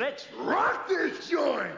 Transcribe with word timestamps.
Let's 0.00 0.26
rock 0.34 0.88
this 0.88 1.28
joint! 1.28 1.76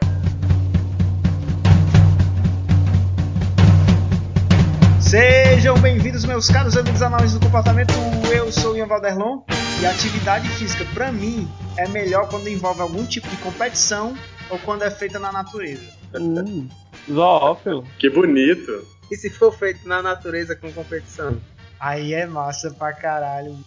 Sejam 5.01 5.77
bem-vindos, 5.81 6.23
meus 6.23 6.47
caros 6.47 6.77
amigos 6.77 7.01
análises 7.01 7.37
do 7.37 7.45
comportamento. 7.45 7.91
Eu 8.33 8.49
sou 8.49 8.75
o 8.75 8.77
Ian 8.77 8.87
Valderlon 8.87 9.41
e 9.81 9.85
a 9.85 9.91
atividade 9.91 10.47
física, 10.51 10.85
para 10.93 11.11
mim, 11.11 11.51
é 11.77 11.85
melhor 11.89 12.29
quando 12.29 12.47
envolve 12.47 12.79
algum 12.79 13.05
tipo 13.05 13.27
de 13.27 13.35
competição 13.35 14.17
ou 14.49 14.57
quando 14.59 14.83
é 14.83 14.89
feita 14.89 15.19
na 15.19 15.29
natureza. 15.29 15.83
Hum, 16.15 16.69
zoófilo. 17.11 17.85
Que 17.99 18.09
bonito. 18.09 18.87
E 19.11 19.17
se 19.17 19.29
for 19.29 19.51
feito 19.51 19.85
na 19.85 20.01
natureza 20.01 20.55
com 20.55 20.71
competição? 20.71 21.41
Aí 21.77 22.13
é 22.13 22.25
massa 22.25 22.71
pra 22.71 22.93
caralho. 22.93 23.57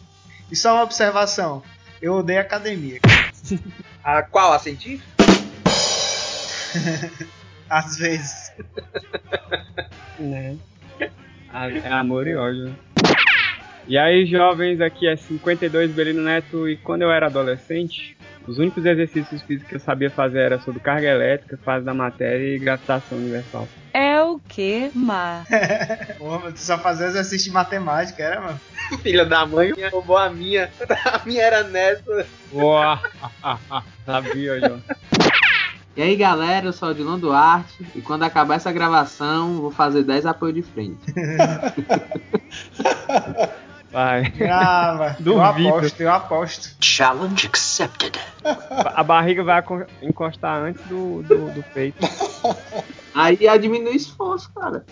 E 0.50 0.56
só 0.56 0.76
uma 0.76 0.84
observação: 0.84 1.62
eu 2.00 2.14
odeio 2.14 2.40
academia. 2.40 3.00
A 4.04 4.22
qual? 4.22 4.52
A 4.52 4.58
científica? 4.58 5.08
Às 7.68 7.96
vezes. 7.98 8.52
Né? 10.18 10.56
Ah, 11.52 11.68
É 11.70 11.92
amor 11.92 12.26
e 12.26 12.34
ódio. 12.34 12.74
E 13.86 13.98
aí, 13.98 14.24
jovens, 14.24 14.80
aqui 14.80 15.06
é 15.06 15.14
52 15.14 15.92
Belino 15.92 16.22
Neto 16.22 16.66
e 16.66 16.78
quando 16.78 17.02
eu 17.02 17.12
era 17.12 17.26
adolescente, 17.26 18.15
os 18.46 18.58
únicos 18.58 18.84
exercícios 18.84 19.42
físicos 19.42 19.68
que 19.68 19.74
eu 19.76 19.80
sabia 19.80 20.10
fazer 20.10 20.38
era 20.38 20.60
sobre 20.60 20.80
carga 20.80 21.08
elétrica, 21.08 21.58
fase 21.64 21.84
da 21.84 21.92
matéria 21.92 22.54
e 22.54 22.58
gravitação 22.58 23.18
universal. 23.18 23.66
É 23.92 24.20
o 24.22 24.38
que, 24.38 24.90
Mar? 24.94 25.44
Porra, 26.18 26.52
tu 26.52 26.60
só 26.60 26.78
fazia 26.78 27.06
exercício 27.06 27.48
de 27.48 27.54
matemática, 27.54 28.22
era, 28.22 28.40
mano? 28.40 28.60
Filha 29.02 29.24
da 29.24 29.44
mãe, 29.46 29.72
roubou 29.90 30.16
a 30.16 30.30
minha. 30.30 30.70
A 31.06 31.20
minha 31.24 31.42
era 31.42 31.64
nessa. 31.64 32.26
Uau! 32.52 32.98
Sabia, 34.04 34.60
João. 34.60 34.82
E 35.96 36.02
aí 36.02 36.14
galera, 36.14 36.66
eu 36.66 36.72
sou 36.74 36.88
o 36.88 36.90
Odilon 36.90 37.18
Duarte 37.18 37.86
e 37.94 38.02
quando 38.02 38.22
acabar 38.22 38.56
essa 38.56 38.70
gravação 38.70 39.62
vou 39.62 39.70
fazer 39.70 40.02
10 40.02 40.26
apoio 40.26 40.52
de 40.52 40.62
frente. 40.62 41.00
Vai. 43.90 44.30
Grava. 44.30 45.16
eu 45.20 45.24
Duvido. 45.24 45.68
aposto, 45.68 46.00
eu 46.00 46.12
aposto. 46.12 46.76
Challenge 46.80 47.46
accepted. 47.46 48.18
A 48.44 49.02
barriga 49.02 49.42
vai 49.42 49.62
encostar 50.02 50.62
antes 50.62 50.84
do, 50.86 51.22
do, 51.22 51.50
do 51.50 51.62
peito. 51.74 51.98
Aí 53.14 53.38
diminui 53.58 53.94
o 53.94 53.96
esforço, 53.96 54.50
cara. 54.54 54.84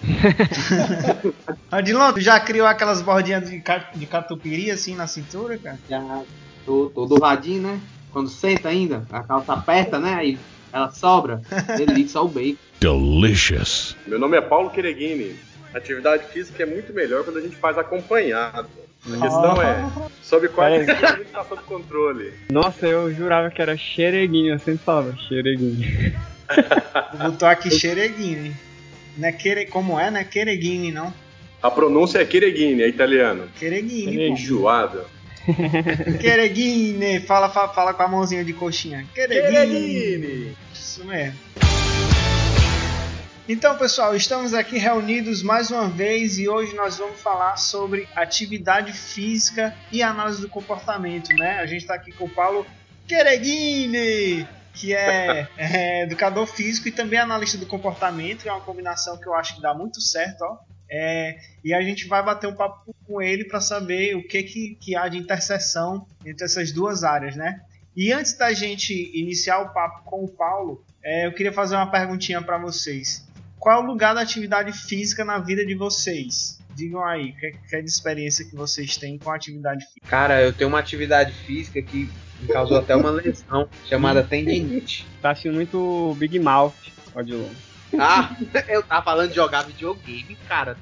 Adilon, 1.70 2.12
tu 2.12 2.20
já 2.22 2.40
criou 2.40 2.66
aquelas 2.66 3.02
bordinhas 3.02 3.50
de, 3.50 3.62
de 3.94 4.06
catupiry 4.06 4.70
assim 4.70 4.96
na 4.96 5.06
cintura, 5.06 5.58
cara? 5.58 5.78
Já 5.88 6.22
tô, 6.64 6.90
tô 6.94 7.04
douradinho, 7.04 7.62
né? 7.62 7.80
Quando 8.10 8.30
senta 8.30 8.70
ainda, 8.70 9.06
a 9.12 9.22
calça 9.22 9.52
aperta, 9.52 9.98
né? 9.98 10.14
Aí 10.14 10.38
ela 10.72 10.90
sobra, 10.90 11.42
delícia 11.76 12.20
o 12.20 12.28
bacon. 12.28 12.56
Delicious. 12.80 13.94
Meu 14.06 14.18
nome 14.18 14.38
é 14.38 14.40
Paulo 14.40 14.70
Quereguini. 14.70 15.38
Atividade 15.74 16.24
física 16.32 16.62
é 16.62 16.66
muito 16.66 16.92
melhor 16.92 17.24
quando 17.24 17.38
a 17.38 17.42
gente 17.42 17.56
faz 17.56 17.76
acompanhado. 17.76 18.68
A 19.06 19.20
questão 19.20 19.62
é, 19.62 20.10
sob 20.22 20.48
qual 20.48 20.70
Peraí. 20.70 20.90
a 20.90 21.16
gente 21.16 21.24
tá 21.30 21.44
sob 21.44 21.62
controle. 21.64 22.32
Nossa, 22.50 22.86
eu 22.86 23.12
jurava 23.12 23.50
que 23.50 23.60
era 23.60 23.76
xereguinho, 23.76 24.54
eu 24.54 24.58
sempre 24.58 24.82
falava 24.84 25.14
xereguinho. 25.28 26.14
Botou 27.20 27.48
aqui 27.48 27.70
xereguine. 27.70 28.56
Não 29.16 29.28
é 29.28 29.32
quere... 29.32 29.66
Como 29.66 29.98
é, 29.98 30.10
né? 30.10 30.24
Quereguine, 30.24 30.90
não. 30.90 31.12
A 31.62 31.70
pronúncia 31.70 32.18
é 32.18 32.24
Quereguini, 32.24 32.82
é 32.82 32.88
italiano. 32.88 33.48
Quereguine, 33.58 34.12
Quereguine. 34.12 34.30
Enjoado. 34.30 35.04
Quereguine. 36.20 37.20
Fala, 37.20 37.48
fala, 37.48 37.68
fala 37.68 37.94
com 37.94 38.02
a 38.02 38.08
mãozinha 38.08 38.44
de 38.44 38.52
coxinha. 38.52 39.06
Quereguine. 39.14 40.56
Isso 40.72 41.04
mesmo. 41.04 41.63
Então, 43.46 43.76
pessoal, 43.76 44.16
estamos 44.16 44.54
aqui 44.54 44.78
reunidos 44.78 45.42
mais 45.42 45.70
uma 45.70 45.86
vez 45.86 46.38
e 46.38 46.48
hoje 46.48 46.74
nós 46.74 46.96
vamos 46.96 47.20
falar 47.20 47.58
sobre 47.58 48.08
atividade 48.16 48.90
física 48.94 49.76
e 49.92 50.02
análise 50.02 50.40
do 50.40 50.48
comportamento, 50.48 51.28
né? 51.36 51.58
A 51.58 51.66
gente 51.66 51.82
está 51.82 51.94
aqui 51.94 52.10
com 52.10 52.24
o 52.24 52.30
Paulo 52.30 52.66
Quereguine, 53.06 54.48
que 54.72 54.94
é, 54.94 55.46
é 55.58 56.04
educador 56.04 56.46
físico 56.46 56.88
e 56.88 56.90
também 56.92 57.18
analista 57.18 57.58
do 57.58 57.66
comportamento, 57.66 58.44
que 58.44 58.48
é 58.48 58.52
uma 58.52 58.62
combinação 58.62 59.18
que 59.18 59.26
eu 59.26 59.34
acho 59.34 59.56
que 59.56 59.60
dá 59.60 59.74
muito 59.74 60.00
certo, 60.00 60.40
ó. 60.40 60.58
É, 60.90 61.38
e 61.62 61.74
a 61.74 61.82
gente 61.82 62.08
vai 62.08 62.22
bater 62.22 62.46
um 62.46 62.54
papo 62.54 62.94
com 63.06 63.20
ele 63.20 63.44
para 63.44 63.60
saber 63.60 64.16
o 64.16 64.26
que, 64.26 64.42
que, 64.42 64.74
que 64.76 64.96
há 64.96 65.06
de 65.06 65.18
interseção 65.18 66.06
entre 66.24 66.46
essas 66.46 66.72
duas 66.72 67.04
áreas, 67.04 67.36
né? 67.36 67.60
E 67.94 68.10
antes 68.10 68.32
da 68.38 68.54
gente 68.54 68.94
iniciar 69.14 69.58
o 69.58 69.74
papo 69.74 70.02
com 70.04 70.24
o 70.24 70.28
Paulo, 70.28 70.82
é, 71.02 71.26
eu 71.26 71.32
queria 71.34 71.52
fazer 71.52 71.76
uma 71.76 71.90
perguntinha 71.90 72.40
para 72.40 72.56
vocês. 72.56 73.33
Qual 73.64 73.80
é 73.80 73.82
o 73.82 73.86
lugar 73.86 74.14
da 74.14 74.20
atividade 74.20 74.74
física 74.74 75.24
na 75.24 75.38
vida 75.38 75.64
de 75.64 75.74
vocês? 75.74 76.60
Digam 76.76 77.02
aí, 77.02 77.32
que, 77.32 77.52
que 77.52 77.76
é 77.76 77.80
de 77.80 77.88
experiência 77.88 78.44
que 78.44 78.54
vocês 78.54 78.98
têm 78.98 79.16
com 79.16 79.30
a 79.30 79.36
atividade 79.36 79.86
física? 79.86 80.06
Cara, 80.06 80.42
eu 80.42 80.52
tenho 80.52 80.68
uma 80.68 80.78
atividade 80.78 81.32
física 81.32 81.80
que 81.80 82.10
me 82.42 82.48
causou 82.48 82.76
até 82.76 82.94
uma 82.94 83.08
lesão 83.10 83.66
chamada 83.86 84.22
tendinite. 84.22 85.06
Tá 85.22 85.30
assistindo 85.30 85.54
muito 85.54 86.14
Big 86.18 86.38
Mouth, 86.38 86.74
Odilon. 87.14 87.48
Ah, 87.98 88.36
eu 88.68 88.82
tava 88.82 89.02
falando 89.02 89.30
de 89.30 89.36
jogar 89.36 89.62
videogame, 89.62 90.36
cara. 90.46 90.76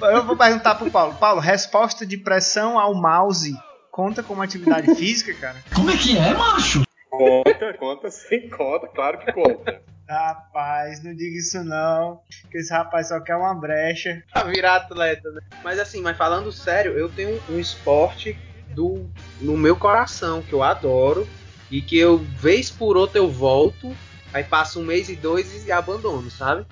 Eu 0.00 0.24
vou 0.24 0.34
perguntar 0.34 0.76
pro 0.76 0.90
Paulo. 0.90 1.14
Paulo, 1.16 1.38
resposta 1.38 2.06
de 2.06 2.16
pressão 2.16 2.78
ao 2.78 2.94
mouse 2.94 3.52
conta 3.90 4.22
como 4.22 4.40
atividade 4.40 4.94
física, 4.94 5.34
cara? 5.34 5.56
Como 5.74 5.90
é 5.90 5.98
que 5.98 6.16
é, 6.16 6.32
macho? 6.32 6.82
Conta, 7.10 7.74
conta 7.78 8.10
sim, 8.10 8.48
conta, 8.48 8.88
claro 8.88 9.18
que 9.18 9.30
conta. 9.32 9.82
Rapaz, 10.12 11.02
não 11.02 11.14
diga 11.14 11.38
isso 11.38 11.64
não, 11.64 12.20
que 12.50 12.58
esse 12.58 12.70
rapaz 12.70 13.08
só 13.08 13.18
quer 13.18 13.34
uma 13.34 13.54
brecha. 13.54 14.22
Pra 14.30 14.44
virar 14.44 14.76
atleta, 14.76 15.30
né? 15.30 15.40
Mas 15.64 15.78
assim, 15.78 16.02
mas 16.02 16.16
falando 16.18 16.52
sério, 16.52 16.92
eu 16.98 17.08
tenho 17.08 17.40
um 17.48 17.58
esporte 17.58 18.38
do 18.74 19.08
no 19.40 19.56
meu 19.56 19.74
coração 19.74 20.42
que 20.42 20.52
eu 20.52 20.62
adoro 20.62 21.26
e 21.70 21.80
que 21.80 21.96
eu 21.98 22.18
vez 22.18 22.70
por 22.70 22.96
outra 22.96 23.18
eu 23.18 23.30
volto, 23.30 23.96
aí 24.34 24.44
passa 24.44 24.78
um 24.78 24.84
mês 24.84 25.08
e 25.08 25.16
dois 25.16 25.66
e 25.66 25.72
abandono, 25.72 26.30
sabe? 26.30 26.66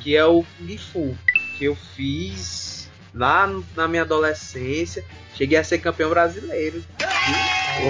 Que 0.00 0.16
é 0.16 0.24
o 0.24 0.42
Kung 0.56 0.78
Fu, 0.78 1.16
que 1.58 1.66
eu 1.66 1.76
fiz 1.76 2.90
lá 3.14 3.46
no- 3.46 3.64
na 3.76 3.86
minha 3.86 4.02
adolescência, 4.02 5.04
cheguei 5.34 5.58
a 5.58 5.64
ser 5.64 5.78
campeão 5.78 6.08
brasileiro. 6.08 6.82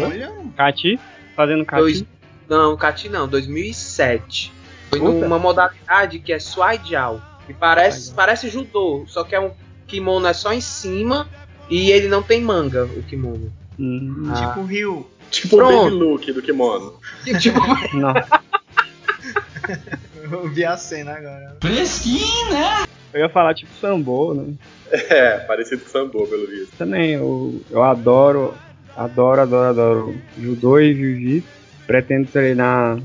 Olha, 0.02 0.32
Cati? 0.56 0.98
Fazendo 1.36 1.64
cati? 1.64 1.80
Dois, 1.80 2.04
não, 2.48 2.76
Cati 2.76 3.08
não, 3.08 3.28
2007. 3.28 4.52
Foi 4.90 4.98
Puta. 4.98 5.12
numa 5.20 5.38
modalidade 5.38 6.18
que 6.18 6.32
é 6.32 6.38
Swai 6.38 6.80
Jiao, 6.82 7.20
que 7.46 7.54
parece, 7.54 8.12
parece 8.12 8.48
judô, 8.48 9.04
só 9.06 9.24
que 9.24 9.34
é 9.34 9.40
um 9.40 9.50
kimono 9.86 10.26
é 10.26 10.32
só 10.32 10.52
em 10.52 10.60
cima 10.60 11.28
e 11.68 11.90
ele 11.90 12.08
não 12.08 12.22
tem 12.22 12.42
manga, 12.42 12.84
o 12.84 13.02
kimono. 13.02 13.52
Hum, 13.78 14.32
tipo 14.34 14.60
o 14.60 14.64
Rio. 14.64 15.06
Tipo 15.30 15.56
o 15.56 15.58
Pronto. 15.58 15.84
Baby 15.84 15.96
Luke 15.96 16.32
do 16.32 16.42
kimono. 16.42 16.94
tipo, 17.40 17.60
não. 17.94 18.14
Eu 20.30 20.48
vi 20.48 20.64
a 20.64 20.76
cena 20.76 21.12
agora. 21.12 21.56
Fresquinho, 21.60 22.50
né? 22.50 22.84
Eu 23.12 23.20
ia 23.20 23.28
falar 23.28 23.54
tipo 23.54 23.72
sambo, 23.80 24.34
né? 24.34 24.54
É, 24.90 25.38
parecido 25.40 25.82
com 25.82 25.90
Sambo, 25.90 26.26
pelo 26.26 26.46
visto. 26.46 26.76
Também, 26.76 27.12
eu, 27.12 27.60
eu 27.70 27.82
adoro, 27.82 28.54
adoro, 28.96 29.42
adoro, 29.42 29.68
adoro 29.68 30.16
judô 30.38 30.78
e 30.78 30.94
jiu-jitsu. 30.94 31.48
Pretendo 31.86 32.28
treinar 32.28 32.98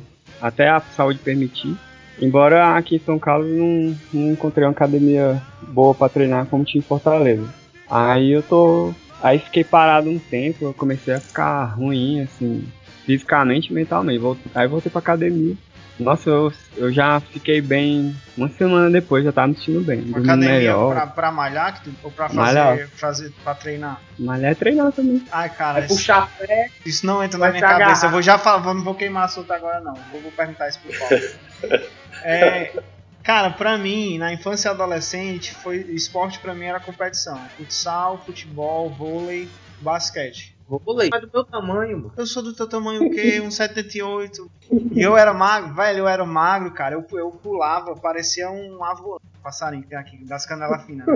até 0.44 0.68
a 0.68 0.82
saúde 0.82 1.20
permitir. 1.20 1.74
Embora 2.22 2.76
aqui 2.76 2.98
em 2.98 3.00
São 3.00 3.18
Carlos 3.18 3.50
não, 3.50 3.98
não 4.14 4.34
encontrei 4.34 4.66
uma 4.66 4.72
academia 4.72 5.42
boa 5.70 5.96
pra 5.96 6.10
treinar 6.10 6.46
como 6.48 6.66
tinha 6.66 6.80
em 6.80 6.86
Fortaleza. 6.86 7.48
Aí 7.90 8.32
eu 8.32 8.44
tô. 8.44 8.94
Aí 9.22 9.40
fiquei 9.40 9.64
parado 9.64 10.10
um 10.10 10.20
tempo, 10.20 10.66
eu 10.66 10.74
comecei 10.74 11.14
a 11.14 11.20
ficar 11.20 11.64
ruim, 11.64 12.20
assim, 12.20 12.66
fisicamente 13.06 13.72
e 13.72 13.74
mentalmente. 13.74 14.22
Aí 14.54 14.68
voltei 14.68 14.92
pra 14.92 15.00
academia. 15.00 15.56
Nossa, 16.00 16.28
eu, 16.30 16.52
eu 16.76 16.92
já 16.92 17.20
fiquei 17.20 17.62
bem. 17.62 18.16
Uma 18.36 18.50
semana 18.50 18.90
depois 18.90 19.24
já 19.24 19.32
tava 19.32 19.50
me 19.50 19.56
sentindo 19.56 19.82
bem. 19.82 20.02
Uma 20.02 20.18
academia 20.20 20.50
melhor. 20.50 20.94
pra, 20.96 21.08
pra 21.08 21.32
malhar 21.32 21.76
que 21.76 21.90
tu- 21.90 21.96
ou 22.04 22.10
pra 22.12 22.28
fazer, 22.30 22.40
Malhar. 22.40 22.88
fazer 22.96 23.32
pra 23.44 23.54
treinar? 23.54 24.02
Malhar 24.18 24.52
é 24.52 24.56
treinar 24.56 24.92
também. 24.92 25.24
Ai, 25.32 25.50
cara, 25.50 25.82
é 25.82 25.86
isso, 25.86 25.96
puxar 25.96 26.30
pé. 26.40 26.70
isso 26.84 27.06
não 27.06 27.24
entra 27.24 27.38
na 27.38 27.50
minha 27.50 27.60
se 27.60 27.66
agarrar. 27.66 27.80
cabeça. 27.86 28.06
Eu 28.08 28.12
vou 28.12 28.22
já 28.24 28.38
falar, 28.40 28.58
vou- 28.58 28.74
não 28.74 28.84
vou 28.84 28.96
queimar 28.96 29.26
assunto 29.26 29.54
agora 29.54 29.80
não. 29.82 29.94
Vou, 30.12 30.20
vou 30.22 30.32
perguntar 30.32 30.68
isso 30.70 30.80
pro 30.80 30.98
Paulo. 31.00 31.24
É, 32.26 32.72
cara, 33.22 33.50
pra 33.50 33.78
mim, 33.78 34.18
na 34.18 34.32
infância 34.34 34.70
e 34.70 34.72
adolescente, 34.72 35.54
foi 35.54 35.78
esporte 35.90 36.40
pra 36.40 36.54
mim 36.54 36.66
era 36.66 36.80
competição. 36.80 37.38
Futsal, 37.58 38.22
futebol, 38.26 38.90
vôlei, 38.90 39.50
basquete. 39.82 40.53
Vôlei. 40.68 41.10
Mas 41.12 41.22
do 41.22 41.30
meu 41.34 41.44
tamanho, 41.44 41.98
mano. 41.98 42.14
Eu 42.18 42.26
sou 42.26 42.42
do 42.44 42.54
teu 42.56 42.68
tamanho 42.68 43.06
o 43.06 43.10
quê? 43.12 43.40
1,78. 43.42 44.48
E 44.94 45.02
eu 45.02 45.18
era 45.18 45.34
magro, 45.34 45.74
velho, 45.76 46.00
eu 46.00 46.08
era 46.08 46.26
magro, 46.26 46.72
cara. 46.72 46.96
Eu, 46.96 47.06
eu 47.18 47.32
pulava, 47.32 47.96
parecia 47.96 48.50
um 48.50 48.84
avoante. 48.84 49.22
Passarinho 49.42 49.84
que 49.84 49.90
tem 49.90 49.98
aqui, 49.98 50.24
das 50.26 50.46
canelas 50.46 50.86
finas. 50.86 51.06
Né? 51.06 51.14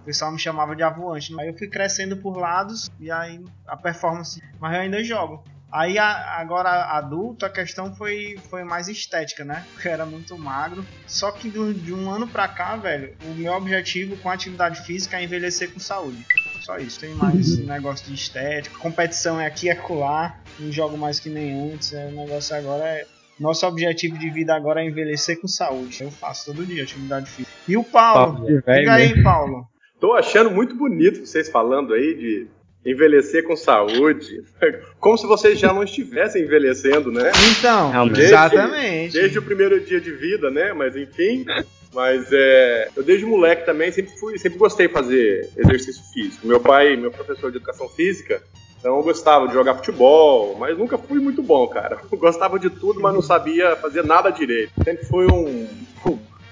O 0.00 0.04
pessoal 0.06 0.32
me 0.32 0.38
chamava 0.38 0.74
de 0.74 0.82
avoante. 0.82 1.38
Aí 1.38 1.48
eu 1.48 1.58
fui 1.58 1.68
crescendo 1.68 2.16
por 2.16 2.36
lados 2.38 2.88
e 2.98 3.10
aí 3.10 3.44
a 3.66 3.76
performance. 3.76 4.40
Mas 4.58 4.74
eu 4.74 4.80
ainda 4.80 5.04
jogo. 5.04 5.44
Aí 5.70 5.98
a- 5.98 6.38
agora 6.40 6.70
adulto 6.96 7.44
a 7.44 7.50
questão 7.50 7.94
foi, 7.94 8.38
foi 8.48 8.64
mais 8.64 8.88
estética, 8.88 9.44
né? 9.44 9.66
Porque 9.74 9.86
eu 9.86 9.92
era 9.92 10.06
muito 10.06 10.38
magro. 10.38 10.82
Só 11.06 11.30
que 11.30 11.50
do- 11.50 11.74
de 11.74 11.92
um 11.92 12.10
ano 12.10 12.26
pra 12.26 12.48
cá, 12.48 12.74
velho, 12.78 13.14
o 13.22 13.34
meu 13.34 13.52
objetivo 13.52 14.16
com 14.16 14.30
a 14.30 14.32
atividade 14.32 14.80
física 14.86 15.18
é 15.18 15.24
envelhecer 15.24 15.70
com 15.74 15.78
saúde. 15.78 16.24
Só 16.60 16.78
isso. 16.78 17.00
Tem 17.00 17.14
mais 17.14 17.58
negócio 17.58 18.06
de 18.06 18.14
estética. 18.14 18.78
Competição 18.78 19.40
é 19.40 19.46
aqui 19.46 19.66
e 19.66 19.70
acolá. 19.70 20.38
Não 20.58 20.72
jogo 20.72 20.96
mais 20.96 21.20
que 21.20 21.28
nem 21.28 21.72
antes. 21.72 21.92
É, 21.92 22.06
o 22.06 22.12
negócio 22.12 22.54
agora 22.56 22.84
é. 22.84 23.06
Nosso 23.38 23.64
objetivo 23.66 24.18
de 24.18 24.30
vida 24.30 24.54
agora 24.54 24.82
é 24.82 24.86
envelhecer 24.86 25.40
com 25.40 25.46
saúde. 25.46 26.02
Eu 26.02 26.10
faço 26.10 26.46
todo 26.46 26.66
dia 26.66 26.82
atividade 26.82 27.30
física. 27.30 27.56
E 27.68 27.76
o 27.76 27.84
Paulo? 27.84 28.44
Diga 28.46 28.92
aí, 28.94 29.08
mesmo. 29.10 29.22
Paulo. 29.22 29.66
Tô 30.00 30.12
achando 30.12 30.50
muito 30.50 30.74
bonito 30.74 31.24
vocês 31.24 31.48
falando 31.48 31.94
aí 31.94 32.14
de 32.14 32.46
envelhecer 32.84 33.44
com 33.44 33.56
saúde. 33.56 34.42
Como 34.98 35.16
se 35.16 35.26
vocês 35.26 35.58
já 35.58 35.72
não 35.72 35.82
estivessem 35.82 36.42
envelhecendo, 36.42 37.12
né? 37.12 37.30
Então, 37.50 37.90
Realmente. 37.90 38.20
exatamente. 38.20 39.12
Desde 39.12 39.38
o 39.38 39.42
primeiro 39.42 39.80
dia 39.80 40.00
de 40.00 40.10
vida, 40.12 40.50
né? 40.50 40.72
Mas 40.72 40.96
enfim. 40.96 41.44
Mas 41.92 42.28
é, 42.32 42.88
eu 42.94 43.02
desde 43.02 43.24
moleque 43.24 43.64
também 43.64 43.90
sempre 43.90 44.16
fui, 44.18 44.38
sempre 44.38 44.58
gostei 44.58 44.86
de 44.86 44.92
fazer 44.92 45.50
exercício 45.56 46.02
físico. 46.12 46.46
Meu 46.46 46.60
pai, 46.60 46.96
meu 46.96 47.10
professor 47.10 47.50
de 47.50 47.56
educação 47.56 47.88
física, 47.88 48.42
então 48.78 48.96
eu 48.96 49.02
gostava 49.02 49.48
de 49.48 49.54
jogar 49.54 49.74
futebol, 49.74 50.56
mas 50.58 50.78
nunca 50.78 50.96
fui 50.96 51.18
muito 51.18 51.42
bom, 51.42 51.66
cara. 51.66 51.98
Eu 52.10 52.18
gostava 52.18 52.58
de 52.58 52.70
tudo, 52.70 53.00
mas 53.00 53.12
não 53.12 53.22
sabia 53.22 53.74
fazer 53.76 54.04
nada 54.04 54.30
direito. 54.30 54.72
Sempre 54.84 55.04
fui 55.06 55.26
um, 55.26 55.68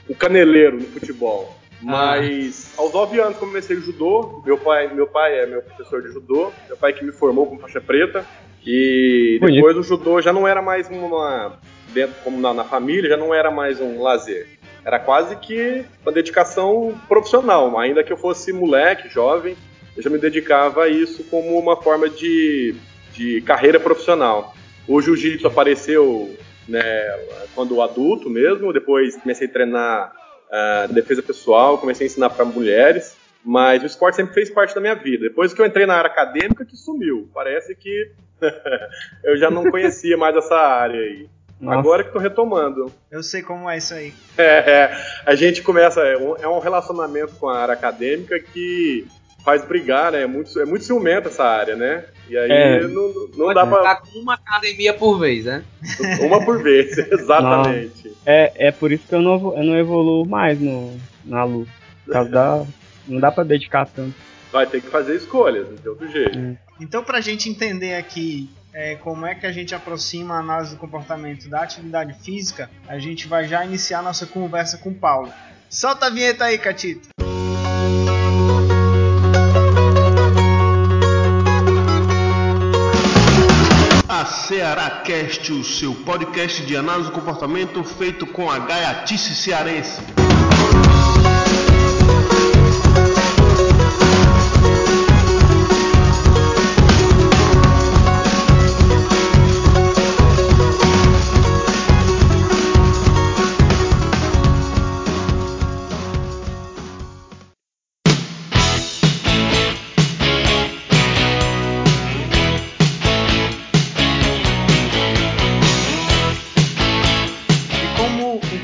um 0.08 0.14
caneleiro 0.14 0.76
no 0.76 0.86
futebol. 0.86 1.56
Mas 1.80 2.72
aos 2.76 2.92
9 2.92 3.20
anos 3.20 3.38
comecei 3.38 3.76
judô. 3.76 4.42
Meu 4.44 4.58
pai, 4.58 4.92
meu 4.92 5.06
pai 5.06 5.38
é 5.38 5.46
meu 5.46 5.62
professor 5.62 6.02
de 6.02 6.12
judô. 6.12 6.52
Meu 6.66 6.76
pai 6.76 6.92
que 6.92 7.04
me 7.04 7.12
formou 7.12 7.46
com 7.46 7.58
faixa 7.58 7.80
preta. 7.80 8.26
E 8.66 9.38
Bonito. 9.40 9.54
depois 9.54 9.76
o 9.76 9.82
judô 9.82 10.20
já 10.20 10.32
não 10.32 10.48
era 10.48 10.60
mais 10.60 10.88
uma 10.88 11.56
dentro 11.92 12.16
como 12.24 12.40
na, 12.40 12.52
na 12.52 12.64
família, 12.64 13.10
já 13.10 13.16
não 13.16 13.32
era 13.32 13.50
mais 13.50 13.80
um 13.80 14.02
lazer. 14.02 14.48
Era 14.86 15.00
quase 15.00 15.34
que 15.34 15.84
uma 16.02 16.12
dedicação 16.12 16.96
profissional. 17.08 17.76
Ainda 17.76 18.04
que 18.04 18.12
eu 18.12 18.16
fosse 18.16 18.52
moleque, 18.52 19.08
jovem, 19.08 19.56
eu 19.96 20.02
já 20.02 20.08
me 20.08 20.16
dedicava 20.16 20.84
a 20.84 20.88
isso 20.88 21.24
como 21.24 21.58
uma 21.58 21.82
forma 21.82 22.08
de, 22.08 22.72
de 23.12 23.40
carreira 23.40 23.80
profissional. 23.80 24.54
O 24.86 25.02
jiu-jitsu 25.02 25.44
apareceu 25.44 26.32
né, 26.68 26.82
quando 27.52 27.82
adulto 27.82 28.30
mesmo, 28.30 28.72
depois 28.72 29.16
comecei 29.16 29.48
a 29.48 29.50
treinar 29.50 30.12
ah, 30.52 30.86
defesa 30.88 31.20
pessoal, 31.20 31.78
comecei 31.78 32.06
a 32.06 32.08
ensinar 32.08 32.30
para 32.30 32.44
mulheres, 32.44 33.16
mas 33.44 33.82
o 33.82 33.86
esporte 33.86 34.14
sempre 34.14 34.34
fez 34.34 34.50
parte 34.50 34.72
da 34.72 34.80
minha 34.80 34.94
vida. 34.94 35.28
Depois 35.28 35.52
que 35.52 35.60
eu 35.60 35.66
entrei 35.66 35.86
na 35.86 35.94
área 35.94 36.10
acadêmica, 36.10 36.64
que 36.64 36.76
sumiu. 36.76 37.28
Parece 37.34 37.74
que 37.74 38.12
eu 39.24 39.36
já 39.36 39.50
não 39.50 39.68
conhecia 39.68 40.16
mais 40.16 40.36
essa 40.36 40.54
área 40.54 41.00
aí. 41.00 41.28
Nossa. 41.60 41.78
Agora 41.78 42.02
que 42.02 42.10
estou 42.10 42.20
retomando. 42.20 42.92
Eu 43.10 43.22
sei 43.22 43.42
como 43.42 43.68
é 43.68 43.78
isso 43.78 43.94
aí. 43.94 44.12
É, 44.36 44.44
é, 44.44 45.04
a 45.24 45.34
gente 45.34 45.62
começa, 45.62 46.00
é 46.00 46.16
um, 46.18 46.36
é 46.36 46.48
um 46.48 46.58
relacionamento 46.58 47.34
com 47.36 47.48
a 47.48 47.58
área 47.58 47.74
acadêmica 47.74 48.38
que 48.38 49.06
faz 49.44 49.64
brigar, 49.64 50.12
né? 50.12 50.22
É 50.22 50.26
muito, 50.26 50.60
é 50.60 50.64
muito 50.64 50.84
ciumenta 50.84 51.28
essa 51.28 51.44
área, 51.44 51.76
né? 51.76 52.04
E 52.28 52.36
aí 52.36 52.50
É. 52.50 52.80
não, 52.82 53.28
não 53.36 53.54
dá 53.54 53.64
pra. 53.64 53.82
Tá 53.82 53.96
com 53.96 54.18
uma 54.18 54.34
academia 54.34 54.92
por 54.92 55.18
vez, 55.18 55.44
né? 55.44 55.64
Uma 56.20 56.44
por 56.44 56.62
vez, 56.62 56.98
exatamente. 57.12 58.12
É, 58.26 58.68
é 58.68 58.72
por 58.72 58.90
isso 58.90 59.06
que 59.08 59.14
eu 59.14 59.22
não, 59.22 59.56
eu 59.56 59.64
não 59.64 59.78
evoluo 59.78 60.26
mais 60.26 60.60
no, 60.60 60.98
na 61.24 61.44
luta. 61.44 61.70
Da. 62.30 62.66
Não 63.06 63.20
dá 63.20 63.30
pra 63.30 63.44
dedicar 63.44 63.86
tanto. 63.86 64.14
Vai 64.52 64.66
ter 64.66 64.80
que 64.80 64.88
fazer 64.88 65.14
escolhas, 65.14 65.68
não 65.68 65.76
tem 65.76 65.90
outro 65.90 66.08
jeito. 66.10 66.58
Então, 66.80 67.02
pra 67.02 67.20
gente 67.20 67.48
entender 67.48 67.94
aqui 67.94 68.50
é, 68.76 68.94
como 68.94 69.24
é 69.24 69.34
que 69.34 69.46
a 69.46 69.52
gente 69.52 69.74
aproxima 69.74 70.34
a 70.34 70.40
análise 70.40 70.74
do 70.74 70.76
comportamento 70.78 71.48
da 71.48 71.62
atividade 71.62 72.12
física, 72.22 72.70
a 72.86 72.98
gente 72.98 73.26
vai 73.26 73.48
já 73.48 73.64
iniciar 73.64 74.02
nossa 74.02 74.26
conversa 74.26 74.76
com 74.76 74.90
o 74.90 74.94
Paulo. 74.94 75.32
Solta 75.70 76.06
a 76.06 76.10
vinheta 76.10 76.44
aí, 76.44 76.58
Catito. 76.58 77.08
A 84.06 84.24
Ceará 84.26 85.02
Cast, 85.02 85.50
o 85.52 85.64
seu 85.64 85.94
podcast 85.94 86.62
de 86.62 86.76
análise 86.76 87.08
do 87.08 87.14
comportamento 87.14 87.82
feito 87.82 88.26
com 88.26 88.50
a 88.50 88.58
gaiatice 88.58 89.34
cearense. 89.34 90.02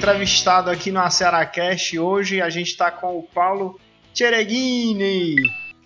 Entrevistado 0.03 0.69
aqui 0.69 0.91
no 0.91 1.09
Cearacast, 1.09 1.97
hoje 1.97 2.43
a 2.43 2.51
gente 2.51 2.73
está 2.73 2.91
com 2.91 3.17
o 3.17 3.23
Paulo 3.23 3.79
Tchereghini, 4.13 5.37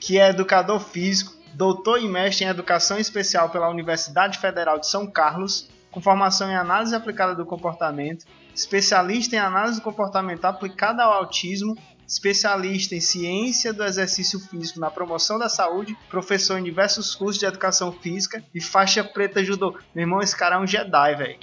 que 0.01 0.19
é 0.19 0.31
educador 0.31 0.81
físico, 0.81 1.35
doutor 1.53 2.01
e 2.01 2.09
mestre 2.09 2.47
em 2.47 2.49
educação 2.49 2.99
especial 2.99 3.51
pela 3.51 3.69
Universidade 3.69 4.39
Federal 4.39 4.79
de 4.79 4.87
São 4.87 5.07
Carlos, 5.07 5.69
com 5.91 6.01
formação 6.01 6.51
em 6.51 6.57
análise 6.57 6.95
aplicada 6.95 7.35
do 7.35 7.45
comportamento, 7.45 8.25
especialista 8.55 9.37
em 9.37 9.39
análise 9.39 9.81
do 9.81 9.85
comportamento 9.85 10.47
aplicada 10.47 11.03
ao 11.03 11.13
autismo, 11.13 11.77
especialista 12.07 12.95
em 12.95 13.01
ciência 13.01 13.73
do 13.73 13.85
exercício 13.85 14.39
físico 14.39 14.79
na 14.79 14.91
promoção 14.91 15.39
da 15.39 15.49
saúde, 15.49 15.97
professor 16.09 16.59
em 16.59 16.63
diversos 16.63 17.15
cursos 17.15 17.39
de 17.39 17.47
educação 17.47 17.93
física 17.93 18.43
e 18.55 18.61
faixa 18.61 19.03
preta 19.03 19.45
judô. 19.45 19.77
Meu 19.95 20.05
irmão, 20.05 20.21
esse 20.21 20.37
cara 20.37 20.57
é 20.57 20.59
um 20.59 20.67
Jedi, 20.67 21.15
velho. 21.15 21.39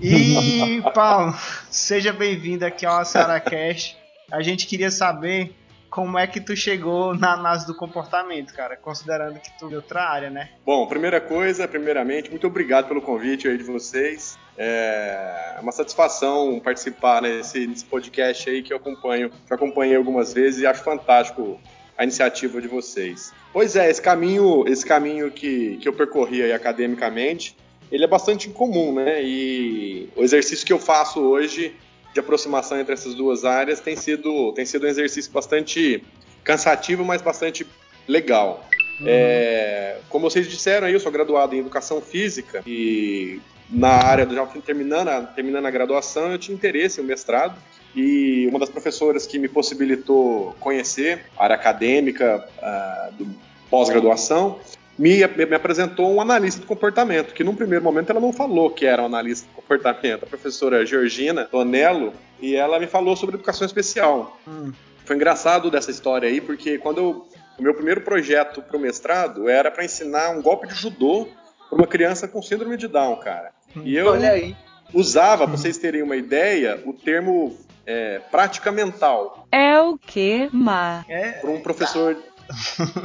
E, 0.00 0.82
Paulo, 0.94 1.34
seja 1.70 2.12
bem-vindo 2.12 2.64
aqui 2.64 2.86
ao 2.86 2.98
AcearaCast. 2.98 3.96
A 4.30 4.42
gente 4.42 4.66
queria 4.66 4.90
saber 4.90 5.54
como 5.90 6.16
é 6.16 6.26
que 6.26 6.40
tu 6.40 6.56
chegou 6.56 7.14
na 7.14 7.32
análise 7.32 7.66
do 7.66 7.74
comportamento, 7.74 8.54
cara, 8.54 8.76
considerando 8.76 9.40
que 9.40 9.50
tu 9.58 9.66
é 9.66 9.68
de 9.70 9.76
outra 9.76 10.08
área, 10.08 10.30
né? 10.30 10.50
Bom, 10.64 10.86
primeira 10.86 11.20
coisa, 11.20 11.66
primeiramente, 11.66 12.30
muito 12.30 12.46
obrigado 12.46 12.86
pelo 12.86 13.02
convite 13.02 13.48
aí 13.48 13.58
de 13.58 13.64
vocês. 13.64 14.38
É 14.62 15.56
uma 15.62 15.72
satisfação 15.72 16.60
participar 16.62 17.22
nesse, 17.22 17.66
nesse 17.66 17.82
podcast 17.86 18.50
aí 18.50 18.62
que 18.62 18.74
eu 18.74 18.76
acompanho, 18.76 19.30
que 19.46 19.54
acompanhei 19.54 19.96
algumas 19.96 20.34
vezes 20.34 20.60
e 20.60 20.66
acho 20.66 20.84
fantástico 20.84 21.58
a 21.96 22.04
iniciativa 22.04 22.60
de 22.60 22.68
vocês. 22.68 23.32
Pois 23.54 23.74
é, 23.74 23.88
esse 23.88 24.02
caminho, 24.02 24.68
esse 24.68 24.84
caminho 24.84 25.30
que, 25.30 25.78
que 25.78 25.88
eu 25.88 25.94
percorri 25.94 26.42
aí 26.42 26.52
academicamente, 26.52 27.56
ele 27.90 28.04
é 28.04 28.06
bastante 28.06 28.50
incomum, 28.50 28.92
né? 28.92 29.22
E 29.22 30.10
o 30.14 30.22
exercício 30.22 30.66
que 30.66 30.74
eu 30.74 30.78
faço 30.78 31.20
hoje 31.20 31.74
de 32.12 32.20
aproximação 32.20 32.78
entre 32.78 32.92
essas 32.92 33.14
duas 33.14 33.46
áreas 33.46 33.80
tem 33.80 33.96
sido, 33.96 34.52
tem 34.52 34.66
sido 34.66 34.84
um 34.84 34.88
exercício 34.90 35.32
bastante 35.32 36.04
cansativo, 36.44 37.02
mas 37.02 37.22
bastante 37.22 37.66
legal. 38.06 38.68
É, 39.06 39.96
como 40.10 40.28
vocês 40.28 40.46
disseram 40.46 40.86
aí, 40.86 40.92
eu 40.92 41.00
sou 41.00 41.10
graduado 41.10 41.54
em 41.54 41.60
Educação 41.60 42.02
Física 42.02 42.62
e 42.66 43.40
na 43.70 43.88
área, 43.90 44.26
do- 44.26 44.34
já 44.34 44.44
terminando, 44.46 45.08
a- 45.08 45.22
terminando 45.22 45.66
a 45.66 45.70
graduação, 45.70 46.32
eu 46.32 46.38
tinha 46.38 46.54
interesse 46.54 47.00
em 47.00 47.04
um 47.04 47.06
mestrado 47.06 47.54
e 47.94 48.46
uma 48.48 48.58
das 48.58 48.68
professoras 48.68 49.26
que 49.26 49.38
me 49.38 49.48
possibilitou 49.48 50.54
conhecer 50.60 51.24
a 51.38 51.44
área 51.44 51.56
acadêmica 51.56 52.46
ah, 52.62 53.10
do 53.18 53.26
pós-graduação 53.70 54.58
me, 54.98 55.16
me 55.26 55.54
apresentou 55.54 56.12
um 56.12 56.20
analista 56.20 56.60
do 56.60 56.66
comportamento, 56.66 57.32
que 57.32 57.42
num 57.42 57.54
primeiro 57.54 57.82
momento 57.82 58.10
ela 58.10 58.20
não 58.20 58.32
falou 58.32 58.70
que 58.70 58.84
era 58.84 59.00
um 59.02 59.06
analista 59.06 59.46
do 59.48 59.54
comportamento, 59.54 60.24
a 60.24 60.26
professora 60.26 60.84
Georgina 60.84 61.44
Tonello, 61.46 62.12
e 62.40 62.54
ela 62.54 62.78
me 62.78 62.86
falou 62.86 63.16
sobre 63.16 63.36
educação 63.36 63.66
especial. 63.66 64.38
Hum. 64.46 64.72
Foi 65.06 65.16
engraçado 65.16 65.70
dessa 65.70 65.90
história 65.90 66.28
aí, 66.28 66.40
porque 66.40 66.76
quando 66.76 66.98
eu, 66.98 67.26
o 67.58 67.62
meu 67.62 67.72
primeiro 67.74 68.02
projeto 68.02 68.60
para 68.60 68.76
o 68.76 68.80
mestrado 68.80 69.48
era 69.48 69.70
para 69.70 69.84
ensinar 69.84 70.30
um 70.30 70.42
golpe 70.42 70.68
de 70.68 70.74
judô 70.74 71.28
para 71.68 71.78
uma 71.78 71.86
criança 71.86 72.28
com 72.28 72.42
síndrome 72.42 72.76
de 72.76 72.86
Down, 72.86 73.16
cara. 73.16 73.52
E 73.84 73.96
eu 73.96 74.08
Olha 74.08 74.32
aí. 74.32 74.56
usava, 74.92 75.46
para 75.46 75.56
vocês 75.56 75.78
terem 75.78 76.02
uma 76.02 76.16
ideia, 76.16 76.80
o 76.84 76.92
termo 76.92 77.56
é, 77.86 78.20
prática 78.30 78.70
mental 78.70 79.46
É 79.50 79.80
o 79.80 79.96
que, 79.96 80.48
Ma? 80.52 81.04
É, 81.08 81.32
para 81.32 81.50
um 81.50 81.60
professor, 81.60 82.16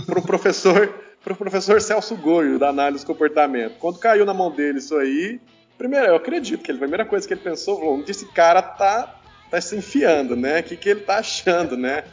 para 0.06 0.20
um 0.20 0.24
professor, 0.24 0.94
para 1.24 1.34
o 1.34 1.36
professor 1.36 1.82
Celso 1.82 2.16
Goio 2.16 2.60
da 2.60 2.70
análise 2.70 3.04
do 3.04 3.08
comportamento. 3.08 3.78
Quando 3.80 4.00
caiu 4.00 4.26
na 4.26 4.34
mão 4.34 4.52
dele 4.52 4.80
isso 4.80 4.96
aí, 4.98 5.40
primeiro 5.78 6.08
eu 6.08 6.16
acredito 6.16 6.64
que 6.64 6.72
ele, 6.72 6.78
a 6.78 6.82
primeira 6.82 7.06
coisa 7.06 7.28
que 7.28 7.34
ele 7.34 7.42
pensou, 7.42 7.78
falou, 7.80 8.00
onde 8.00 8.12
esse 8.12 8.26
cara 8.32 8.62
tá 8.62 9.20
tá 9.50 9.62
se 9.62 9.76
enfiando, 9.76 10.36
né? 10.36 10.60
O 10.60 10.64
que, 10.64 10.76
que 10.76 10.90
ele 10.90 11.02
tá 11.02 11.18
achando, 11.20 11.78
né? 11.78 12.04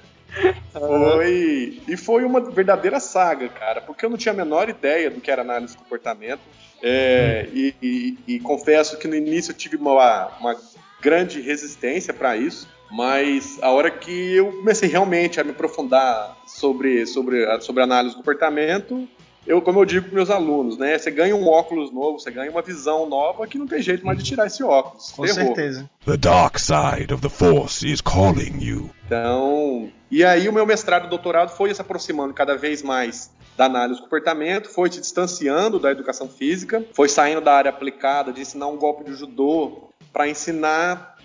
Foi. 0.73 1.81
E 1.87 1.97
foi 1.97 2.25
uma 2.25 2.41
verdadeira 2.41 2.99
saga, 2.99 3.49
cara, 3.49 3.81
porque 3.81 4.05
eu 4.05 4.11
não 4.11 4.17
tinha 4.17 4.33
a 4.33 4.37
menor 4.37 4.69
ideia 4.69 5.11
do 5.11 5.21
que 5.21 5.31
era 5.31 5.43
análise 5.43 5.75
de 5.75 5.79
comportamento. 5.83 6.41
É, 6.83 7.49
e, 7.53 7.75
e- 7.81 8.19
e 8.27 8.41
confesso 8.41 8.99
que 8.99 9.07
no 9.07 9.15
início 9.15 9.53
eu 9.53 9.57
tive 9.57 9.77
uma, 9.77 10.29
uma 10.41 10.57
grande 11.01 11.41
resistência 11.41 12.13
para 12.13 12.37
isso, 12.37 12.67
mas 12.91 13.59
a 13.63 13.71
hora 13.71 13.91
que 13.91 14.35
eu 14.35 14.53
comecei 14.53 14.89
realmente 14.89 15.41
a 15.41 15.45
me 15.45 15.51
aprofundar 15.53 16.37
sobre, 16.47 17.07
sobre, 17.07 17.61
sobre 17.61 17.83
análise 17.83 18.15
do 18.15 18.19
comportamento, 18.19 19.09
eu, 19.47 19.61
como 19.61 19.81
eu 19.81 19.85
digo 19.85 20.07
para 20.07 20.15
meus 20.15 20.31
alunos, 20.31 20.79
né? 20.79 20.97
Você 20.97 21.11
ganha 21.11 21.35
um 21.35 21.49
óculos 21.49 21.93
novo, 21.93 22.19
você 22.19 22.31
ganha 22.31 22.51
uma 22.51 22.63
visão 22.63 23.09
nova 23.09 23.47
que 23.47 23.59
não 23.59 23.67
tem 23.67 23.83
jeito 23.83 24.07
mais 24.07 24.19
de 24.19 24.25
tirar 24.25 24.47
esse 24.47 24.63
óculos. 24.63 25.11
Com 25.13 25.27
certeza. 25.27 25.89
The 26.05 26.17
dark 26.17 26.59
side 26.59 27.13
of 27.13 27.21
the 27.21 27.29
Force 27.29 27.87
is 27.87 28.01
calling 28.01 28.59
you. 28.61 28.91
Então, 29.07 29.91
e 30.11 30.25
aí 30.25 30.49
o 30.49 30.53
meu 30.53 30.65
mestrado 30.65 31.07
e 31.07 31.11
doutorado 31.11 31.51
foi 31.51 31.75
se 31.75 31.81
aproximando 31.81 32.33
cada 32.33 32.57
vez 32.57 32.83
mais 32.83 33.31
da 33.57 33.67
análise 33.67 34.01
do 34.01 34.05
comportamento, 34.05 34.69
foi 34.69 34.91
se 34.91 35.01
distanciando 35.01 35.79
da 35.79 35.91
educação 35.91 36.29
física, 36.29 36.85
foi 36.95 37.09
saindo 37.09 37.41
da 37.41 37.53
área 37.53 37.71
aplicada 37.71 38.33
de 38.33 38.41
ensinar 38.41 38.69
um 38.69 38.77
golpe 38.77 39.05
de 39.05 39.15
judô 39.15 39.89
para 40.13 40.29
ensinar 40.29 41.17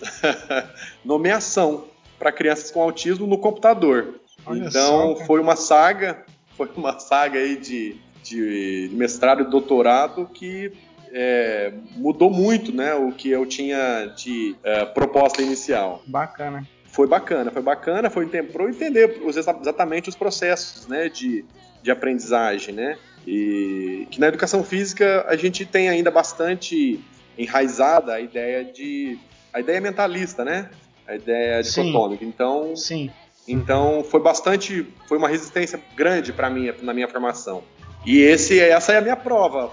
nomeação 1.06 1.86
para 2.18 2.32
crianças 2.32 2.72
com 2.72 2.82
autismo 2.82 3.28
no 3.28 3.38
computador. 3.38 4.16
Olha 4.46 4.66
então, 4.66 5.18
só, 5.18 5.26
foi 5.26 5.40
uma 5.40 5.56
saga, 5.56 6.24
foi 6.56 6.70
uma 6.76 7.00
saga 7.00 7.40
aí 7.40 7.56
de, 7.58 7.98
de 8.30 8.90
mestrado 8.94 9.42
e 9.44 9.50
doutorado 9.50 10.28
que 10.34 10.72
é, 11.12 11.74
mudou 11.96 12.30
muito, 12.30 12.74
né, 12.76 12.94
o 12.94 13.12
que 13.12 13.30
eu 13.30 13.46
tinha 13.46 14.08
de 14.16 14.56
é, 14.64 14.86
proposta 14.86 15.42
inicial 15.42 16.04
Bacana. 16.06 16.64
foi 16.86 17.08
bacana, 17.08 17.50
foi 17.50 17.62
bacana, 17.62 18.10
foi 18.10 18.26
para 18.28 18.64
eu 18.64 18.70
entender 18.70 19.22
os- 19.24 19.38
exatamente 19.38 20.10
os 20.10 20.16
processos, 20.16 20.86
né, 20.88 21.08
de, 21.08 21.46
de 21.82 21.90
aprendizagem, 21.92 22.74
né, 22.76 22.98
e 23.26 24.06
que 24.12 24.20
na 24.20 24.28
educação 24.28 24.64
física 24.64 25.26
a 25.28 25.36
gente 25.38 25.66
tem 25.66 25.88
ainda 25.90 26.12
bastante 26.12 27.00
enraizada 27.38 28.14
a 28.14 28.20
ideia 28.20 28.64
de 28.66 29.18
a 29.54 29.60
ideia 29.62 29.80
mentalista, 29.80 30.44
né, 30.44 30.70
a 31.08 31.16
ideia 31.16 31.64
Sim. 31.64 31.86
dicotômica. 31.86 32.26
Então, 32.26 32.76
Sim. 32.76 33.10
então 33.48 34.04
foi 34.04 34.20
bastante, 34.22 34.86
foi 35.08 35.18
uma 35.18 35.30
resistência 35.30 35.80
grande 35.96 36.34
para 36.34 36.50
mim 36.50 36.70
na 36.82 36.94
minha 36.94 37.08
formação. 37.08 37.64
E 38.08 38.22
esse, 38.22 38.58
essa 38.58 38.94
é 38.94 38.98
a 39.00 39.02
minha 39.02 39.18
prova, 39.18 39.70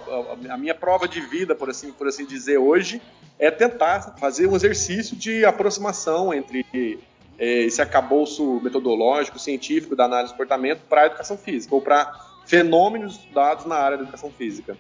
a- 0.51 0.57
minha 0.57 0.75
prova 0.75 1.07
de 1.07 1.21
vida, 1.21 1.55
por 1.55 1.71
assim, 1.71 1.93
por 1.93 2.09
assim 2.09 2.27
dizer, 2.27 2.59
hoje 2.59 3.01
é 3.39 3.49
tentar 3.49 4.17
fazer 4.19 4.49
um 4.49 4.57
exercício 4.57 5.17
de 5.17 5.45
aproximação 5.45 6.35
entre 6.35 6.67
eh, 6.75 6.99
esse 7.63 7.81
arcabouço 7.81 8.61
metodológico, 8.61 9.39
científico 9.39 9.95
da 9.95 10.05
análise 10.07 10.33
do 10.33 10.37
comportamento 10.37 10.81
para 10.89 11.03
a 11.03 11.07
educação 11.07 11.39
física 11.39 11.73
ou 11.75 11.81
para 11.81 12.13
fenômenos 12.45 13.17
estudados 13.21 13.67
na 13.67 13.77
área 13.77 13.97
da 13.99 14.03
educação 14.03 14.31
física. 14.31 14.77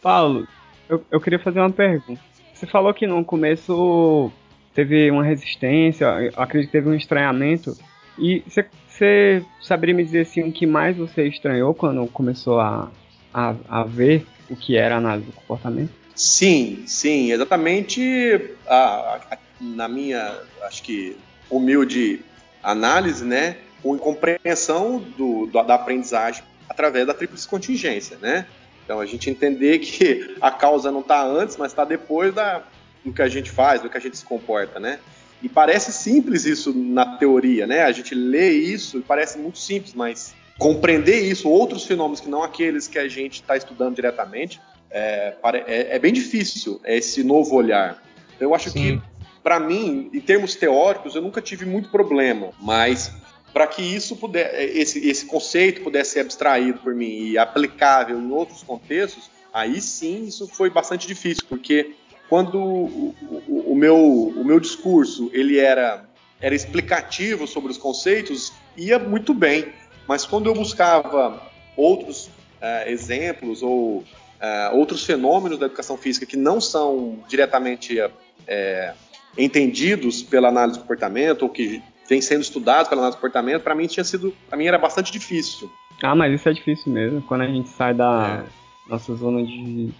Paulo, 0.00 0.46
eu, 0.88 1.04
eu 1.10 1.20
queria 1.20 1.40
fazer 1.40 1.58
uma 1.58 1.70
pergunta. 1.70 2.20
Você 2.54 2.66
falou 2.68 2.94
que 2.94 3.04
no 3.06 3.24
começo 3.24 4.30
teve 4.74 5.10
uma 5.10 5.24
resistência, 5.24 6.04
eu 6.06 6.32
acredito 6.36 6.70
que 6.70 6.78
teve 6.78 6.88
um 6.88 6.94
estranhamento. 6.94 7.76
E 8.18 8.42
você, 8.46 8.64
você 8.96 9.44
saberia 9.60 9.94
me 9.94 10.04
dizer 10.04 10.20
assim, 10.22 10.48
o 10.48 10.52
que 10.52 10.66
mais 10.66 10.96
você 10.96 11.26
estranhou 11.26 11.74
quando 11.74 12.06
começou 12.08 12.60
a, 12.60 12.90
a, 13.32 13.54
a 13.68 13.84
ver 13.84 14.26
o 14.50 14.56
que 14.56 14.76
era 14.76 14.96
análise 14.96 15.26
do 15.26 15.32
comportamento? 15.32 15.90
Sim, 16.14 16.84
sim, 16.86 17.32
exatamente 17.32 18.56
a- 18.66 19.20
a- 19.30 19.38
na 19.60 19.88
minha, 19.88 20.38
acho 20.64 20.82
que, 20.82 21.16
humilde 21.50 22.20
análise, 22.62 23.24
né, 23.24 23.56
com 23.82 23.96
compreensão 23.98 24.98
do, 24.98 25.46
do- 25.46 25.62
da 25.62 25.74
aprendizagem 25.74 26.42
através 26.68 27.06
da 27.06 27.14
tríplice 27.14 27.46
contingência, 27.48 28.18
né? 28.18 28.46
Então 28.84 29.00
a 29.00 29.06
gente 29.06 29.30
entender 29.30 29.78
que 29.78 30.36
a 30.40 30.50
causa 30.50 30.90
não 30.90 31.00
está 31.00 31.24
antes, 31.24 31.56
mas 31.56 31.72
está 31.72 31.84
depois 31.84 32.34
da, 32.34 32.62
do 33.04 33.12
que 33.12 33.22
a 33.22 33.28
gente 33.28 33.50
faz, 33.50 33.80
do 33.82 33.88
que 33.88 33.96
a 33.96 34.00
gente 34.00 34.16
se 34.16 34.24
comporta, 34.24 34.78
né? 34.80 35.00
E 35.42 35.48
parece 35.48 35.92
simples 35.92 36.44
isso 36.44 36.72
na 36.72 37.16
teoria, 37.16 37.66
né? 37.66 37.82
A 37.82 37.92
gente 37.92 38.14
lê 38.14 38.50
isso 38.50 38.98
e 38.98 39.02
parece 39.02 39.38
muito 39.38 39.58
simples, 39.58 39.92
mas 39.94 40.34
compreender 40.58 41.20
isso, 41.20 41.48
outros 41.48 41.84
fenômenos 41.84 42.20
que 42.20 42.28
não 42.28 42.42
aqueles 42.42 42.86
que 42.86 42.98
a 42.98 43.08
gente 43.08 43.42
está 43.42 43.56
estudando 43.56 43.96
diretamente, 43.96 44.60
é, 44.90 45.34
é- 45.66 45.96
é 45.96 45.98
bem 45.98 46.12
difícil 46.12 46.80
esse 46.84 47.24
novo 47.24 47.56
olhar. 47.56 48.00
Então, 48.36 48.48
eu 48.48 48.54
acho 48.54 48.70
Sim. 48.70 48.78
que, 48.78 49.02
para 49.42 49.58
mim, 49.58 50.08
em 50.12 50.20
termos 50.20 50.54
teóricos, 50.54 51.16
eu 51.16 51.22
nunca 51.22 51.40
tive 51.40 51.64
muito 51.64 51.88
problema, 51.88 52.50
mas 52.60 53.12
para 53.52 53.66
que 53.66 53.82
isso 53.82 54.14
puder, 54.16 54.54
esse, 54.76 55.06
esse 55.06 55.26
conceito 55.26 55.82
pudesse 55.82 56.12
ser 56.12 56.20
abstraído 56.20 56.78
por 56.78 56.94
mim 56.94 57.30
e 57.30 57.38
aplicável 57.38 58.18
em 58.18 58.30
outros 58.30 58.62
contextos, 58.62 59.30
aí 59.52 59.80
sim 59.80 60.24
isso 60.26 60.46
foi 60.46 60.70
bastante 60.70 61.06
difícil, 61.06 61.44
porque 61.48 61.92
quando 62.32 62.58
o, 62.58 63.14
o- 63.46 63.72
o 63.72 63.76
meu, 63.76 63.94
o 63.94 64.42
meu 64.42 64.58
discurso 64.58 65.28
ele 65.34 65.58
era, 65.58 66.08
era 66.40 66.54
explicativo 66.54 67.46
sobre 67.46 67.70
os 67.70 67.76
conceitos, 67.76 68.54
ia 68.74 68.98
muito 68.98 69.34
bem, 69.34 69.66
mas 70.08 70.24
quando 70.24 70.46
eu 70.46 70.54
buscava 70.54 71.42
outros 71.76 72.30
eh, 72.58 72.90
exemplos 72.90 73.62
ou 73.62 74.02
eh, 74.40 74.70
outros 74.72 75.04
fenômenos 75.04 75.58
da 75.58 75.66
educação 75.66 75.98
física 75.98 76.24
que 76.24 76.38
não 76.38 76.58
são 76.58 77.18
diretamente 77.28 77.98
eh, 78.48 78.94
entendidos 79.36 80.22
pela 80.22 80.48
análise 80.48 80.78
do 80.78 80.82
comportamento 80.84 81.42
ou 81.42 81.50
que 81.50 81.82
vêm 82.08 82.22
sendo 82.22 82.40
estudados 82.40 82.88
pela 82.88 83.02
análise 83.02 83.18
do 83.18 83.20
comportamento, 83.20 83.60
para 83.60 83.74
mim 83.74 83.86
tinha 83.86 84.04
sido, 84.04 84.34
para 84.48 84.56
mim 84.56 84.64
era 84.64 84.78
bastante 84.78 85.12
difícil. 85.12 85.70
Ah, 86.02 86.14
mas 86.14 86.32
isso 86.32 86.48
é 86.48 86.52
difícil 86.54 86.90
mesmo. 86.90 87.20
Quando 87.20 87.42
a 87.42 87.46
gente 87.46 87.68
sai 87.68 87.92
da 87.92 88.42
nossa 88.88 89.14
zona 89.16 89.44
de 89.44 89.90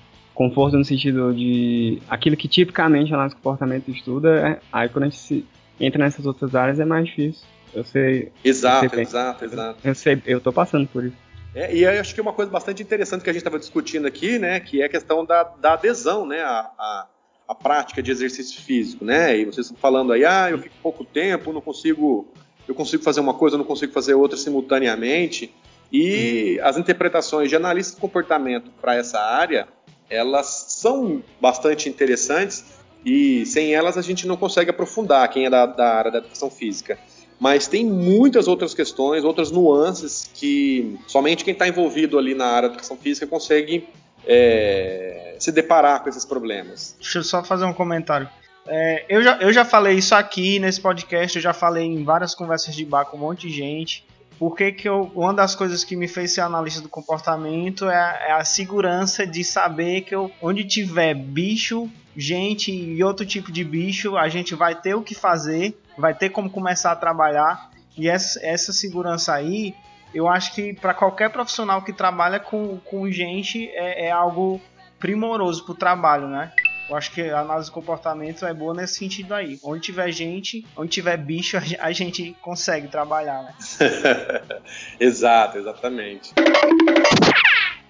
conforto 0.48 0.76
no 0.76 0.84
sentido 0.84 1.32
de 1.34 2.00
aquilo 2.08 2.36
que 2.36 2.48
tipicamente 2.48 3.12
a 3.12 3.16
análise 3.16 3.34
do 3.34 3.38
comportamento 3.38 3.90
estuda, 3.90 4.48
é- 4.48 4.60
aí 4.72 4.88
quando 4.88 5.04
a 5.04 5.08
gente 5.08 5.18
se 5.18 5.44
entra 5.80 6.02
nessas 6.04 6.26
outras 6.26 6.54
áreas 6.54 6.78
é 6.80 6.84
mais 6.84 7.06
difícil. 7.06 7.44
Eu 7.74 7.84
sei, 7.84 8.30
Exato, 8.44 8.84
Eu 8.86 8.90
sei 8.90 9.00
exato, 9.02 9.44
exato. 9.44 9.78
eu 9.82 9.94
sei, 9.94 10.22
eu 10.26 10.40
tô 10.40 10.52
passando 10.52 10.86
por 10.88 11.04
isso. 11.04 11.16
É, 11.54 11.74
e 11.74 11.82
eu 11.84 12.00
acho 12.00 12.14
que 12.14 12.20
uma 12.20 12.32
coisa 12.32 12.50
bastante 12.50 12.82
interessante 12.82 13.22
que 13.22 13.30
a 13.30 13.32
gente 13.32 13.40
estava 13.40 13.58
discutindo 13.58 14.06
aqui, 14.06 14.38
né, 14.38 14.58
que 14.60 14.82
é 14.82 14.86
a 14.86 14.88
questão 14.88 15.24
da, 15.24 15.42
da 15.42 15.74
adesão, 15.74 16.26
né, 16.26 16.40
à, 16.42 16.70
à, 16.78 17.06
à 17.48 17.54
prática 17.54 18.02
de 18.02 18.10
exercício 18.10 18.60
físico, 18.62 19.04
né, 19.04 19.36
e 19.38 19.44
vocês 19.44 19.66
estão 19.66 19.76
falando 19.78 20.12
aí, 20.12 20.24
ah, 20.24 20.50
eu 20.50 20.58
fico 20.58 20.74
pouco 20.82 21.04
tempo, 21.04 21.52
não 21.52 21.60
consigo, 21.60 22.26
eu 22.68 22.74
consigo 22.74 23.02
fazer 23.02 23.20
uma 23.20 23.34
coisa, 23.34 23.54
eu 23.54 23.58
não 23.58 23.66
consigo 23.66 23.92
fazer 23.92 24.14
outra 24.14 24.36
simultaneamente, 24.36 25.52
e 25.92 26.58
as 26.62 26.78
interpretações 26.78 27.50
de 27.50 27.56
analista 27.56 27.94
de 27.96 28.00
comportamento 28.00 28.70
para 28.80 28.94
essa 28.94 29.20
área, 29.20 29.68
elas 30.08 30.66
são 30.68 31.22
bastante 31.40 31.88
interessantes 31.88 32.64
e 33.04 33.44
sem 33.46 33.74
elas 33.74 33.96
a 33.96 34.02
gente 34.02 34.26
não 34.26 34.36
consegue 34.36 34.70
aprofundar 34.70 35.28
quem 35.28 35.46
é 35.46 35.50
da, 35.50 35.66
da 35.66 35.94
área 35.94 36.10
da 36.10 36.18
educação 36.18 36.50
física. 36.50 36.98
Mas 37.38 37.66
tem 37.66 37.84
muitas 37.84 38.46
outras 38.46 38.72
questões, 38.72 39.24
outras 39.24 39.50
nuances 39.50 40.30
que 40.32 40.96
somente 41.08 41.44
quem 41.44 41.52
está 41.52 41.66
envolvido 41.66 42.16
ali 42.16 42.34
na 42.34 42.46
área 42.46 42.68
da 42.68 42.74
educação 42.74 42.96
física 42.96 43.26
consegue 43.26 43.88
é, 44.24 45.34
se 45.38 45.50
deparar 45.50 46.02
com 46.02 46.08
esses 46.08 46.24
problemas. 46.24 46.96
Deixa 47.00 47.18
eu 47.18 47.24
só 47.24 47.42
fazer 47.42 47.64
um 47.64 47.72
comentário. 47.72 48.28
É, 48.66 49.04
eu, 49.08 49.22
já, 49.22 49.38
eu 49.38 49.52
já 49.52 49.64
falei 49.64 49.96
isso 49.96 50.14
aqui 50.14 50.60
nesse 50.60 50.80
podcast, 50.80 51.36
eu 51.36 51.42
já 51.42 51.52
falei 51.52 51.84
em 51.84 52.04
várias 52.04 52.34
conversas 52.34 52.74
de 52.76 52.84
bar 52.84 53.06
com 53.06 53.16
um 53.16 53.20
monte 53.20 53.48
de 53.48 53.54
gente. 53.54 54.06
Porque 54.42 54.72
que 54.72 54.88
eu, 54.88 55.08
uma 55.14 55.32
das 55.32 55.54
coisas 55.54 55.84
que 55.84 55.94
me 55.94 56.08
fez 56.08 56.32
ser 56.32 56.40
analista 56.40 56.80
do 56.80 56.88
comportamento 56.88 57.88
é 57.88 57.94
a, 57.94 58.22
é 58.26 58.32
a 58.32 58.44
segurança 58.44 59.24
de 59.24 59.44
saber 59.44 60.00
que 60.00 60.12
eu, 60.12 60.32
onde 60.42 60.64
tiver 60.64 61.14
bicho, 61.14 61.88
gente 62.16 62.72
e 62.72 63.04
outro 63.04 63.24
tipo 63.24 63.52
de 63.52 63.62
bicho, 63.62 64.16
a 64.16 64.28
gente 64.28 64.56
vai 64.56 64.74
ter 64.74 64.96
o 64.96 65.00
que 65.00 65.14
fazer, 65.14 65.80
vai 65.96 66.12
ter 66.12 66.30
como 66.30 66.50
começar 66.50 66.90
a 66.90 66.96
trabalhar. 66.96 67.70
E 67.96 68.08
essa, 68.08 68.44
essa 68.44 68.72
segurança 68.72 69.32
aí, 69.32 69.76
eu 70.12 70.26
acho 70.26 70.52
que 70.56 70.74
para 70.74 70.92
qualquer 70.92 71.30
profissional 71.30 71.80
que 71.82 71.92
trabalha 71.92 72.40
com, 72.40 72.78
com 72.78 73.08
gente 73.12 73.68
é, 73.68 74.06
é 74.06 74.10
algo 74.10 74.60
primoroso 74.98 75.64
para 75.64 75.72
o 75.72 75.76
trabalho, 75.76 76.26
né? 76.26 76.52
Eu 76.92 76.98
acho 76.98 77.10
que 77.12 77.22
a 77.22 77.40
análise 77.40 77.70
do 77.70 77.72
comportamento 77.72 78.44
é 78.44 78.52
boa 78.52 78.74
nesse 78.74 78.96
sentido 78.96 79.32
aí. 79.32 79.58
Onde 79.64 79.80
tiver 79.80 80.12
gente, 80.12 80.62
onde 80.76 80.90
tiver 80.90 81.16
bicho, 81.16 81.56
a 81.56 81.60
ge- 81.60 81.78
a 81.80 81.90
gente 81.90 82.36
consegue 82.42 82.86
trabalhar, 82.86 83.42
né? 83.44 83.54
Exato, 85.00 85.56
exatamente. 85.56 86.34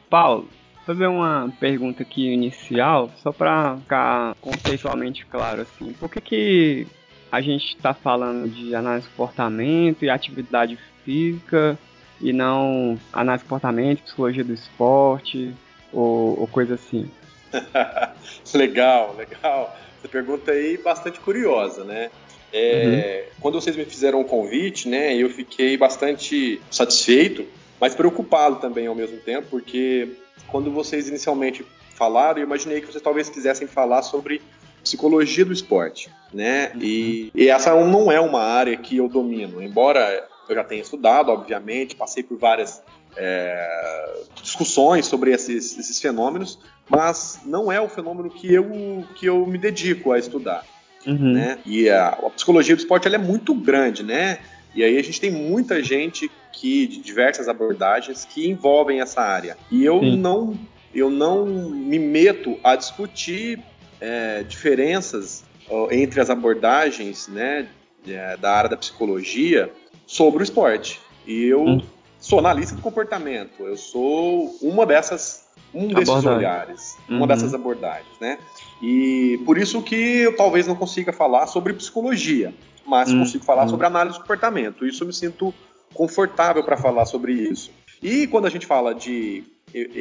Paulo, 0.09 0.43
vou 0.77 0.85
fazer 0.87 1.09
uma 1.09 1.53
pergunta 1.59 2.05
aqui 2.05 2.33
inicial, 2.33 3.11
só 3.25 3.33
para 3.33 3.77
ficar 3.79 4.37
conceitualmente 4.41 5.27
claro 5.27 5.63
assim. 5.63 5.93
Por 5.95 6.09
que 6.09 6.21
que 6.21 6.87
a 7.33 7.41
gente 7.41 7.75
está 7.75 7.93
falando 7.93 8.49
de 8.49 8.73
análise 8.73 9.09
de 9.09 9.15
comportamento 9.15 10.05
e 10.05 10.11
atividade 10.11 10.79
física 11.05 11.77
e 12.21 12.33
não 12.33 12.97
análise 13.13 13.43
de 13.43 13.49
comportamento, 13.49 14.03
psicologia 14.05 14.45
do 14.45 14.53
esporte 14.53 15.53
ou, 15.93 16.39
ou 16.39 16.47
coisa 16.47 16.75
assim? 16.75 17.11
legal, 18.55 19.15
legal. 19.17 19.77
Essa 19.99 20.09
pergunta 20.09 20.53
aí 20.53 20.77
bastante 20.79 21.21
curiosa, 21.21 21.85
né? 21.85 22.11
É, 22.53 23.29
Quando 23.41 23.61
vocês 23.61 23.75
me 23.77 23.85
fizeram 23.85 24.21
o 24.21 24.25
convite, 24.25 24.87
né, 24.87 25.17
eu 25.17 25.31
fiquei 25.31 25.77
bastante 25.77 26.61
satisfeito, 26.71 27.47
mas 27.81 27.95
preocupado 27.95 28.57
também 28.57 28.87
ao 28.87 28.95
mesmo 28.95 29.17
tempo, 29.19 29.49
porque 29.51 30.09
quando 30.49 30.71
vocês 30.71 31.09
inicialmente 31.09 31.65
falaram, 31.95 32.41
eu 32.41 32.45
imaginei 32.45 32.81
que 32.81 32.87
vocês 32.87 33.03
talvez 33.03 33.31
quisessem 33.31 33.67
falar 33.67 34.03
sobre 34.03 34.43
psicologia 34.83 35.45
do 35.45 35.53
esporte, 35.53 36.11
né? 36.33 36.73
E, 36.79 37.31
e 37.35 37.49
essa 37.49 37.75
não 37.85 38.13
é 38.13 38.21
uma 38.21 38.43
área 38.43 38.77
que 38.77 38.99
eu 38.99 39.09
domino, 39.09 39.63
embora 39.63 40.29
eu 40.49 40.55
já 40.55 40.65
tenha 40.65 40.83
estudado, 40.83 41.31
obviamente, 41.31 41.97
passei 41.97 42.23
por 42.23 42.37
várias 42.37 42.83
é, 43.17 44.23
discussões 44.43 45.07
sobre 45.07 45.33
esses, 45.33 45.79
esses 45.79 46.01
fenômenos, 46.01 46.59
mas 46.89 47.41
não 47.45 47.71
é 47.71 47.81
o 47.81 47.89
fenômeno 47.89 48.31
que 48.31 48.53
eu, 48.53 49.05
que 49.15 49.27
eu 49.27 49.47
me 49.47 49.59
dedico 49.59 50.13
a 50.13 50.19
estudar. 50.19 50.65
Uhum. 51.07 51.33
Né? 51.33 51.59
E 51.67 51.89
a, 51.89 52.09
a 52.09 52.31
psicologia 52.31 52.77
do 52.77 52.79
esporte 52.79 53.09
é 53.09 53.19
muito 53.19 53.55
grande, 53.55 54.03
né? 54.03 54.39
E 54.75 54.83
aí 54.83 54.97
a 54.97 55.03
gente 55.03 55.21
tem 55.21 55.31
muita 55.31 55.83
gente 55.83 56.31
que 56.53 56.87
de 56.87 56.99
diversas 56.99 57.49
abordagens 57.49 58.25
que 58.25 58.49
envolvem 58.49 59.01
essa 59.01 59.21
área. 59.21 59.57
E 59.71 59.85
eu 59.85 60.01
Sim. 60.01 60.17
não 60.17 60.59
eu 60.95 61.11
não 61.11 61.47
me 61.47 61.99
meto 61.99 62.59
a 62.63 62.77
discutir 62.77 63.59
é, 64.01 64.43
diferenças 64.43 65.43
ó, 65.69 65.91
entre 65.91 66.21
as 66.21 66.29
abordagens, 66.29 67.29
né, 67.29 67.67
é, 68.07 68.37
da 68.37 68.53
área 68.53 68.71
da 68.71 68.77
psicologia 68.77 69.73
sobre 70.07 70.43
o 70.43 70.45
esporte. 70.45 71.01
E 71.27 71.45
eu 71.47 71.65
Hum. 71.65 71.83
sou 72.19 72.39
analista 72.39 72.77
do 72.77 72.83
comportamento. 72.83 73.63
Eu 73.63 73.77
sou 73.77 74.55
uma 74.61 74.85
dessas 74.85 75.47
um 75.75 75.89
desses 75.89 76.09
Abordagem. 76.09 76.39
olhares, 76.39 76.97
uma 77.09 77.21
Uhum. 77.21 77.27
dessas 77.27 77.55
abordagens, 77.55 78.19
né? 78.21 78.39
E 78.81 79.41
por 79.45 79.57
isso 79.59 79.81
que 79.83 79.95
eu 80.21 80.37
talvez 80.37 80.67
não 80.67 80.75
consiga 80.75 81.13
falar 81.13 81.47
sobre 81.47 81.73
psicologia, 81.73 82.53
mas 82.87 83.13
Hum, 83.13 83.21
consigo 83.21 83.45
falar 83.45 83.69
sobre 83.69 83.87
análise 83.87 84.17
do 84.17 84.23
comportamento. 84.23 84.87
Isso 84.87 85.03
eu 85.03 85.07
me 85.07 85.13
sinto 85.13 85.55
confortável 85.95 86.63
para 86.65 86.77
falar 86.77 87.05
sobre 87.07 87.33
isso. 87.33 87.71
E 88.03 88.27
quando 88.27 88.47
a 88.47 88.51
gente 88.51 88.67
fala 88.67 88.95
de 88.95 89.45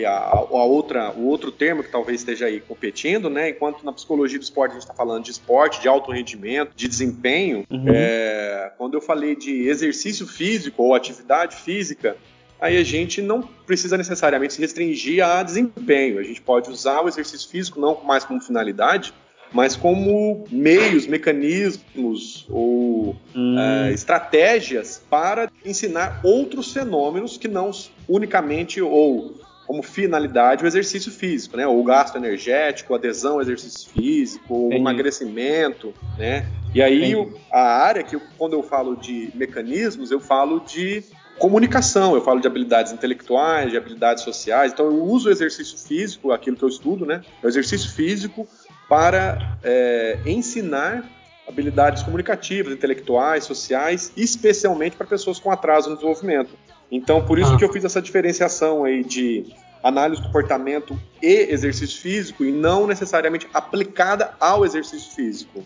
a, 0.05 0.09
a 0.35 0.41
outra, 0.65 1.11
o 1.11 1.27
outro 1.27 1.49
termo 1.51 1.81
que 1.81 1.89
talvez 1.91 2.19
esteja 2.21 2.47
aí 2.47 2.59
competindo, 2.59 3.29
né? 3.29 3.49
Enquanto 3.51 3.85
na 3.85 3.93
psicologia 3.93 4.37
do 4.37 4.41
esporte 4.43 4.71
a 4.71 4.73
gente 4.73 4.83
está 4.83 4.93
falando 4.93 5.23
de 5.23 5.31
esporte, 5.31 5.79
de 5.81 5.87
alto 5.87 6.11
rendimento, 6.11 6.71
de 6.75 6.87
desempenho, 6.89 7.63
Uhum. 7.69 7.85
é, 7.87 8.71
quando 8.77 8.95
eu 8.95 9.01
falei 9.01 9.33
de 9.35 9.67
exercício 9.69 10.27
físico 10.27 10.83
ou 10.83 10.93
atividade 10.93 11.55
física, 11.55 12.17
aí 12.61 12.77
a 12.77 12.83
gente 12.83 13.21
não 13.21 13.41
precisa 13.41 13.97
necessariamente 13.97 14.53
se 14.53 14.61
restringir 14.61 15.25
a 15.25 15.41
desempenho. 15.43 16.19
A 16.19 16.23
gente 16.23 16.41
pode 16.41 16.69
usar 16.69 17.01
o 17.01 17.07
exercício 17.07 17.49
físico 17.49 17.79
não 17.79 18.01
mais 18.03 18.23
como 18.23 18.39
finalidade, 18.39 19.13
mas 19.51 19.75
como 19.75 20.45
meios, 20.51 21.07
mecanismos 21.07 22.45
ou 22.49 23.15
Hum, 23.35 23.57
é, 23.59 23.91
estratégias 23.91 25.01
para 25.09 25.49
ensinar 25.65 26.19
outros 26.23 26.71
fenômenos 26.71 27.37
que 27.37 27.47
não 27.47 27.71
unicamente 28.07 28.81
ou 28.81 29.35
como 29.65 29.81
finalidade 29.83 30.63
o 30.63 30.67
exercício 30.67 31.11
físico, 31.11 31.55
né? 31.55 31.65
Ou 31.65 31.79
o 31.79 31.83
gasto 31.83 32.17
energético, 32.17 32.93
adesão 32.93 33.35
ao 33.35 33.41
exercício 33.41 33.89
físico, 33.89 34.53
ou 34.53 34.69
o 34.69 34.73
emagrecimento, 34.73 35.93
né? 36.17 36.45
E 36.73 36.81
aí 36.81 37.11
Entendi. 37.13 37.35
a 37.51 37.61
área 37.61 38.03
que 38.03 38.15
eu- 38.15 38.21
quando 38.37 38.53
eu 38.53 38.63
falo 38.63 38.95
de 38.95 39.31
mecanismos, 39.35 40.11
eu 40.11 40.19
falo 40.19 40.59
de 40.61 41.03
comunicação, 41.41 42.13
eu 42.13 42.21
falo 42.21 42.39
de 42.39 42.45
habilidades 42.45 42.93
intelectuais, 42.93 43.71
de 43.71 43.75
habilidades 43.75 44.23
sociais. 44.23 44.71
Então 44.71 44.85
eu 44.85 45.03
uso 45.03 45.27
o 45.27 45.31
exercício 45.31 45.75
físico, 45.75 46.31
aquilo 46.31 46.55
que 46.55 46.63
eu 46.63 46.69
estudo, 46.69 47.03
né? 47.03 47.23
O 47.43 47.47
exercício 47.47 47.91
físico 47.91 48.47
para 48.87 49.57
é, 49.63 50.19
ensinar 50.23 51.03
habilidades 51.47 52.03
comunicativas, 52.03 52.71
intelectuais, 52.71 53.43
sociais, 53.43 54.13
especialmente 54.15 54.95
para 54.95 55.07
pessoas 55.07 55.39
com 55.39 55.49
atraso 55.49 55.89
no 55.89 55.95
desenvolvimento. 55.95 56.51
Então, 56.91 57.25
por 57.25 57.39
isso 57.39 57.53
Ah. 57.53 57.57
que 57.57 57.65
eu 57.65 57.73
fiz 57.73 57.83
essa 57.83 58.01
diferenciação 58.01 58.83
aí 58.83 59.03
de 59.03 59.51
análise 59.83 60.21
do 60.21 60.27
comportamento 60.27 60.95
e 61.23 61.47
exercício 61.49 61.99
físico 61.99 62.45
e 62.45 62.51
não 62.51 62.85
necessariamente 62.85 63.47
aplicada 63.51 64.35
ao 64.39 64.63
exercício 64.63 65.11
físico. 65.15 65.65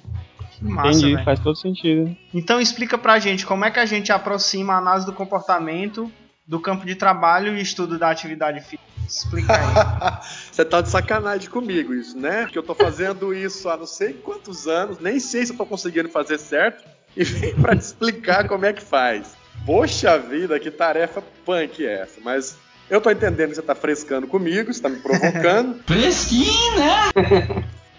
Que 0.58 0.66
massa, 0.66 0.90
entendi, 0.90 1.14
velho. 1.14 1.26
faz 1.26 1.40
todo 1.40 1.56
sentido. 1.56 2.16
Então 2.34 2.60
explica 2.60 2.98
pra 2.98 3.20
gente 3.20 3.46
como 3.46 3.66
é 3.66 3.72
que 3.72 3.80
a 3.80 3.86
gente 3.86 4.12
aproxima 4.12 4.74
a 4.74 4.78
análise 4.78 5.06
do 5.06 5.14
comportamento 5.14 6.12
do 6.48 6.60
campo 6.60 6.86
de 6.86 6.96
trabalho 6.96 7.58
e 7.58 7.62
estudo 7.62 7.98
da 7.98 8.10
atividade 8.10 8.62
física. 8.62 8.84
Explica 9.08 9.54
aí. 9.54 10.22
Você 10.52 10.66
tá 10.66 10.82
de 10.82 10.90
sacanagem 10.90 11.50
comigo 11.50 11.94
isso, 11.94 12.18
né? 12.18 12.44
Porque 12.44 12.58
eu 12.58 12.64
tô 12.64 12.74
fazendo 12.74 13.34
isso 13.34 13.70
há 13.70 13.78
não 13.78 13.86
sei 13.86 14.14
quantos 14.14 14.68
anos, 14.68 15.00
nem 15.00 15.20
sei 15.20 15.46
se 15.46 15.52
eu 15.52 15.58
tô 15.58 15.66
conseguindo 15.66 16.10
fazer 16.10 16.38
certo, 16.38 16.84
e 17.16 17.24
vem 17.24 17.56
pra 17.56 17.76
te 17.76 17.82
explicar 17.82 18.48
como 18.48 18.66
é 18.66 18.74
que 18.74 18.82
faz. 18.82 19.36
Poxa 19.66 20.18
vida, 20.18 20.60
que 20.60 20.70
tarefa 20.70 21.24
punk 21.46 21.86
é 21.86 22.02
essa? 22.02 22.20
Mas 22.24 22.58
eu 22.90 23.02
tô 23.02 23.10
entendendo 23.10 23.50
que 23.50 23.56
você 23.56 23.62
tá 23.62 23.74
frescando 23.74 24.28
comigo, 24.28 24.74
você 24.74 24.82
tá 24.82 24.90
me 24.90 24.98
provocando. 24.98 25.82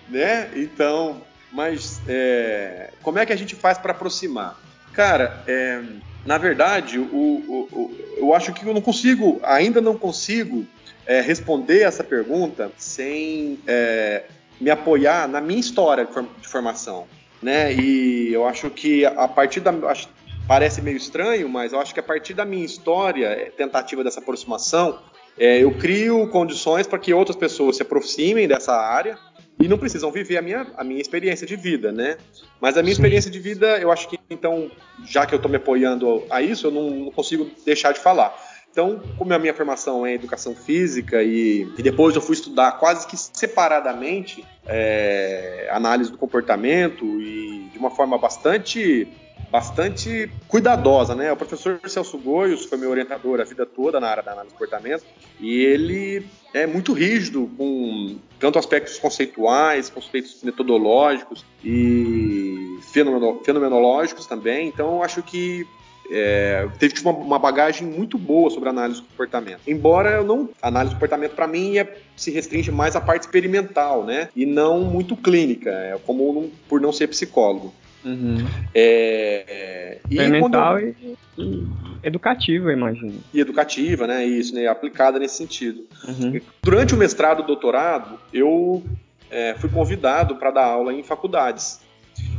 né? 0.08 0.50
Então, 0.54 1.22
mas 1.56 2.02
é, 2.06 2.90
como 3.02 3.18
é 3.18 3.24
que 3.24 3.32
a 3.32 3.36
gente 3.36 3.54
faz 3.56 3.78
para 3.78 3.92
aproximar? 3.92 4.60
Cara, 4.92 5.42
é, 5.46 5.80
na 6.26 6.36
verdade, 6.36 6.98
o, 6.98 7.04
o- 7.04 7.68
o- 7.72 7.96
eu 8.18 8.34
acho 8.34 8.52
que 8.52 8.64
eu 8.66 8.74
não 8.74 8.82
consigo, 8.82 9.40
ainda 9.42 9.80
não 9.80 9.96
consigo 9.96 10.66
é, 11.06 11.20
responder 11.22 11.80
essa 11.82 12.04
pergunta 12.04 12.70
sem 12.76 13.58
é, 13.66 14.24
me 14.60 14.70
apoiar 14.70 15.26
na 15.28 15.40
minha 15.40 15.60
história 15.60 16.04
de, 16.04 16.12
form- 16.12 16.28
de 16.40 16.48
formação, 16.48 17.06
né? 17.42 17.72
E 17.72 18.32
eu 18.32 18.46
acho 18.46 18.68
que 18.70 19.06
a 19.06 19.26
partir 19.28 19.60
da 19.60 19.70
acho- 19.88 20.08
parece 20.48 20.82
meio 20.82 20.96
estranho, 20.96 21.48
mas 21.48 21.72
eu 21.72 21.80
acho 21.80 21.94
que 21.94 22.00
a 22.00 22.02
partir 22.02 22.34
da 22.34 22.44
minha 22.44 22.64
história, 22.66 23.26
é, 23.28 23.50
tentativa 23.50 24.02
dessa 24.04 24.20
aproximação, 24.20 24.98
é, 25.38 25.58
eu 25.62 25.70
crio 25.72 26.28
condições 26.28 26.86
para 26.86 26.98
que 26.98 27.14
outras 27.14 27.36
pessoas 27.36 27.76
se 27.76 27.82
aproximem 27.82 28.46
dessa 28.48 28.72
área 28.74 29.18
e 29.58 29.68
não 29.68 29.78
precisam 29.78 30.10
viver 30.10 30.36
a 30.36 30.42
minha, 30.42 30.66
a 30.76 30.84
minha 30.84 31.00
experiência 31.00 31.46
de 31.46 31.56
vida, 31.56 31.90
né? 31.90 32.16
Mas 32.60 32.76
a 32.76 32.82
minha 32.82 32.94
Sim. 32.94 33.00
experiência 33.00 33.30
de 33.30 33.38
vida, 33.38 33.78
eu 33.78 33.90
acho 33.90 34.08
que, 34.08 34.18
então, 34.28 34.70
já 35.04 35.24
que 35.24 35.34
eu 35.34 35.36
estou 35.36 35.50
me 35.50 35.56
apoiando 35.56 36.24
a 36.30 36.42
isso, 36.42 36.66
eu 36.66 36.70
não, 36.70 36.90
não 36.90 37.10
consigo 37.10 37.50
deixar 37.64 37.92
de 37.92 38.00
falar. 38.00 38.36
Então, 38.70 39.00
como 39.16 39.32
a 39.32 39.38
minha 39.38 39.54
formação 39.54 40.04
é 40.04 40.12
educação 40.12 40.54
física 40.54 41.22
e, 41.22 41.62
e 41.78 41.82
depois 41.82 42.14
eu 42.14 42.20
fui 42.20 42.34
estudar 42.34 42.72
quase 42.72 43.06
que 43.06 43.16
separadamente 43.16 44.44
é, 44.66 45.66
análise 45.70 46.12
do 46.12 46.18
comportamento 46.18 47.04
e 47.18 47.70
de 47.72 47.78
uma 47.78 47.90
forma 47.90 48.18
bastante 48.18 49.08
bastante 49.56 50.30
cuidadosa, 50.48 51.14
né? 51.14 51.32
O 51.32 51.36
professor 51.36 51.80
Celso 51.86 52.18
Goios 52.18 52.66
foi 52.66 52.76
meu 52.76 52.90
orientador 52.90 53.40
a 53.40 53.44
vida 53.44 53.64
toda 53.64 53.98
na 53.98 54.08
área 54.08 54.22
da 54.22 54.32
análise 54.32 54.52
do 54.54 54.58
comportamento 54.58 55.02
e 55.40 55.64
ele 55.64 56.26
é 56.52 56.66
muito 56.66 56.92
rígido 56.92 57.50
com 57.56 58.18
tanto 58.38 58.58
aspectos 58.58 58.98
conceituais, 58.98 59.88
conceitos 59.88 60.42
metodológicos 60.42 61.42
e 61.64 62.78
fenomeno- 62.92 63.40
fenomenológicos 63.42 64.26
também. 64.26 64.68
Então, 64.68 65.02
acho 65.02 65.22
que 65.22 65.66
é, 66.10 66.68
teve 66.78 67.00
uma, 67.00 67.12
uma 67.12 67.38
bagagem 67.38 67.86
muito 67.88 68.18
boa 68.18 68.50
sobre 68.50 68.68
análise 68.68 69.00
do 69.00 69.06
comportamento. 69.08 69.60
Embora 69.66 70.10
eu 70.10 70.24
não. 70.24 70.50
Análise 70.60 70.92
do 70.94 70.96
comportamento, 70.96 71.32
para 71.32 71.46
mim, 71.46 71.78
é, 71.78 71.96
se 72.14 72.30
restringe 72.30 72.70
mais 72.70 72.94
à 72.94 73.00
parte 73.00 73.22
experimental, 73.22 74.04
né? 74.04 74.28
E 74.36 74.44
não 74.44 74.80
muito 74.80 75.16
clínica, 75.16 75.70
é, 75.70 75.98
como 76.04 76.30
não- 76.32 76.50
por 76.68 76.78
não 76.78 76.92
ser 76.92 77.08
psicólogo. 77.08 77.72
Uhum. 78.06 78.46
É, 78.74 79.44
é, 79.48 79.98
e 80.08 80.16
quando 80.16 80.22
Experimental 80.22 80.78
eu- 80.78 80.94
e, 81.00 81.16
e 81.38 81.66
educativo, 82.02 82.70
eu 82.70 82.76
imagino. 82.76 83.20
e 83.34 83.40
educativa, 83.40 84.06
né? 84.06 84.24
Isso, 84.24 84.54
né? 84.54 84.66
Aplicada 84.68 85.18
nesse 85.18 85.36
sentido. 85.36 85.84
Uhum. 86.06 86.40
Durante 86.62 86.94
o 86.94 86.96
mestrado 86.96 87.42
e 87.42 87.46
doutorado, 87.46 88.18
eu 88.32 88.82
é, 89.28 89.54
fui 89.58 89.68
convidado 89.68 90.36
para 90.36 90.52
dar 90.52 90.64
aula 90.66 90.92
em 90.92 91.02
faculdades. 91.02 91.80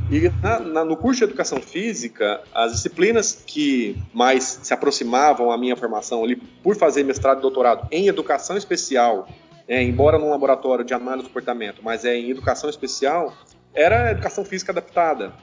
E 0.10 0.32
na- 0.42 0.60
na- 0.60 0.86
no 0.86 0.96
curso 0.96 1.20
de 1.20 1.26
educação 1.26 1.62
física, 1.62 2.40
as 2.56 2.72
disciplinas 2.72 3.44
que 3.46 3.98
mais 4.14 4.62
se 4.64 4.74
aproximavam 4.74 5.52
à 5.52 5.58
minha 5.58 5.76
formação 5.76 6.24
ali, 6.24 6.38
por 6.38 6.78
fazer 6.78 7.04
mestrado 7.04 7.40
e 7.40 7.42
doutorado 7.42 7.86
em 7.92 8.08
educação 8.08 8.56
especial, 8.56 9.28
é, 9.68 9.84
embora 9.84 10.18
num 10.18 10.30
laboratório 10.30 10.86
de 10.86 10.94
análise 10.94 11.24
do 11.24 11.28
comportamento, 11.28 11.82
mas 11.84 12.06
é 12.06 12.16
em 12.16 12.30
educação 12.32 12.70
especial, 12.70 13.34
era 13.76 14.12
educação 14.12 14.46
física 14.46 14.72
adaptada 14.72 15.34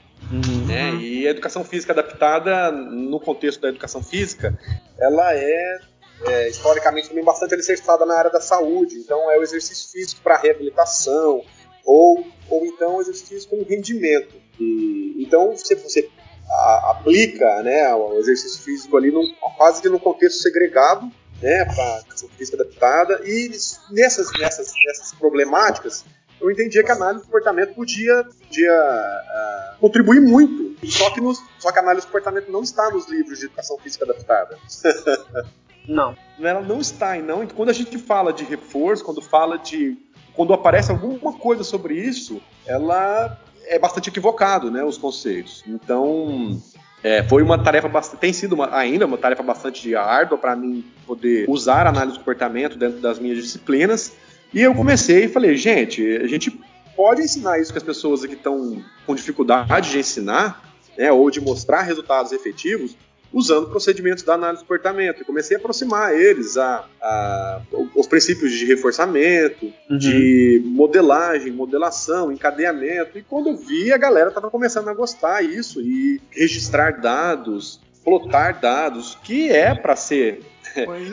Uhum. 0.64 0.68
né? 0.68 0.94
E 0.94 1.27
a 1.27 1.31
educação 1.31 1.64
física 1.64 1.92
adaptada, 1.92 2.70
no 2.70 3.20
contexto 3.20 3.61
da 3.61 3.68
educação 3.68 4.03
física, 4.03 4.59
ela 4.98 5.35
é, 5.35 5.79
é, 6.27 6.48
historicamente 6.48 7.09
também 7.09 7.24
bastante 7.24 7.55
alicerçada 7.55 8.05
na 8.07 8.16
área 8.16 8.31
da 8.31 8.40
saúde. 8.40 8.96
Então, 8.96 9.31
é 9.31 9.38
o 9.38 9.42
exercício 9.42 9.90
físico 9.90 10.20
para 10.22 10.37
reabilitação 10.37 11.42
ou, 11.85 12.27
ou 12.48 12.66
então 12.66 12.96
o 12.96 13.00
exercício 13.00 13.29
físico 13.35 13.57
como 13.57 13.68
rendimento. 13.68 14.35
E, 14.59 15.16
então, 15.18 15.57
você, 15.57 15.74
você 15.74 16.09
a- 16.48 16.90
aplica 16.92 17.62
né, 17.62 17.92
o 17.94 18.18
exercício 18.18 18.62
físico 18.62 18.96
ali 18.96 19.11
num, 19.11 19.33
quase 19.57 19.83
que 19.83 19.88
num 19.88 19.98
contexto 19.98 20.40
segregado 20.42 21.11
né, 21.42 21.64
para 21.64 21.98
educação 22.00 22.29
física 22.31 22.62
adaptada. 22.62 23.20
E 23.24 23.50
nessas, 23.90 24.29
nessas, 24.38 24.72
nessas 24.87 25.12
problemáticas, 25.14 26.05
eu 26.44 26.50
entendia 26.50 26.85
que 26.85 26.90
a 26.90 26.94
análise 26.94 27.24
do 27.24 27.26
comportamento 27.26 27.74
podia, 27.74 28.22
podia 28.46 28.72
ah, 28.72 29.76
contribuir 29.80 30.20
muito 30.20 30.76
Só 30.87 31.11
que, 31.11 31.20
nos, 31.20 31.42
só 31.59 31.72
que 31.72 31.78
a 31.78 31.83
análise 31.83 32.07
do 32.07 32.11
comportamento 32.11 32.52
não 32.52 32.62
está 32.62 32.90
nos 32.90 33.09
livros 33.09 33.38
de 33.38 33.46
educação 33.46 33.78
física 33.78 34.04
adaptada. 34.04 34.59
Não. 35.87 36.16
Ela 36.40 36.62
não 36.62 36.80
está, 36.80 37.14
e 37.18 37.20
não. 37.20 37.42
Então, 37.42 37.54
quando 37.54 37.68
a 37.68 37.74
gente 37.74 37.98
fala 37.98 38.33
de 38.33 38.42
reforço, 38.42 39.04
quando 39.04 39.20
fala 39.20 39.59
de. 39.59 39.98
Quando 40.33 40.54
aparece 40.54 40.90
alguma 40.90 41.35
coisa 41.35 41.62
sobre 41.62 41.92
isso, 41.94 42.40
ela 42.64 43.38
é 43.66 43.78
bastante 43.78 44.09
equivocado, 44.09 44.70
né? 44.70 44.83
Os 44.83 44.96
conceitos. 44.96 45.62
Então. 45.66 46.59
É, 47.02 47.22
foi 47.22 47.42
uma 47.42 47.62
tarefa 47.62 47.87
bastante, 47.87 48.18
tem 48.18 48.33
sido 48.33 48.54
uma, 48.54 48.74
ainda 48.74 49.04
uma 49.04 49.18
tarefa 49.18 49.42
bastante 49.42 49.94
árdua 49.94 50.38
para 50.38 50.57
mim 50.57 50.83
poder 51.07 51.44
usar 51.50 51.87
a 51.87 51.90
análise 51.90 52.16
do 52.16 52.20
comportamento 52.20 52.78
dentro 52.78 52.98
das 52.98 53.18
minhas 53.18 53.37
disciplinas. 53.37 54.16
E 54.55 54.62
eu 54.62 54.75
comecei 54.75 55.25
e 55.25 55.29
falei, 55.29 55.57
gente, 55.57 56.17
a 56.17 56.27
gente 56.29 56.59
pode 56.97 57.21
ensinar 57.23 57.59
isso 57.59 57.73
que 57.73 57.79
as 57.79 57.85
pessoas 57.85 58.23
aqui 58.23 58.35
estão 58.35 58.81
com 59.05 59.14
dificuldade 59.14 59.90
de 59.90 59.99
ensinar, 59.99 60.62
né, 60.97 61.11
ou 61.11 61.29
de 61.29 61.40
mostrar 61.40 61.83
resultados 61.83 62.31
efetivos, 62.31 62.97
usando 63.33 63.69
procedimentos 63.69 64.23
da 64.23 64.35
análise 64.35 64.62
do 64.62 64.67
comportamento. 64.67 65.21
E 65.21 65.25
comecei 65.25 65.57
a 65.57 65.59
aproximar 65.59 66.14
eles 66.14 66.57
a, 66.57 66.85
a 67.03 67.61
os 67.97 68.07
princípios 68.07 68.53
de 68.53 68.64
reforçamento, 68.64 69.73
Uhum. 69.90 69.99
de 69.99 70.62
modelagem, 70.64 71.51
modelação, 71.53 72.31
encadeamento. 72.31 73.19
E 73.19 73.23
quando 73.23 73.49
eu 73.49 73.57
vi, 73.57 73.93
a 73.93 73.99
galera 73.99 74.29
estava 74.29 74.49
começando 74.51 74.87
a 74.88 74.95
gostar 74.95 75.43
disso 75.43 75.81
e 75.81 76.21
registrar 76.31 77.01
dados, 77.01 77.81
plotar 78.05 78.61
dados, 78.61 79.19
que 79.25 79.51
é 79.51 79.75
para 79.75 79.97
ser. 79.97 80.40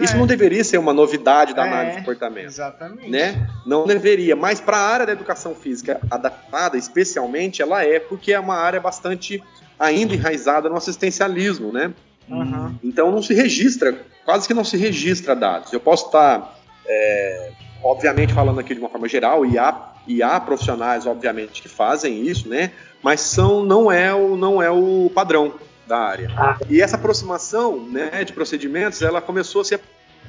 Isso 0.01 0.15
é. 0.15 0.17
não 0.17 0.25
deveria 0.25 0.63
ser 0.63 0.77
uma 0.77 0.93
novidade 0.93 1.53
da 1.53 1.65
É, 1.65 1.67
análise 1.67 1.95
do 1.97 1.99
comportamento 1.99 2.45
Exatamente. 2.45 3.09
né? 3.09 3.47
Não 3.65 3.85
deveria, 3.85 4.35
mas 4.35 4.59
para 4.59 4.77
a 4.77 4.87
área 4.87 5.05
da 5.05 5.11
educação 5.11 5.53
física 5.53 5.99
adaptada, 6.09 6.77
especialmente, 6.77 7.61
ela 7.61 7.83
é, 7.83 7.99
porque 7.99 8.33
é 8.33 8.39
uma 8.39 8.55
área 8.55 8.79
bastante 8.79 9.43
ainda 9.79 10.13
enraizada 10.13 10.69
no 10.69 10.77
assistencialismo, 10.77 11.71
né? 11.71 11.93
Aham. 12.29 12.75
Então 12.83 13.11
não 13.11 13.21
se 13.21 13.33
registra, 13.33 13.97
quase 14.23 14.47
que 14.47 14.53
não 14.53 14.63
se 14.63 14.77
registra 14.77 15.35
dados. 15.35 15.73
Eu 15.73 15.79
posso 15.79 16.05
estar, 16.05 16.55
é, 16.87 17.51
obviamente, 17.83 18.33
falando 18.33 18.59
aqui 18.59 18.73
de 18.73 18.79
uma 18.79 18.89
forma 18.89 19.07
geral, 19.07 19.45
e 19.45 19.57
há, 19.57 19.91
e 20.07 20.23
há 20.23 20.39
profissionais, 20.39 21.05
obviamente, 21.05 21.61
que 21.61 21.69
fazem 21.69 22.25
isso, 22.25 22.47
né? 22.47 22.71
Mas 23.03 23.21
são, 23.21 23.65
não, 23.65 23.91
é 23.91 24.13
o, 24.13 24.35
não 24.35 24.61
é 24.61 24.69
o 24.69 25.11
padrão 25.13 25.53
da 25.91 25.99
área. 25.99 26.29
E 26.69 26.81
essa 26.81 26.95
aproximação 26.95 27.77
né, 27.79 28.23
de 28.23 28.31
procedimentos, 28.31 29.01
ela 29.01 29.21
começou 29.21 29.61
a 29.61 29.65
ser. 29.65 29.81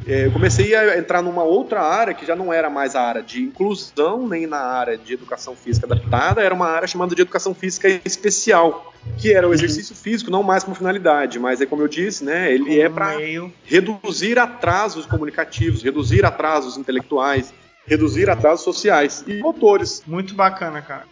é, 0.06 0.26
eu 0.26 0.32
comecei 0.32 0.74
a 0.74 0.98
entrar 0.98 1.22
numa 1.22 1.44
outra 1.44 1.80
área 1.82 2.12
que 2.12 2.26
já 2.26 2.34
não 2.34 2.52
era 2.52 2.68
mais 2.68 2.96
a 2.96 3.02
área 3.02 3.22
de 3.22 3.40
inclusão, 3.40 4.26
nem 4.26 4.44
na 4.44 4.58
área 4.58 4.98
de 4.98 5.14
educação 5.14 5.54
física 5.54 5.86
adaptada, 5.86 6.42
era 6.42 6.52
uma 6.52 6.66
área 6.66 6.88
chamada 6.88 7.14
de 7.14 7.22
educação 7.22 7.54
física 7.54 7.88
especial, 8.04 8.92
que 9.16 9.32
era 9.32 9.48
o 9.48 9.54
exercício 9.54 9.94
físico, 9.94 10.32
não 10.32 10.42
mais 10.42 10.64
como 10.64 10.74
finalidade, 10.74 11.38
mas 11.38 11.60
é 11.60 11.66
como 11.66 11.82
eu 11.82 11.88
disse, 11.88 12.24
né, 12.24 12.52
ele 12.52 12.80
é 12.80 12.88
para 12.88 13.14
reduzir 13.64 14.40
atrasos 14.40 15.06
comunicativos, 15.06 15.80
reduzir 15.80 16.24
atrasos 16.24 16.76
intelectuais, 16.76 17.54
reduzir 17.86 18.28
atrasos 18.28 18.64
sociais 18.64 19.24
e 19.28 19.38
motores. 19.38 20.02
Muito 20.06 20.34
bacana, 20.34 20.82
cara. 20.82 21.04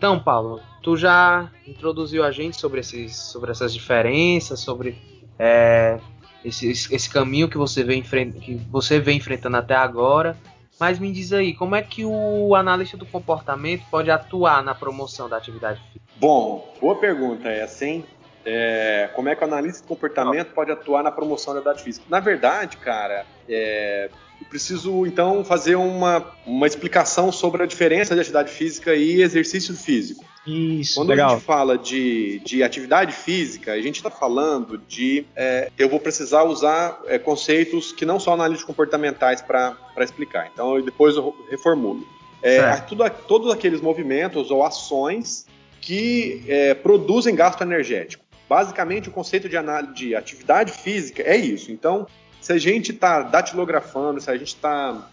Então, 0.00 0.18
Paulo, 0.18 0.62
tu 0.82 0.96
já 0.96 1.50
introduziu 1.66 2.24
a 2.24 2.30
gente 2.30 2.58
sobre, 2.58 2.80
esses, 2.80 3.14
sobre 3.14 3.50
essas 3.50 3.70
diferenças, 3.70 4.58
sobre 4.58 4.96
é, 5.38 6.00
esse, 6.42 6.70
esse 6.70 7.10
caminho 7.10 7.50
que 7.50 7.58
você, 7.58 7.84
vem 7.84 8.00
que 8.00 8.54
você 8.70 8.98
vem 8.98 9.18
enfrentando 9.18 9.58
até 9.58 9.74
agora. 9.74 10.38
Mas 10.80 10.98
me 10.98 11.12
diz 11.12 11.34
aí, 11.34 11.52
como 11.52 11.76
é 11.76 11.82
que 11.82 12.02
o 12.02 12.54
analista 12.54 12.96
do 12.96 13.04
comportamento 13.04 13.84
pode 13.90 14.10
atuar 14.10 14.64
na 14.64 14.74
promoção 14.74 15.28
da 15.28 15.36
atividade 15.36 15.78
física? 15.92 16.00
Bom, 16.16 16.74
boa 16.80 16.98
pergunta 16.98 17.50
essa, 17.50 17.84
hein? 17.84 18.02
É, 18.42 19.10
como 19.14 19.28
é 19.28 19.36
que 19.36 19.42
o 19.42 19.46
analista 19.46 19.82
de 19.82 19.88
comportamento 19.88 20.54
pode 20.54 20.72
atuar 20.72 21.02
na 21.02 21.12
promoção 21.12 21.52
da 21.52 21.60
atividade 21.60 21.84
física? 21.84 22.06
Na 22.08 22.20
verdade, 22.20 22.78
cara, 22.78 23.26
é, 23.46 24.08
preciso 24.48 25.06
então 25.06 25.44
fazer 25.44 25.76
uma, 25.76 26.24
uma 26.46 26.66
explicação 26.66 27.30
sobre 27.30 27.62
a 27.62 27.66
diferença 27.66 28.14
de 28.14 28.20
atividade 28.20 28.50
física 28.50 28.94
e 28.94 29.22
exercício 29.22 29.74
físico. 29.74 30.24
Isso. 30.46 30.94
Quando 30.94 31.10
a 31.10 31.14
Legal. 31.14 31.30
gente 31.30 31.44
fala 31.44 31.76
de, 31.76 32.40
de 32.40 32.62
atividade 32.62 33.12
física, 33.12 33.72
a 33.72 33.80
gente 33.80 33.96
está 33.96 34.10
falando 34.10 34.78
de. 34.88 35.26
é, 35.36 35.70
eu 35.78 35.88
vou 35.88 36.00
precisar 36.00 36.44
usar 36.44 36.98
é, 37.06 37.18
conceitos 37.18 37.92
que 37.92 38.06
não 38.06 38.18
são 38.18 38.32
analíticos 38.32 38.66
comportamentais 38.66 39.42
para 39.42 39.76
explicar. 39.98 40.48
Então, 40.52 40.76
eu- 40.76 40.82
depois 40.82 41.14
eu 41.16 41.34
reformulo. 41.50 42.06
É, 42.42 42.58
a- 42.60 42.80
tudo, 42.80 43.08
todos 43.28 43.52
aqueles 43.52 43.82
movimentos 43.82 44.50
ou 44.50 44.64
ações 44.64 45.46
que 45.80 46.42
é, 46.48 46.72
produzem 46.74 47.34
gasto 47.34 47.60
energético. 47.62 48.24
Basicamente, 48.48 49.08
o 49.08 49.12
conceito 49.12 49.48
de, 49.48 49.56
análise, 49.58 49.92
de 49.94 50.14
atividade 50.16 50.72
física 50.72 51.22
é 51.22 51.36
isso. 51.36 51.70
Então, 51.70 52.06
se 52.50 52.54
a 52.54 52.58
gente 52.58 52.90
está 52.90 53.22
datilografando, 53.22 54.20
se 54.20 54.28
a 54.28 54.36
gente 54.36 54.48
está 54.48 55.08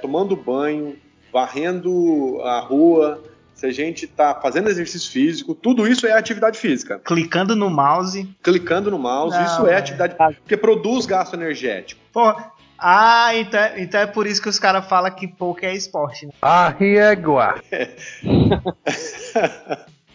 tomando 0.00 0.34
banho, 0.34 0.96
varrendo 1.32 2.40
a 2.42 2.58
rua, 2.58 3.22
se 3.54 3.64
a 3.64 3.70
gente 3.72 4.06
está 4.06 4.34
fazendo 4.34 4.68
exercício 4.68 5.08
físico, 5.08 5.54
tudo 5.54 5.86
isso 5.86 6.04
é 6.04 6.12
atividade 6.12 6.58
física. 6.58 6.98
Clicando 7.04 7.54
no 7.54 7.70
mouse. 7.70 8.28
Clicando 8.42 8.90
no 8.90 8.98
mouse, 8.98 9.36
Não, 9.36 9.44
isso 9.44 9.66
é 9.68 9.74
é. 9.74 9.76
atividade 9.76 10.16
porque 10.40 10.56
produz 10.56 11.06
gasto 11.06 11.34
energético. 11.34 12.00
Pô, 12.12 12.34
ah, 12.76 13.36
então, 13.36 13.60
então 13.76 14.00
é 14.00 14.06
por 14.06 14.26
isso 14.26 14.42
que 14.42 14.48
os 14.48 14.58
caras 14.58 14.84
falam 14.86 15.12
que 15.12 15.28
pouco 15.28 15.64
é 15.64 15.72
esporte, 15.72 16.26
né? 16.26 16.32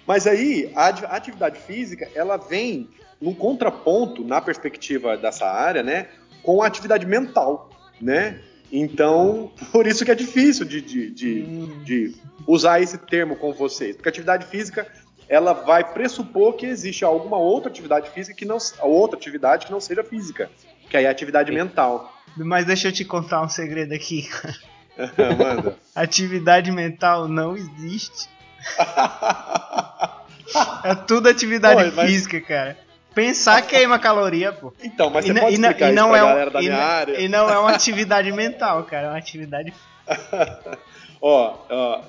Mas 0.06 0.28
aí, 0.28 0.70
a 0.76 0.88
ati- 0.88 1.06
a 1.06 1.16
atividade 1.16 1.58
física, 1.60 2.10
ela 2.14 2.36
vem 2.36 2.90
num 3.22 3.34
contraponto, 3.34 4.24
na 4.24 4.42
perspectiva 4.42 5.16
dessa 5.18 5.46
área, 5.50 5.82
né, 5.82 6.08
com 6.46 6.62
a 6.62 6.68
atividade 6.68 7.06
mental, 7.06 7.70
né? 8.00 8.40
Então, 8.72 9.52
por 9.72 9.88
isso 9.88 10.06
que 10.06 10.12
é 10.12 10.16
difícil 10.16 10.66
de, 10.66 10.82
de, 10.82 11.10
de, 11.10 11.66
de 11.84 12.16
usar 12.46 12.80
esse 12.82 12.98
termo 12.98 13.36
com 13.36 13.52
vocês. 13.52 13.96
Porque 13.96 14.10
atividade 14.10 14.46
física, 14.46 14.88
ela 15.28 15.54
vai 15.54 15.84
pressupor 15.94 16.54
que 16.54 16.66
existe 16.66 17.04
alguma 17.04 17.38
outra 17.38 17.70
atividade 17.70 18.10
física 18.12 18.38
que 18.38 18.46
não... 18.46 18.58
outra 18.82 19.18
atividade 19.18 19.66
que 19.66 19.72
não 19.72 19.80
seja 19.80 20.04
física, 20.04 20.50
que 20.90 20.96
aí 20.96 21.06
é 21.06 21.08
a 21.08 21.12
atividade 21.12 21.52
mental. 21.52 22.14
Mas 22.38 22.66
deixa 22.66 22.90
eu 22.90 22.92
te 22.92 23.06
contar 23.06 23.42
um 23.42 23.50
segredo 23.50 23.94
aqui. 23.94 24.30
Manda. 25.38 25.78
Atividade 25.94 26.72
mental 26.72 27.28
não 27.28 27.56
existe. 27.56 28.30
É 30.84 30.96
tudo 30.96 31.28
atividade 31.28 31.90
Pô, 31.90 31.96
mas- 31.98 32.10
física, 32.10 32.40
cara. 32.40 32.78
Pensar 33.16 33.62
queima 33.64 33.98
caloria, 33.98 34.52
pô. 34.52 34.72
Então, 34.84 35.10
mas 35.10 35.26
E 35.26 35.30
você 35.34 35.40
pode 35.40 35.52
e 35.52 35.56
explicar 35.56 35.86
e 35.86 35.94
isso 35.94 35.96
não 35.96 36.10
pra 36.10 36.18
é 36.20 36.24
um- 36.24 36.28
galera 36.28 36.52
da 36.52 36.60
e 36.62 36.66
minha 36.66 36.78
área? 36.78 37.20
E 37.22 37.28
não 37.30 37.50
é 37.50 37.58
uma 37.58 37.72
atividade 37.72 38.32
mental, 38.32 38.84
cara. 38.84 39.08
É 39.08 39.10
uma 39.10 39.18
atividade. 39.18 39.74
Ó, 41.22 41.56
ó, 41.70 42.02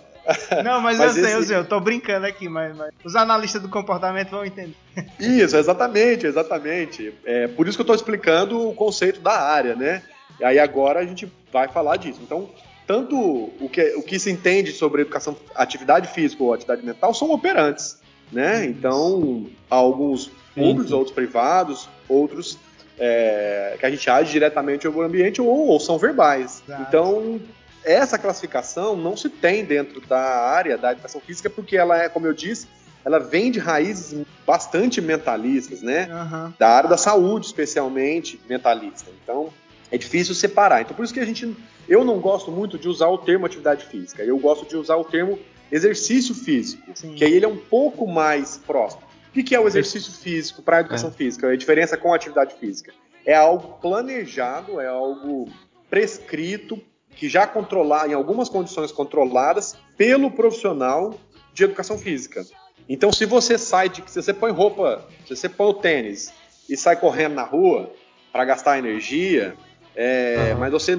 Não, 0.65 0.81
mas, 0.81 0.99
Mas 0.99 1.17
eu 1.17 1.23
sei, 1.25 1.35
eu 1.35 1.39
esse- 1.39 1.49
sei, 1.49 1.57
eu 1.57 1.65
tô 1.65 1.79
brincando 1.81 2.27
aqui, 2.27 2.49
mas, 2.49 2.77
mas 2.77 2.91
os 3.05 3.15
analistas 3.15 3.63
do 3.63 3.69
comportamento 3.69 4.31
vão 4.31 4.45
entender. 4.45 4.75
Isso, 5.21 5.57
exatamente, 5.57 6.27
exatamente. 6.27 7.15
É 7.25 7.47
por 7.47 7.69
isso 7.69 7.77
que 7.77 7.81
eu 7.83 7.85
estou 7.85 7.95
explicando 7.97 8.69
o 8.69 8.75
conceito 8.75 9.21
da 9.21 9.41
área, 9.41 9.77
né? 9.77 10.03
E 10.41 10.45
aí 10.45 10.59
agora 10.59 10.99
a 11.01 11.07
gente 11.07 11.33
vai 11.53 11.69
falar 11.69 11.97
disso. 11.97 12.19
Então, 12.23 12.51
tanto 12.87 13.17
o 13.17 13.69
que, 13.73 13.95
o 13.95 14.03
que 14.03 14.19
se 14.19 14.31
entende 14.31 14.73
sobre 14.73 15.03
educação, 15.03 15.37
atividade 15.55 16.09
física 16.09 16.43
ou 16.43 16.53
atividade 16.53 16.85
mental 16.85 17.15
são 17.15 17.31
operantes, 17.31 17.97
né? 18.33 18.65
Então, 18.67 19.47
alguns 19.71 20.31
públicos, 20.57 20.93
outros 20.93 21.15
privados, 21.15 21.89
outros 22.09 22.59
é, 22.99 23.77
que 23.79 23.87
a 23.87 23.91
gente 23.91 24.09
age 24.09 24.33
diretamente 24.33 24.85
sobre 24.85 25.01
o 25.01 25.03
ambiente 25.03 25.41
ou, 25.41 25.49
ou 25.49 25.79
são 25.79 25.99
verbais. 25.99 26.63
Exato. 26.67 26.83
Então, 26.83 27.41
essa 27.85 28.19
classificação 28.19 28.97
não 28.97 29.17
se 29.17 29.29
tem 29.29 29.65
dentro 29.65 30.01
da 30.01 30.19
área 30.19 30.77
da 30.77 30.93
educação 30.93 31.21
física 31.21 31.49
porque 31.49 31.77
ela 31.77 31.97
é, 31.97 32.09
como 32.09 32.27
eu 32.27 32.33
disse, 32.33 32.67
ela 33.05 33.21
vem 33.21 33.53
de 33.53 33.61
raízes 33.61 34.27
bastante 34.45 35.01
mentalistas, 35.01 35.81
né? 35.81 36.09
Aham. 36.11 36.53
Da 36.59 36.69
área 36.69 36.91
da 36.91 36.97
saúde, 36.97 37.47
especialmente 37.47 38.41
mentalista. 38.49 39.11
Então, 39.23 39.53
é 39.93 39.97
difícil 39.97 40.35
separar. 40.35 40.81
Então, 40.81 40.97
por 40.97 41.05
isso 41.05 41.15
que 41.15 41.21
a 41.21 41.25
gente. 41.25 41.57
Eu 41.89 42.05
não 42.05 42.19
gosto 42.19 42.51
muito 42.51 42.77
de 42.77 42.89
usar 42.89 43.07
o 43.07 43.19
termo 43.19 43.47
atividade 43.47 43.85
física. 43.85 44.25
Eu 44.25 44.37
gosto 44.39 44.67
de 44.67 44.77
usar 44.77 44.97
o 44.97 45.05
termo 45.05 45.39
exercício 45.71 46.35
físico, 46.35 46.83
Sim. 46.95 47.15
que 47.15 47.25
aí 47.25 47.33
ele 47.33 47.45
é 47.45 47.49
um 47.49 47.57
pouco 47.57 48.07
mais 48.09 48.61
próximo. 48.67 49.03
O 49.37 49.45
que 49.45 49.55
é 49.55 49.61
o 49.61 49.67
exercício 49.67 50.13
físico 50.13 50.63
para 50.63 50.79
a 50.79 50.81
educação 50.81 51.13
física? 51.13 51.49
A 51.49 51.57
diferença 51.57 51.97
com 51.97 52.11
a 52.11 52.17
atividade 52.17 52.55
física. 52.55 52.93
É 53.25 53.35
algo 53.35 53.79
planejado, 53.83 54.81
é 54.81 54.87
algo 54.87 55.51
prescrito, 55.91 56.81
que 57.11 57.29
já 57.29 57.47
controlar, 57.47 58.09
em 58.09 58.15
algumas 58.15 58.49
condições 58.49 58.91
controladas, 58.91 59.77
pelo 59.97 60.31
profissional 60.31 61.15
de 61.53 61.65
educação 61.65 61.99
física. 61.99 62.45
Então, 62.89 63.13
se 63.13 63.27
você 63.27 63.59
sai 63.59 63.89
de. 63.89 64.03
Se 64.07 64.23
você 64.23 64.33
põe 64.33 64.53
roupa, 64.53 65.07
se 65.27 65.37
você 65.37 65.49
põe 65.49 65.67
o 65.67 65.75
tênis 65.75 66.33
e 66.69 66.77
sai 66.77 66.97
correndo 66.97 67.35
na 67.35 67.43
rua 67.43 67.93
para 68.33 68.45
gastar 68.45 68.79
energia, 68.79 69.55
é, 69.95 70.51
Aham. 70.51 70.61
mas 70.61 70.73
você 70.73 70.99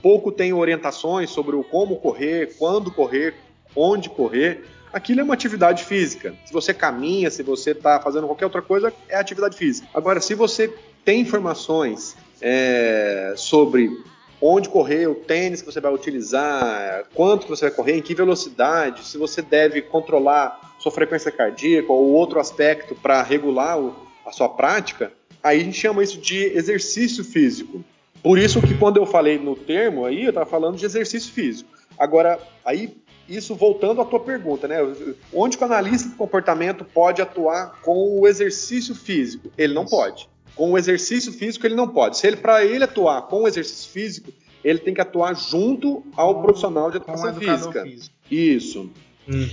pouco 0.00 0.30
tem 0.30 0.52
orientações 0.52 1.30
sobre 1.30 1.56
o 1.56 1.64
como 1.64 1.96
correr, 1.96 2.54
quando 2.58 2.92
correr, 2.92 3.34
onde 3.74 4.10
correr, 4.10 4.64
aquilo 4.92 5.20
é 5.20 5.24
uma 5.24 5.34
atividade 5.34 5.84
física. 5.84 6.34
Se 6.44 6.52
você 6.52 6.74
caminha, 6.74 7.30
se 7.30 7.42
você 7.42 7.70
está 7.70 7.98
fazendo 8.00 8.26
qualquer 8.26 8.44
outra 8.44 8.62
coisa, 8.62 8.92
é 9.08 9.16
atividade 9.16 9.56
física. 9.56 9.88
Agora, 9.94 10.20
se 10.20 10.34
você 10.34 10.72
tem 11.04 11.20
informações 11.20 12.16
é, 12.40 13.34
sobre 13.36 13.90
onde 14.40 14.68
correr, 14.68 15.06
o 15.06 15.14
tênis 15.14 15.62
que 15.62 15.72
você 15.72 15.80
vai 15.80 15.92
utilizar, 15.94 17.04
quanto 17.14 17.44
que 17.44 17.50
você 17.50 17.66
vai 17.66 17.74
correr, 17.74 17.96
em 17.96 18.02
que 18.02 18.14
velocidade, 18.14 19.04
se 19.04 19.16
você 19.16 19.40
deve 19.40 19.80
controlar 19.82 20.74
sua 20.80 20.90
frequência 20.90 21.30
cardíaca 21.30 21.92
ou 21.92 22.10
outro 22.10 22.40
aspecto 22.40 22.94
para 22.96 23.22
regular 23.22 23.78
o, 23.78 23.94
a 24.26 24.32
sua 24.32 24.48
prática, 24.48 25.12
aí 25.42 25.60
a 25.60 25.64
gente 25.64 25.78
chama 25.78 26.02
isso 26.02 26.20
de 26.20 26.44
exercício 26.56 27.24
físico. 27.24 27.84
Por 28.20 28.36
isso 28.36 28.60
que 28.60 28.74
quando 28.74 28.96
eu 28.96 29.06
falei 29.06 29.38
no 29.38 29.54
termo 29.54 30.04
aí, 30.04 30.24
eu 30.24 30.30
estava 30.30 30.46
falando 30.46 30.76
de 30.76 30.84
exercício 30.84 31.32
físico. 31.32 31.70
Agora, 31.98 32.40
aí 32.64 32.96
isso 33.28 33.54
voltando 33.54 34.00
à 34.00 34.04
tua 34.04 34.20
pergunta, 34.20 34.66
né? 34.68 34.76
Onde 35.32 35.56
que 35.56 35.62
o 35.62 35.66
analista 35.66 36.08
de 36.08 36.14
comportamento 36.14 36.84
pode 36.84 37.22
atuar 37.22 37.80
com 37.82 38.18
o 38.20 38.26
exercício 38.28 38.94
físico? 38.94 39.50
Ele 39.56 39.72
não 39.74 39.86
pode. 39.86 40.28
Com 40.54 40.72
o 40.72 40.78
exercício 40.78 41.32
físico 41.32 41.66
ele 41.66 41.74
não 41.74 41.88
pode. 41.88 42.18
Se 42.18 42.26
ele 42.26 42.36
para 42.36 42.64
ele 42.64 42.84
atuar 42.84 43.22
com 43.22 43.42
o 43.42 43.48
exercício 43.48 43.90
físico, 43.90 44.32
ele 44.62 44.78
tem 44.78 44.92
que 44.94 45.00
atuar 45.00 45.34
junto 45.34 46.04
ao 46.16 46.34
Com- 46.36 46.42
profissional 46.42 46.90
de 46.90 46.98
educação 46.98 47.34
física. 47.34 47.82
físico. 47.82 48.14
Isso. 48.30 48.90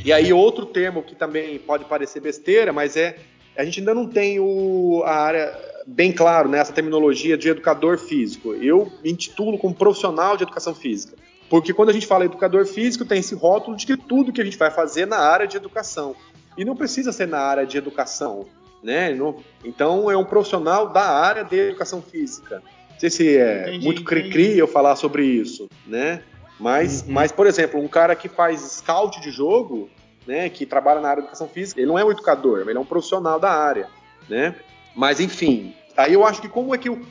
E 0.03 0.11
aí 0.11 0.33
outro 0.33 0.65
termo 0.65 1.01
que 1.03 1.15
também 1.15 1.57
pode 1.59 1.85
parecer 1.85 2.19
besteira, 2.19 2.73
mas 2.73 2.97
é 2.97 3.17
a 3.55 3.63
gente 3.63 3.79
ainda 3.79 3.93
não 3.93 4.07
tem 4.07 4.39
o, 4.39 5.01
a 5.05 5.11
área 5.13 5.69
bem 5.85 6.11
claro 6.11 6.47
nessa 6.49 6.71
terminologia 6.71 7.37
de 7.37 7.49
educador 7.49 7.97
físico. 7.97 8.53
Eu 8.53 8.91
me 9.03 9.11
intitulo 9.11 9.57
como 9.57 9.73
profissional 9.75 10.37
de 10.37 10.43
educação 10.43 10.73
física. 10.73 11.15
Porque 11.49 11.73
quando 11.73 11.89
a 11.89 11.93
gente 11.93 12.05
fala 12.05 12.25
educador 12.25 12.65
físico, 12.65 13.03
tem 13.03 13.19
esse 13.19 13.33
rótulo 13.33 13.75
de 13.75 13.85
que 13.85 13.97
tudo 13.97 14.31
que 14.31 14.41
a 14.41 14.45
gente 14.45 14.57
vai 14.57 14.69
fazer 14.69 15.01
é 15.01 15.05
na 15.05 15.17
área 15.17 15.47
de 15.47 15.57
educação. 15.57 16.15
E 16.57 16.63
não 16.63 16.75
precisa 16.75 17.11
ser 17.11 17.27
na 17.27 17.39
área 17.39 17.65
de 17.65 17.77
educação. 17.77 18.45
Né? 18.83 19.17
Então 19.63 20.09
é 20.09 20.15
um 20.15 20.23
profissional 20.23 20.89
da 20.89 21.03
área 21.03 21.43
de 21.43 21.57
educação 21.57 22.01
física. 22.01 22.61
Não 22.91 22.99
sei 22.99 23.09
se 23.09 23.37
é 23.37 23.69
Entendi, 23.69 23.85
muito 23.85 24.03
cri-cri 24.03 24.57
eu 24.57 24.67
falar 24.67 24.95
sobre 24.95 25.25
isso, 25.25 25.67
né? 25.87 26.21
Mas, 26.59 27.07
mas, 27.07 27.31
por 27.31 27.47
exemplo, 27.47 27.79
um 27.79 27.87
cara 27.87 28.15
que 28.15 28.27
faz 28.27 28.59
scout 28.59 29.21
de 29.21 29.31
jogo, 29.31 29.89
né, 30.27 30.49
que 30.49 30.65
trabalha 30.65 30.99
na 30.99 31.09
área 31.09 31.21
de 31.21 31.27
educação 31.27 31.47
física, 31.47 31.79
ele 31.79 31.87
não 31.87 31.97
é 31.97 32.03
um 32.03 32.11
educador, 32.11 32.59
ele 32.59 32.77
é 32.77 32.79
um 32.79 32.85
profissional 32.85 33.39
da 33.39 33.49
área, 33.49 33.87
né? 34.27 34.53
Mas 34.93 35.21
enfim, 35.21 35.73
aí 35.95 36.13
eu 36.13 36.25
acho 36.25 36.41
que 36.41 36.49
como 36.49 36.75
é 36.75 36.77
que 36.77 36.89
o, 36.89 37.01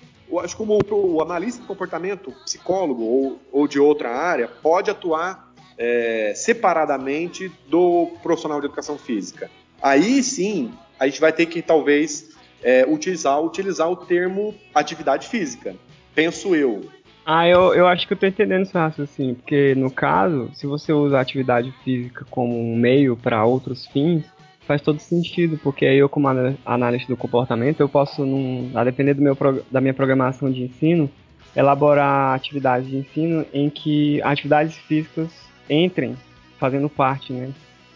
acho 0.41 0.57
como 0.57 0.79
o, 0.91 1.23
analista 1.23 1.61
de 1.61 1.67
comportamento, 1.67 2.33
psicólogo 2.45 3.03
ou, 3.03 3.39
ou 3.53 3.69
de 3.69 3.79
outra 3.79 4.11
área, 4.11 4.49
pode 4.49 4.91
atuar 4.91 5.53
é, 5.77 6.33
separadamente 6.35 7.51
do 7.69 8.09
profissional 8.23 8.61
de 8.61 8.67
educação 8.67 8.99
física. 8.99 9.51
Aí 9.81 10.23
sim, 10.23 10.73
a 10.99 11.07
gente 11.07 11.21
vai 11.21 11.33
ter 11.33 11.47
que 11.47 11.63
talvez 11.63 12.37
é, 12.63 12.85
utilizar, 12.87 13.41
utilizar 13.41 13.91
o 13.91 13.97
termo 13.97 14.55
atividade 14.75 15.29
física. 15.29 15.77
Penso 16.15 16.55
eu. 16.55 16.83
Ah, 17.25 17.47
eu, 17.47 17.75
eu 17.75 17.87
acho 17.87 18.07
que 18.07 18.15
eu 18.15 18.17
tô 18.17 18.27
entendendo 18.27 18.63
esse 18.63 18.73
raciocínio, 18.73 19.35
porque 19.35 19.75
no 19.75 19.91
caso, 19.91 20.51
se 20.55 20.67
você 20.67 20.93
usa 20.93 21.21
atividade 21.21 21.73
física 21.85 22.27
como 22.31 22.59
um 22.59 22.75
meio 22.75 23.17
para 23.17 23.45
outros 23.45 23.87
fins, 23.87 24.25
faz 24.69 24.83
todo 24.83 25.01
sentido, 25.01 25.59
porque 25.63 25.87
aí 25.87 25.97
eu, 25.97 26.11
como 26.11 26.29
analista 26.65 27.11
do 27.11 27.17
comportamento, 27.17 27.81
eu 27.81 27.89
posso, 27.89 28.25
num, 28.25 28.71
a 28.75 28.85
depender 28.85 29.15
do 29.15 29.23
meu, 29.23 29.37
da 29.71 29.81
minha 29.81 29.95
programação 29.95 30.53
de 30.53 30.65
ensino, 30.65 31.11
elaborar 31.57 32.37
atividades 32.37 32.87
de 32.87 32.99
ensino 32.99 33.47
em 33.53 33.71
que 33.71 34.21
atividades 34.23 34.77
físicas 34.77 35.31
entrem 35.71 36.15
fazendo 36.61 36.89
parte, 36.91 37.33
né? 37.33 37.49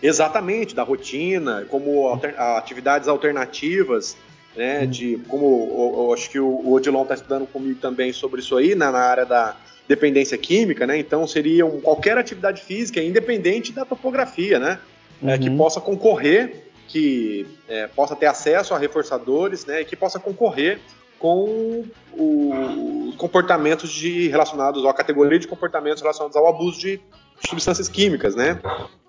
Exatamente, 0.03 0.75
da 0.75 0.83
rotina, 0.83 1.67
como 1.69 2.09
alter- 2.09 2.35
atividades 2.41 3.07
alternativas, 3.07 4.17
né? 4.57 4.87
De 4.87 5.19
como 5.29 5.45
eu, 5.71 6.05
eu 6.07 6.15
acho 6.15 6.31
que 6.31 6.41
o, 6.41 6.47
o 6.47 6.73
Odilon 6.73 7.03
está 7.03 7.15
estudando 7.15 7.47
comigo 7.47 7.79
também 7.81 8.15
sobre 8.15 8.41
isso 8.41 8.57
aí, 8.57 8.75
na, 8.75 8.91
na 8.91 8.99
área 8.99 9.27
da 9.27 9.55
dependência 9.87 10.39
química, 10.39 10.87
né? 10.87 10.99
Então 10.99 11.27
seriam 11.27 11.71
qualquer 11.83 12.17
atividade 12.17 12.63
física, 12.63 13.03
independente 13.03 13.73
da 13.73 13.85
topografia, 13.85 14.59
né? 14.59 14.79
É, 15.25 15.39
que 15.39 15.49
Uhum. 15.49 15.57
possa 15.57 15.81
concorrer, 15.81 16.67
que 16.89 17.47
é, 17.69 17.87
possa 17.87 18.15
ter 18.17 18.27
acesso 18.27 18.75
a 18.75 18.79
reforçadores, 18.79 19.65
né? 19.65 19.81
E 19.81 19.85
que 19.85 19.97
possa 19.97 20.19
concorrer 20.19 20.81
com 21.19 21.85
os 22.13 23.15
comportamentos 23.15 23.91
de, 23.93 24.29
relacionados, 24.29 24.83
ou 24.83 24.91
a 24.91 24.95
categoria 24.95 25.39
de 25.39 25.47
comportamentos 25.47 26.03
relacionados 26.03 26.37
ao 26.37 26.49
abuso 26.49 26.81
de 26.81 27.01
substâncias 27.47 27.89
químicas, 27.89 28.35
né? 28.35 28.61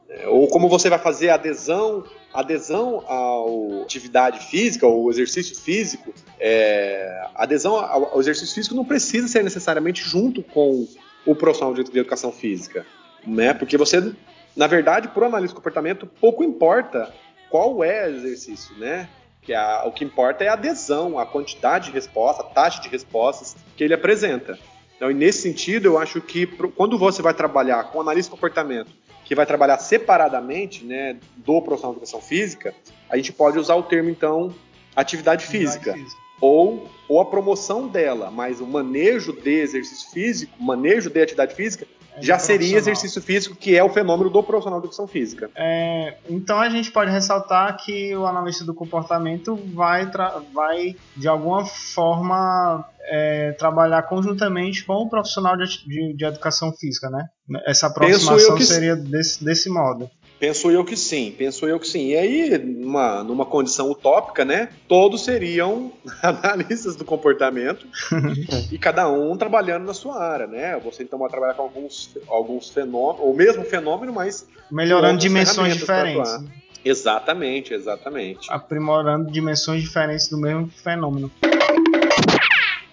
É, 0.08 0.28
Ou 0.28 0.48
como 0.48 0.70
você 0.70 0.90
vai 0.90 1.00
fazer 1.00 1.30
adesão, 1.30 2.04
adesão 2.32 3.04
à 3.08 3.82
atividade 3.84 4.46
física, 4.46 4.86
ou 4.86 5.10
exercício 5.10 5.56
físico, 5.56 6.14
é, 6.40 7.26
adesão 7.34 7.76
ao, 7.78 8.20
exercício 8.20 8.54
físico 8.54 8.76
não 8.76 8.86
precisa 8.86 9.28
ser 9.28 9.44
necessariamente 9.44 10.04
junto 10.04 10.44
com 10.44 10.88
o 11.26 11.34
profissional 11.36 11.74
de 11.74 11.84
de 11.84 11.98
educação 12.00 12.32
física, 12.32 12.86
né? 13.26 13.54
Porque 13.56 13.76
você, 13.76 14.14
na 14.56 14.68
verdade, 14.68 15.08
para 15.08 15.24
o 15.24 15.26
analista 15.26 15.54
de 15.54 15.56
comportamento, 15.56 16.06
pouco 16.06 16.44
importa 16.44 17.14
qual 17.50 17.84
é 17.84 18.06
o 18.08 18.16
exercício, 18.16 18.76
né? 18.78 19.10
Que 19.42 19.54
a- 19.54 19.84
o 19.86 19.92
que 19.92 20.04
importa 20.06 20.44
é 20.44 20.48
a 20.48 20.54
adesão, 20.54 21.20
a 21.20 21.26
quantidade 21.26 21.88
de 21.88 21.92
resposta, 21.92 22.44
a 22.44 22.46
taxa 22.46 22.82
de 22.82 22.90
respostas 22.90 23.56
que 23.76 23.84
ele 23.84 23.94
apresenta. 23.94 24.58
Então, 24.96 25.10
nesse 25.10 25.42
sentido, 25.42 25.86
eu 25.88 25.98
acho 25.98 26.22
que 26.22 26.46
quando 26.76 26.98
você 26.98 27.22
vai 27.22 27.34
trabalhar 27.34 27.84
com 27.92 28.00
analista 28.00 28.30
de 28.30 28.36
comportamento, 28.40 28.90
que 29.26 29.36
vai 29.36 29.46
trabalhar 29.46 29.78
separadamente 29.80 30.86
né, 30.86 31.18
do 31.38 31.62
profissional 31.62 31.94
de 31.94 32.00
educação 32.00 32.22
física, 32.22 32.74
a 33.10 33.18
gente 33.18 33.32
pode 33.34 33.58
usar 33.60 33.76
o 33.76 33.84
termo, 33.84 34.10
então, 34.10 34.54
atividade 34.96 35.46
física. 35.46 35.94
Ou, 36.40 36.90
ou 37.08 37.22
a 37.22 37.26
promoção 37.26 37.88
dela, 37.88 38.30
mas 38.30 38.60
o 38.60 38.66
manejo 38.68 39.32
de 39.34 39.52
exercício 39.62 40.10
físico, 40.12 40.52
manejo 40.62 41.10
de 41.10 41.22
atividade 41.22 41.56
física, 41.56 41.86
É 41.86 42.03
já 42.22 42.38
do 42.38 42.42
seria 42.42 42.78
exercício 42.78 43.22
físico, 43.22 43.56
que 43.56 43.76
é 43.76 43.84
o 43.84 43.90
fenômeno 43.90 44.30
do 44.30 44.44
profissional 44.44 44.80
de 44.80 44.86
educação 44.86 45.08
física. 45.08 45.50
É, 45.56 46.16
então 46.30 46.60
a 46.60 46.70
gente 46.70 46.92
pode 46.92 47.12
ressaltar 47.12 47.78
que 47.84 48.16
o 48.16 48.26
analista 48.26 48.64
do 48.64 48.74
comportamento 48.74 49.56
vai, 49.74 50.10
vai 50.54 50.96
de 51.16 51.28
alguma 51.28 51.66
forma 51.66 52.86
é, 53.06 53.52
trabalhar 53.54 54.04
conjuntamente 54.04 54.86
com 54.86 54.94
o 54.94 55.10
profissional 55.10 55.58
de, 55.58 55.66
de- 55.86 56.14
de 56.16 56.26
educação 56.26 56.72
física, 56.74 57.10
né? 57.10 57.26
Essa 57.66 57.88
aproximação 57.88 58.56
que 58.56 58.66
seria 58.66 58.96
desse, 58.96 59.44
desse 59.44 59.70
modo. 59.70 60.10
Penso 60.44 60.70
eu 60.70 60.84
que 60.84 60.98
sim, 60.98 61.34
penso 61.38 61.66
eu 61.66 61.80
que 61.80 61.88
sim. 61.88 62.08
E 62.08 62.18
aí, 62.18 62.58
numa, 62.58 63.24
numa 63.24 63.46
condição 63.46 63.90
utópica, 63.90 64.44
né? 64.44 64.68
Todos 64.90 65.24
seriam 65.24 65.94
analistas 66.22 66.98
do 66.98 67.06
comportamento 67.06 67.88
e 68.70 68.78
cada 68.78 69.10
um 69.10 69.38
trabalhando 69.38 69.86
na 69.86 69.94
sua 69.94 70.22
área, 70.22 70.46
né? 70.46 70.78
Você 70.82 71.04
então 71.04 71.18
vai 71.18 71.30
trabalhar 71.30 71.54
com 71.54 71.62
alguns, 71.62 72.10
alguns 72.28 72.70
fenômenos, 72.72 73.22
ou 73.22 73.34
mesmo 73.34 73.64
fenômeno, 73.64 74.12
mas 74.12 74.46
Melhorando 74.70 75.18
dimensões 75.18 75.78
diferentes. 75.78 76.30
atuar. 76.30 76.44
Exatamente, 76.84 77.74
exatamente. 77.74 78.52
Aprimorando 78.52 79.32
dimensões 79.32 79.82
diferentes 79.82 80.28
do 80.28 80.38
mesmo 80.38 80.70
fenômeno. 80.84 81.32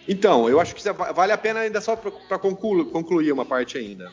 Então, 0.07 0.49
eu 0.49 0.61
acho 0.61 0.73
que 0.73 0.93
va- 0.93 1.11
vale 1.11 1.33
a 1.33 1.39
pena 1.39 1.61
ainda 1.61 1.81
só 1.81 1.97
para 1.97 2.39
concluir 2.39 3.33
uma 3.33 3.45
parte 3.45 3.77
ainda. 3.77 4.09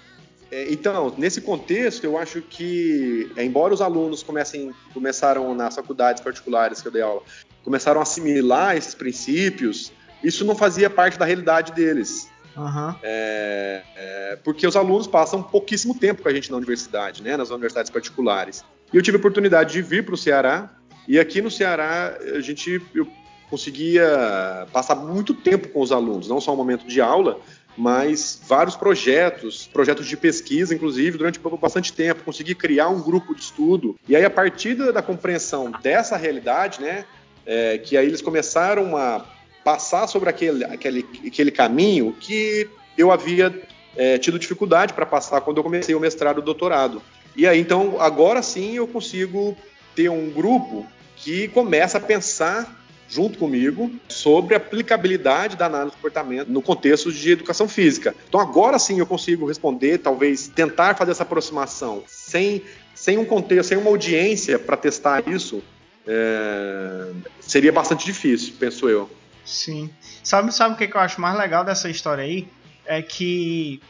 É, 0.52 0.72
então, 0.72 1.14
nesse 1.18 1.42
contexto, 1.42 2.04
eu 2.04 2.18
acho 2.18 2.42
que, 2.42 3.32
é, 3.36 3.44
embora 3.44 3.74
os 3.74 3.82
alunos 3.82 4.24
comecem, 4.24 4.74
começaram 4.94 5.54
nas 5.54 5.76
faculdades 5.76 6.22
particulares 6.22 6.82
que 6.82 6.88
eu 6.88 6.92
dei 6.92 7.02
aula, 7.02 7.22
começaram 7.64 8.00
a 8.00 8.04
assimilar 8.04 8.78
esses 8.78 8.96
princípios, 8.96 9.92
isso 10.24 10.46
não 10.46 10.56
fazia 10.56 10.90
parte 10.90 11.20
da 11.20 11.26
realidade 11.26 11.74
deles. 11.74 12.30
Aham. 12.56 12.96
É, 13.04 13.84
é, 13.96 14.40
porque 14.44 14.66
os 14.66 14.76
alunos 14.76 15.06
passam 15.06 15.44
pouquíssimo 15.44 15.94
tempo 15.94 16.24
com 16.24 16.30
a 16.30 16.34
gente 16.34 16.50
na 16.50 16.58
universidade, 16.58 17.22
né, 17.22 17.38
nas 17.38 17.52
universidades 17.52 17.92
particulares. 17.92 18.64
E 18.92 18.98
eu 18.98 19.04
tive 19.04 19.18
a 19.18 19.20
oportunidade 19.20 19.74
de 19.74 19.82
vir 19.82 20.04
para 20.04 20.16
o 20.16 20.18
Ceará, 20.18 20.72
e 21.08 21.20
aqui 21.20 21.42
no 21.42 21.52
Ceará 21.52 22.18
a 22.36 22.40
gente 22.40 22.82
eu 22.96 23.08
conseguia 23.50 24.68
passar 24.74 24.96
muito 24.96 25.34
tempo 25.34 25.70
com 25.70 25.82
os 25.82 25.92
alunos, 25.92 26.28
não 26.28 26.42
só 26.42 26.54
um 26.54 26.58
momento 26.58 26.86
de 26.88 27.00
aula, 27.00 27.40
mas 27.78 28.42
vários 28.48 28.76
projetos, 28.76 29.70
projetos 29.72 30.08
de 30.08 30.18
pesquisa, 30.18 30.74
inclusive, 30.74 31.18
durante 31.18 31.40
bastante 31.40 31.94
tempo, 31.94 32.24
consegui 32.24 32.56
criar 32.56 32.90
um 32.90 33.02
grupo 33.02 33.36
de 33.36 33.42
estudo. 33.42 33.96
E 34.08 34.16
aí, 34.16 34.26
a 34.26 34.30
partir 34.30 34.74
da, 34.74 35.02
compreensão 35.02 35.72
dessa 35.84 36.18
realidade, 36.18 36.82
né, 36.82 37.06
é, 37.46 37.78
que 37.78 37.96
aí 37.96 38.08
eles 38.08 38.22
começaram 38.22 38.98
a 38.98 39.24
passar 39.64 40.08
sobre 40.08 40.30
aquele, 40.30 40.64
aquele, 40.66 41.06
aquele 41.28 41.52
caminho 41.52 42.16
que 42.20 42.68
eu 42.98 43.12
havia 43.12 43.54
é, 43.96 44.18
tido 44.18 44.40
dificuldade 44.40 44.94
para 44.94 45.06
passar 45.06 45.42
quando 45.42 45.58
eu 45.58 45.64
comecei 45.64 45.94
o 45.94 46.00
mestrado 46.00 46.38
e 46.38 46.40
o 46.40 46.46
doutorado. 46.46 47.02
E 47.36 47.46
aí, 47.46 47.60
então, 47.60 48.02
agora 48.02 48.42
sim 48.42 48.76
eu 48.76 48.88
consigo 48.88 49.56
ter 49.96 50.10
um 50.10 50.30
grupo 50.32 50.86
que 51.16 51.48
começa 51.50 52.00
a 52.00 52.02
pensar 52.02 52.87
junto 53.10 53.38
comigo 53.38 53.92
sobre 54.08 54.54
a 54.54 54.58
aplicabilidade 54.58 55.56
da 55.56 55.66
análise 55.66 55.92
do 55.92 55.96
comportamento 55.96 56.50
no 56.50 56.62
contexto 56.62 57.12
de 57.12 57.32
educação 57.32 57.68
física. 57.68 58.16
Então 58.28 58.40
agora 58.40 58.78
sim 58.78 59.00
eu 59.00 59.06
consigo 59.06 59.46
responder, 59.46 60.00
talvez 60.00 60.48
tentar 60.48 60.96
fazer 60.96 61.12
essa 61.12 61.24
aproximação 61.24 62.04
sem 62.08 62.64
sem 62.98 63.18
um 63.20 63.26
contexto, 63.26 63.70
sem 63.70 63.78
uma 63.78 63.92
audiência 63.92 64.58
para 64.58 64.76
testar 64.76 65.28
isso, 65.28 65.64
é, 66.08 67.12
seria 67.40 67.72
bastante 67.72 68.04
difícil, 68.04 68.56
penso 68.60 68.90
eu. 68.90 69.08
Sim. 69.46 69.90
Sabe, 70.24 70.52
sabe 70.52 70.74
o 70.74 70.78
que, 70.78 70.88
que 70.88 70.98
eu 70.98 71.02
acho 71.02 71.22
mais 71.22 71.38
legal 71.38 71.64
dessa 71.64 71.90
história 71.90 72.24
aí? 72.24 72.48
É 72.86 73.02
que. 73.02 73.82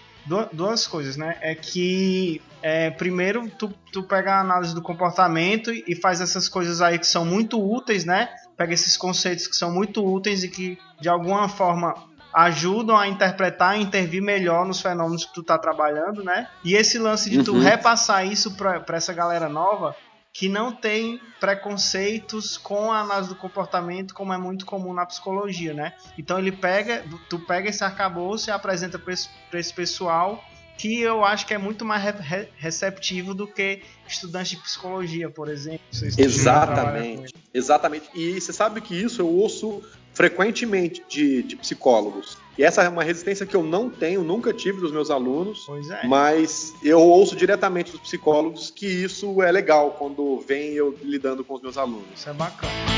Duas 0.52 0.86
coisas, 0.86 1.16
né? 1.16 1.38
É 1.42 1.56
que. 1.56 2.42
É, 2.62 2.90
primeiro, 2.90 3.50
tu, 3.58 3.74
tu 3.94 4.04
pega 4.04 4.34
a 4.34 4.42
análise 4.42 4.76
do 4.76 4.82
comportamento 4.82 5.72
e 5.72 5.96
faz 5.96 6.20
essas 6.20 6.50
coisas 6.50 6.82
aí 6.82 7.00
que 7.00 7.08
são 7.08 7.26
muito 7.26 7.64
úteis, 7.64 8.04
né? 8.04 8.30
Pega 8.58 8.74
esses 8.74 8.98
conceitos 8.98 9.48
que 9.48 9.56
são 9.56 9.72
muito 9.72 10.04
úteis 10.04 10.44
e 10.44 10.50
que, 10.50 10.78
de 11.00 11.08
alguma 11.08 11.48
forma, 11.48 11.94
ajudam 12.34 12.98
a 12.98 13.08
interpretar 13.08 13.78
e 13.78 13.84
intervir 13.84 14.22
melhor 14.22 14.66
nos 14.66 14.82
fenômenos 14.82 15.26
que 15.26 15.34
tu 15.34 15.44
tá 15.44 15.58
trabalhando, 15.58 16.24
né? 16.24 16.50
E 16.64 16.76
esse 16.76 16.98
lance 16.98 17.30
de 17.30 17.44
tu 17.44 17.54
uhum. 17.54 17.60
repassar 17.60 18.26
isso 18.26 18.56
para 18.56 18.84
essa 18.98 19.14
galera 19.14 19.48
nova 19.48 19.96
que 20.38 20.48
não 20.48 20.72
tem 20.72 21.20
preconceitos 21.40 22.58
com 22.58 22.92
a 22.92 23.00
análise 23.00 23.30
do 23.30 23.36
comportamento, 23.36 24.14
como 24.14 24.32
é 24.32 24.38
muito 24.38 24.68
comum 24.68 24.94
na 24.94 25.04
psicologia, 25.04 25.74
né? 25.74 25.94
Então 26.16 26.38
ele 26.38 26.52
pega, 26.52 27.04
tu 27.28 27.40
pega 27.40 27.70
esse 27.70 27.84
arcabouço 27.84 28.50
e 28.50 28.52
apresenta 28.52 29.00
para 29.00 29.14
esse, 29.14 29.30
esse 29.52 29.74
pessoal 29.74 30.44
que 30.78 31.02
eu 31.02 31.26
acho 31.26 31.46
que 31.48 31.54
é 31.54 31.58
muito 31.58 31.84
mais 31.84 32.04
re 32.04 32.48
receptivo 32.56 33.34
do 33.34 33.48
que 33.48 33.82
estudantes 34.08 34.52
de 34.52 34.58
psicologia, 34.58 35.30
por 35.30 35.50
exemplo. 35.50 35.80
Exatamente, 36.18 37.34
exatamente. 37.54 38.10
E 38.14 38.40
você 38.40 38.54
sabe 38.54 38.80
que 38.82 38.96
isso 38.96 39.22
eu 39.22 39.28
ouço 39.28 39.82
frequentemente 40.14 41.04
de, 41.08 41.44
de, 41.44 41.56
psicólogos. 41.56 42.38
E 42.58 42.64
essa 42.64 42.82
é 42.82 42.90
uma 42.90 43.04
resistência 43.04 43.46
que 43.46 43.56
eu 43.56 43.62
não 43.62 43.88
tenho, 43.88 44.24
nunca 44.24 44.52
tive 44.52 44.82
dos 44.82 44.92
meus 44.92 45.12
alunos, 45.12 45.68
é. 45.92 46.08
mas 46.08 46.74
eu 46.84 47.00
ouço 47.00 47.36
diretamente 47.36 47.92
dos 47.92 48.02
psicólogos 48.02 48.72
que 48.72 48.88
isso 48.88 49.44
é 49.44 49.52
legal 49.52 49.92
quando 49.92 50.40
vem 50.40 50.74
eu 50.74 50.98
lidando 51.04 51.44
com 51.44 51.54
os 51.54 51.62
meus 51.62 51.78
alunos. 51.78 52.08
Isso 52.16 52.30
é 52.30 52.34
bacana. 52.34 52.97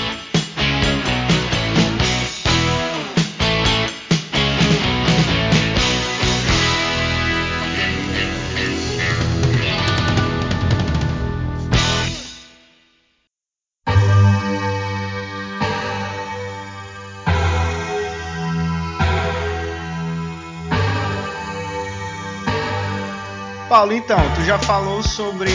Paulo, 23.70 23.94
então, 23.94 24.18
tu 24.34 24.42
já 24.42 24.58
falou 24.58 25.04
sobre 25.04 25.52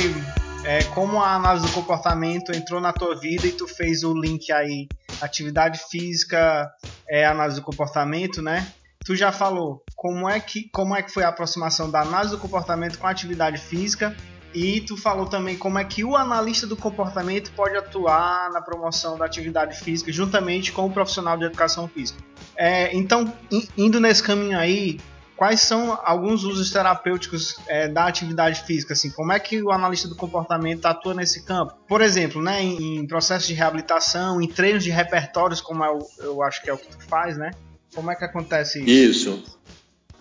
é, 0.64 0.84
como 0.84 1.20
a 1.20 1.34
análise 1.34 1.66
do 1.66 1.72
comportamento 1.72 2.52
entrou 2.52 2.80
na 2.80 2.92
tua 2.92 3.18
vida 3.18 3.44
e 3.44 3.50
tu 3.50 3.66
fez 3.66 4.04
o 4.04 4.14
link 4.14 4.52
aí, 4.52 4.86
atividade 5.20 5.80
física, 5.90 6.72
é, 7.08 7.26
análise 7.26 7.58
do 7.58 7.66
comportamento, 7.66 8.40
né? 8.40 8.68
Tu 9.04 9.16
já 9.16 9.32
falou 9.32 9.82
como 9.96 10.30
é 10.30 10.38
que 10.38 10.70
como 10.72 10.94
é 10.94 11.02
que 11.02 11.10
foi 11.10 11.24
a 11.24 11.28
aproximação 11.28 11.90
da 11.90 12.02
análise 12.02 12.30
do 12.30 12.38
comportamento 12.38 13.00
com 13.00 13.06
a 13.08 13.10
atividade 13.10 13.58
física 13.58 14.16
e 14.54 14.80
tu 14.80 14.96
falou 14.96 15.26
também 15.26 15.58
como 15.58 15.80
é 15.80 15.84
que 15.84 16.04
o 16.04 16.16
analista 16.16 16.68
do 16.68 16.76
comportamento 16.76 17.50
pode 17.50 17.76
atuar 17.76 18.48
na 18.52 18.62
promoção 18.62 19.18
da 19.18 19.24
atividade 19.24 19.76
física 19.76 20.12
juntamente 20.12 20.70
com 20.70 20.86
o 20.86 20.90
profissional 20.90 21.36
de 21.36 21.46
educação 21.46 21.88
física. 21.88 22.20
É, 22.56 22.94
então, 22.94 23.34
indo 23.76 23.98
nesse 23.98 24.22
caminho 24.22 24.56
aí, 24.56 25.00
quais 25.36 25.60
são 25.60 25.98
alguns 26.04 26.44
usos 26.44 26.70
terapêuticos 26.70 27.56
é, 27.66 27.88
da 27.88 28.06
atividade 28.06 28.62
física? 28.64 28.92
Assim, 28.92 29.10
como 29.10 29.32
é 29.32 29.38
que 29.38 29.62
o 29.62 29.70
analista 29.70 30.08
do 30.08 30.16
comportamento 30.16 30.86
atua 30.86 31.14
nesse 31.14 31.44
campo? 31.44 31.74
Por 31.88 32.00
exemplo, 32.00 32.42
né, 32.42 32.62
em, 32.62 32.98
em 32.98 33.06
processos 33.06 33.46
de 33.46 33.54
reabilitação, 33.54 34.40
em 34.40 34.48
treinos 34.48 34.84
de 34.84 34.90
repertórios, 34.90 35.60
como 35.60 35.84
é 35.84 35.90
o, 35.90 36.06
eu 36.20 36.42
acho 36.42 36.62
que 36.62 36.70
é 36.70 36.72
o 36.72 36.78
que 36.78 36.88
tu 36.88 37.02
faz, 37.04 37.36
né? 37.36 37.50
Como 37.94 38.10
é 38.10 38.16
que 38.16 38.24
acontece 38.24 38.80
isso? 38.80 38.90
Isso. 38.90 39.58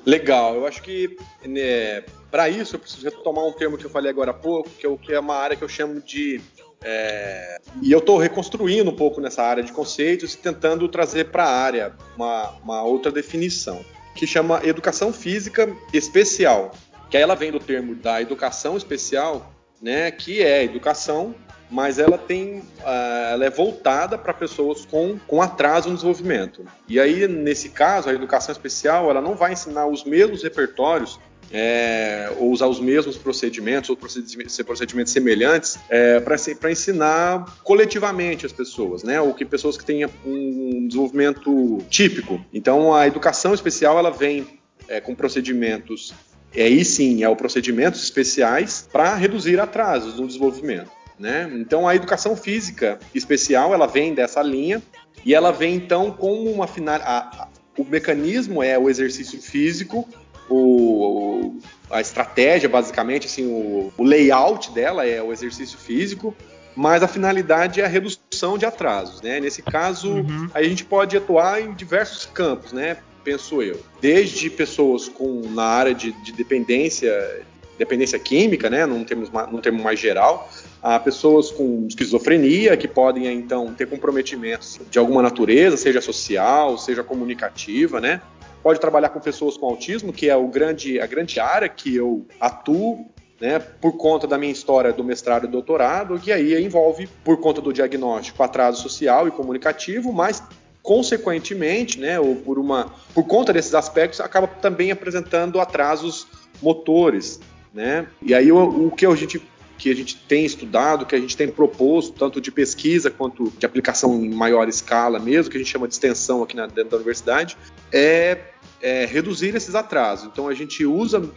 Legal. 0.06 0.56
Eu 0.56 0.68
acho 0.68 0.82
que 0.82 1.16
né, 1.46 2.04
para 2.30 2.50
isso 2.50 2.76
eu 2.76 2.80
preciso 2.80 3.06
retomar 3.06 3.46
um 3.46 3.54
termo 3.54 3.78
que 3.78 3.86
eu 3.86 3.90
falei 3.90 4.12
agora 4.12 4.32
há 4.32 4.34
pouco, 4.34 4.70
que 4.70 4.86
é 4.86 4.90
o 4.90 4.98
que 4.98 5.14
é 5.14 5.20
uma 5.20 5.36
área 5.36 5.56
que 5.56 5.64
eu 5.64 5.70
chamo 5.70 6.02
de 6.02 6.42
é, 6.86 7.62
e 7.82 7.94
eu 7.94 8.00
estou 8.00 8.18
reconstruindo 8.18 8.92
um 8.92 8.96
pouco 8.96 9.22
nessa 9.22 9.42
área 9.42 9.64
de 9.64 9.72
conceitos 9.72 10.34
e 10.34 10.38
tentando 10.38 10.86
trazer 10.90 11.32
para 11.32 11.46
a 11.46 11.50
área 11.50 11.94
uma, 12.18 12.50
uma 12.62 12.84
outra 12.84 13.10
definição 13.10 13.86
que 14.16 14.28
chama 14.28 14.62
Educação 14.64 15.12
Física 15.12 15.74
Especial, 15.92 16.72
que 17.10 17.18
ela 17.18 17.36
vem 17.36 17.52
do 17.52 17.60
termo 17.60 17.96
da 17.96 18.22
educação 18.22 18.78
especial, 18.78 19.54
né, 19.82 20.12
que 20.12 20.42
é 20.42 20.64
educação, 20.64 21.36
mas 21.70 21.98
ela 21.98 22.18
tem, 22.18 22.60
uh, 22.60 23.32
ela 23.32 23.46
é 23.46 23.50
voltada 23.50 24.18
para 24.18 24.34
pessoas 24.34 24.86
com, 24.86 25.18
com 25.28 25.42
atraso 25.42 25.90
no 25.90 25.96
desenvolvimento. 25.96 26.66
E 26.88 27.00
aí 27.00 27.28
nesse 27.28 27.70
caso 27.70 28.10
a 28.10 28.14
educação 28.14 28.52
especial 28.52 29.10
ela 29.10 29.22
não 29.22 29.36
vai 29.36 29.54
ensinar 29.54 29.88
os 29.88 30.04
mesmos 30.04 30.44
repertórios 30.44 31.20
é, 31.52 32.32
ou 32.40 32.52
usar 32.52 32.68
os 32.68 32.80
mesmos 32.80 33.18
procedimentos 33.18 33.90
ou 33.90 33.96
procedimentos, 33.96 34.58
procedimentos 34.62 35.14
semelhantes 35.14 35.78
é, 35.90 36.20
para 36.20 36.72
ensinar 36.72 37.46
coletivamente 37.64 38.46
as 38.46 38.52
pessoas, 38.52 39.04
né? 39.04 39.22
Ou 39.22 39.34
que 39.34 39.46
pessoas 39.46 39.78
que 39.78 39.86
tenham 39.86 40.10
um 40.26 40.88
desenvolvimento 40.88 41.80
típico. 41.90 42.44
Então 42.54 42.94
a 42.94 43.08
educação 43.08 43.54
especial 43.54 43.98
ela 43.98 44.12
vem 44.12 44.48
é, 44.88 45.00
com 45.00 45.16
procedimentos 45.16 46.14
é, 46.56 46.64
aí 46.64 46.86
sim, 46.86 47.24
é 47.24 47.30
o 47.30 47.36
procedimentos 47.36 48.04
especiais 48.04 48.88
para 48.92 49.16
reduzir 49.16 49.60
atrasos 49.60 50.20
no 50.20 50.28
desenvolvimento. 50.28 50.92
Né? 51.20 51.50
Então 51.56 51.88
a 51.88 51.96
educação 51.96 52.36
física 52.36 53.00
especial 53.14 53.74
ela 53.74 53.88
vem 53.88 54.14
dessa 54.14 54.42
linha 54.42 54.82
e 55.26 55.34
ela 55.34 55.52
vem 55.52 55.76
então 55.76 56.12
como 56.12 56.52
uma 56.52 56.68
final. 56.68 56.96
A, 56.96 57.18
a, 57.20 57.48
o 57.78 57.84
mecanismo 57.84 58.62
é 58.62 58.78
o 58.78 58.90
exercício 58.90 59.42
físico 59.42 60.08
o, 60.50 61.60
a 61.90 62.02
estratégia, 62.02 62.68
basicamente, 62.68 63.28
assim, 63.28 63.46
o, 63.46 63.92
o 63.98 64.04
layout 64.04 64.72
dela 64.72 65.06
é 65.06 65.22
o 65.22 65.32
exercício 65.32 65.78
físico, 65.78 66.36
mas 66.76 67.04
a 67.04 67.08
finalidade 67.08 67.82
é 67.82 67.86
a 67.86 67.88
redução 67.88 68.58
de 68.58 68.66
atrasos, 68.66 69.22
né? 69.22 69.40
Nesse 69.40 69.62
caso, 69.62 70.12
uhum. 70.12 70.50
a 70.54 70.64
gente 70.64 70.84
pode 70.84 71.16
atuar 71.16 71.62
em 71.62 71.74
diversos 71.74 72.26
campos, 72.26 72.74
né? 72.74 72.98
Penso 73.24 73.62
eu. 73.62 73.80
Desde 74.02 74.50
pessoas 74.50 75.08
com 75.08 75.42
na 75.50 75.64
área 75.64 75.94
de, 75.94 76.12
de 76.24 76.32
dependência, 76.34 77.46
dependência 77.78 78.18
química, 78.20 78.70
né? 78.70 78.86
Num 78.86 79.04
termo, 79.04 79.28
num 79.52 79.62
termo 79.62 79.84
mais 79.84 80.00
geral, 80.00 80.50
a 80.82 81.00
pessoas 81.00 81.52
com 81.52 81.86
esquizofrenia 81.88 82.76
que 82.76 82.88
podem 82.88 83.32
então 83.32 83.74
ter 83.74 83.88
comprometimentos 83.88 84.80
de 84.90 85.00
alguma 85.00 85.22
natureza, 85.22 85.78
seja 85.78 86.02
social, 86.02 86.78
seja 86.78 87.04
comunicativa, 87.04 88.02
né? 88.02 88.20
Pode 88.64 88.80
trabalhar 88.80 89.10
com 89.10 89.20
pessoas 89.20 89.58
com 89.58 89.66
autismo, 89.66 90.14
que 90.14 90.30
é 90.30 90.36
o 90.36 90.48
grande, 90.48 91.00
a 91.00 91.06
grande 91.06 91.40
área 91.40 91.68
que 91.68 91.94
eu 91.94 92.26
atuo, 92.40 93.06
né, 93.40 93.60
por 93.60 93.98
conta 93.98 94.26
da 94.26 94.38
minha 94.38 94.54
história 94.54 94.94
do 94.94 95.04
mestrado 95.04 95.46
e 95.46 95.50
doutorado, 95.50 96.18
que 96.18 96.32
aí 96.32 96.64
envolve, 96.64 97.10
por 97.26 97.38
conta 97.42 97.60
do 97.60 97.74
diagnóstico, 97.74 98.42
atraso 98.42 98.82
social 98.82 99.28
e 99.28 99.32
comunicativo, 99.32 100.14
mas 100.14 100.42
consequentemente, 100.82 102.00
né, 102.00 102.20
ou 102.20 102.38
por 102.38 102.58
uma, 102.58 102.94
por 103.14 103.26
conta 103.26 103.52
desses 103.52 103.74
aspectos, 103.74 104.22
acaba 104.22 104.48
também 104.48 104.92
apresentando 104.92 105.60
atrasos 105.60 106.28
motores, 106.62 107.40
né? 107.74 108.08
E 108.22 108.34
aí 108.34 108.52
o, 108.52 108.88
o 108.88 108.92
que 108.92 109.06
a 109.06 109.16
gente 109.16 109.42
que 109.76 109.90
a 109.90 109.96
gente 109.96 110.16
tem 110.16 110.46
estudado, 110.46 111.06
que 111.06 111.16
a 111.16 111.20
gente 111.20 111.36
tem 111.36 111.50
proposto, 111.50 112.14
tanto 112.14 112.40
de 112.40 112.52
pesquisa 112.52 113.10
quanto 113.10 113.52
de 113.58 113.66
aplicação 113.66 114.14
em 114.24 114.30
maior 114.30 114.70
escala 114.70 115.20
mesmo, 115.20 115.52
que 115.52 115.58
a 115.58 115.60
gente 115.60 115.70
chama 115.70 115.88
de 115.88 115.94
extensão 115.96 116.42
aqui 116.42 116.56
na, 116.56 116.68
dentro 116.68 116.92
da 116.92 116.98
universidade, 116.98 117.58
é 117.92 118.53
é, 118.84 119.06
reduzir 119.06 119.56
esses 119.56 119.74
atrasos. 119.74 120.30
Então 120.32 120.48
a 120.50 120.54
gente 120.54 120.86
usa 120.86 121.28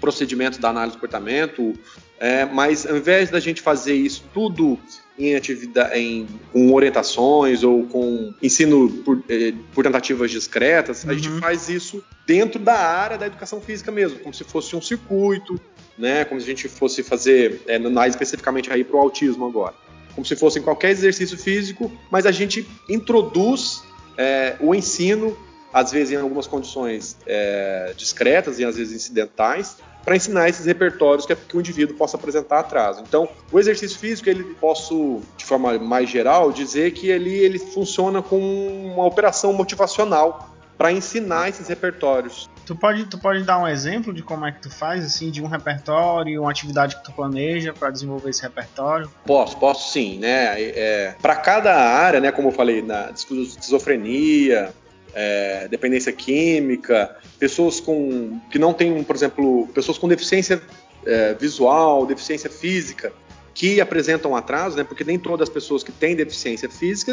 procedimentos 0.00 0.58
da 0.58 0.68
análise 0.68 0.96
do 0.96 1.00
comportamento, 1.00 1.72
é, 2.18 2.44
mas 2.44 2.84
ao 2.84 2.96
invés 2.96 3.30
da 3.30 3.40
gente 3.40 3.62
fazer 3.62 3.94
isso 3.94 4.24
tudo 4.34 4.78
em 5.18 5.34
atividade, 5.34 5.98
em, 5.98 6.26
com 6.52 6.72
orientações 6.72 7.62
ou 7.62 7.84
com 7.86 8.32
ensino 8.40 8.88
por, 9.04 9.22
eh, 9.28 9.52
por 9.74 9.82
tentativas 9.82 10.30
discretas, 10.30 11.02
uhum. 11.02 11.10
a 11.10 11.14
gente 11.14 11.28
uhum. 11.28 11.40
faz 11.40 11.68
isso 11.68 12.04
dentro 12.24 12.60
da 12.60 12.78
área 12.78 13.18
da 13.18 13.26
educação 13.26 13.60
física 13.60 13.90
mesmo, 13.90 14.20
como 14.20 14.32
se 14.32 14.44
fosse 14.44 14.76
um 14.76 14.80
circuito, 14.80 15.60
né, 15.96 16.24
como 16.24 16.40
se 16.40 16.46
a 16.46 16.50
gente 16.50 16.68
fosse 16.68 17.02
fazer, 17.02 17.60
é, 17.66 17.78
mais 17.80 18.14
especificamente 18.14 18.72
aí 18.72 18.84
para 18.84 18.96
o 18.96 19.00
autismo 19.00 19.44
agora, 19.44 19.74
como 20.14 20.24
se 20.24 20.36
fosse 20.36 20.60
em 20.60 20.62
qualquer 20.62 20.90
exercício 20.90 21.36
físico, 21.36 21.90
mas 22.12 22.24
a 22.24 22.30
gente 22.30 22.64
introduz 22.88 23.82
é, 24.16 24.54
o 24.60 24.72
ensino 24.72 25.36
às 25.72 25.90
vezes 25.90 26.12
em 26.12 26.16
algumas 26.16 26.46
condições 26.46 27.16
é, 27.26 27.92
discretas 27.96 28.58
e 28.58 28.64
às 28.64 28.76
vezes 28.76 28.94
incidentais, 28.94 29.76
para 30.04 30.16
ensinar 30.16 30.48
esses 30.48 30.64
repertórios 30.64 31.26
que, 31.26 31.36
que, 31.36 31.56
o 31.56 31.60
indivíduo 31.60 31.96
possa 31.96 32.16
apresentar 32.16 32.60
atraso. 32.60 33.02
Então, 33.06 33.28
o 33.52 33.58
exercício 33.58 33.98
físico, 33.98 34.30
ele 34.30 34.42
posso, 34.54 35.20
de 35.36 35.44
forma 35.44 35.78
mais 35.78 36.08
geral, 36.08 36.50
dizer 36.50 36.92
que 36.92 37.10
ele, 37.10 37.34
ele 37.34 37.58
funciona 37.58 38.22
como 38.22 38.44
uma 38.92 39.04
operação 39.04 39.52
motivacional 39.52 40.54
para 40.78 40.92
ensinar 40.92 41.48
esses 41.48 41.68
repertórios 41.68 42.48
Tu 42.68 42.76
pode, 42.76 43.06
tu 43.06 43.16
pode 43.16 43.44
dar 43.44 43.58
um 43.58 43.66
exemplo 43.66 44.12
de 44.12 44.22
como 44.22 44.44
é 44.44 44.52
que 44.52 44.60
tu 44.60 44.70
faz, 44.70 45.02
assim, 45.02 45.30
de 45.30 45.42
um 45.42 45.46
repertório, 45.46 46.42
uma 46.42 46.50
atividade 46.50 46.96
que 46.96 47.02
tu 47.02 47.10
planeja 47.12 47.72
para 47.72 47.88
desenvolver 47.88 48.28
esse 48.28 48.42
repertório? 48.42 49.10
Posso, 49.24 49.56
posso 49.56 49.90
sim, 49.90 50.18
né? 50.18 50.52
É, 50.60 51.14
para 51.22 51.34
cada 51.34 51.74
área, 51.74 52.20
né, 52.20 52.30
como 52.30 52.48
eu 52.48 52.52
falei, 52.52 52.82
na 52.82 53.10
esquizofrenia, 53.10 54.74
é, 55.20 55.66
dependência 55.66 56.12
química, 56.12 57.16
pessoas 57.40 57.80
com 57.80 58.40
que 58.52 58.58
não 58.58 58.72
têm, 58.72 59.02
por 59.02 59.16
exemplo, 59.16 59.66
pessoas 59.74 59.98
com 59.98 60.06
deficiência 60.06 60.62
é, 61.04 61.34
visual, 61.34 62.06
deficiência 62.06 62.48
física, 62.48 63.12
que 63.52 63.80
apresentam 63.80 64.36
atraso, 64.36 64.76
né? 64.76 64.84
Porque 64.84 65.02
nem 65.02 65.18
todas 65.18 65.48
as 65.48 65.52
pessoas 65.52 65.82
que 65.82 65.90
têm 65.90 66.14
deficiência 66.14 66.70
física 66.70 67.12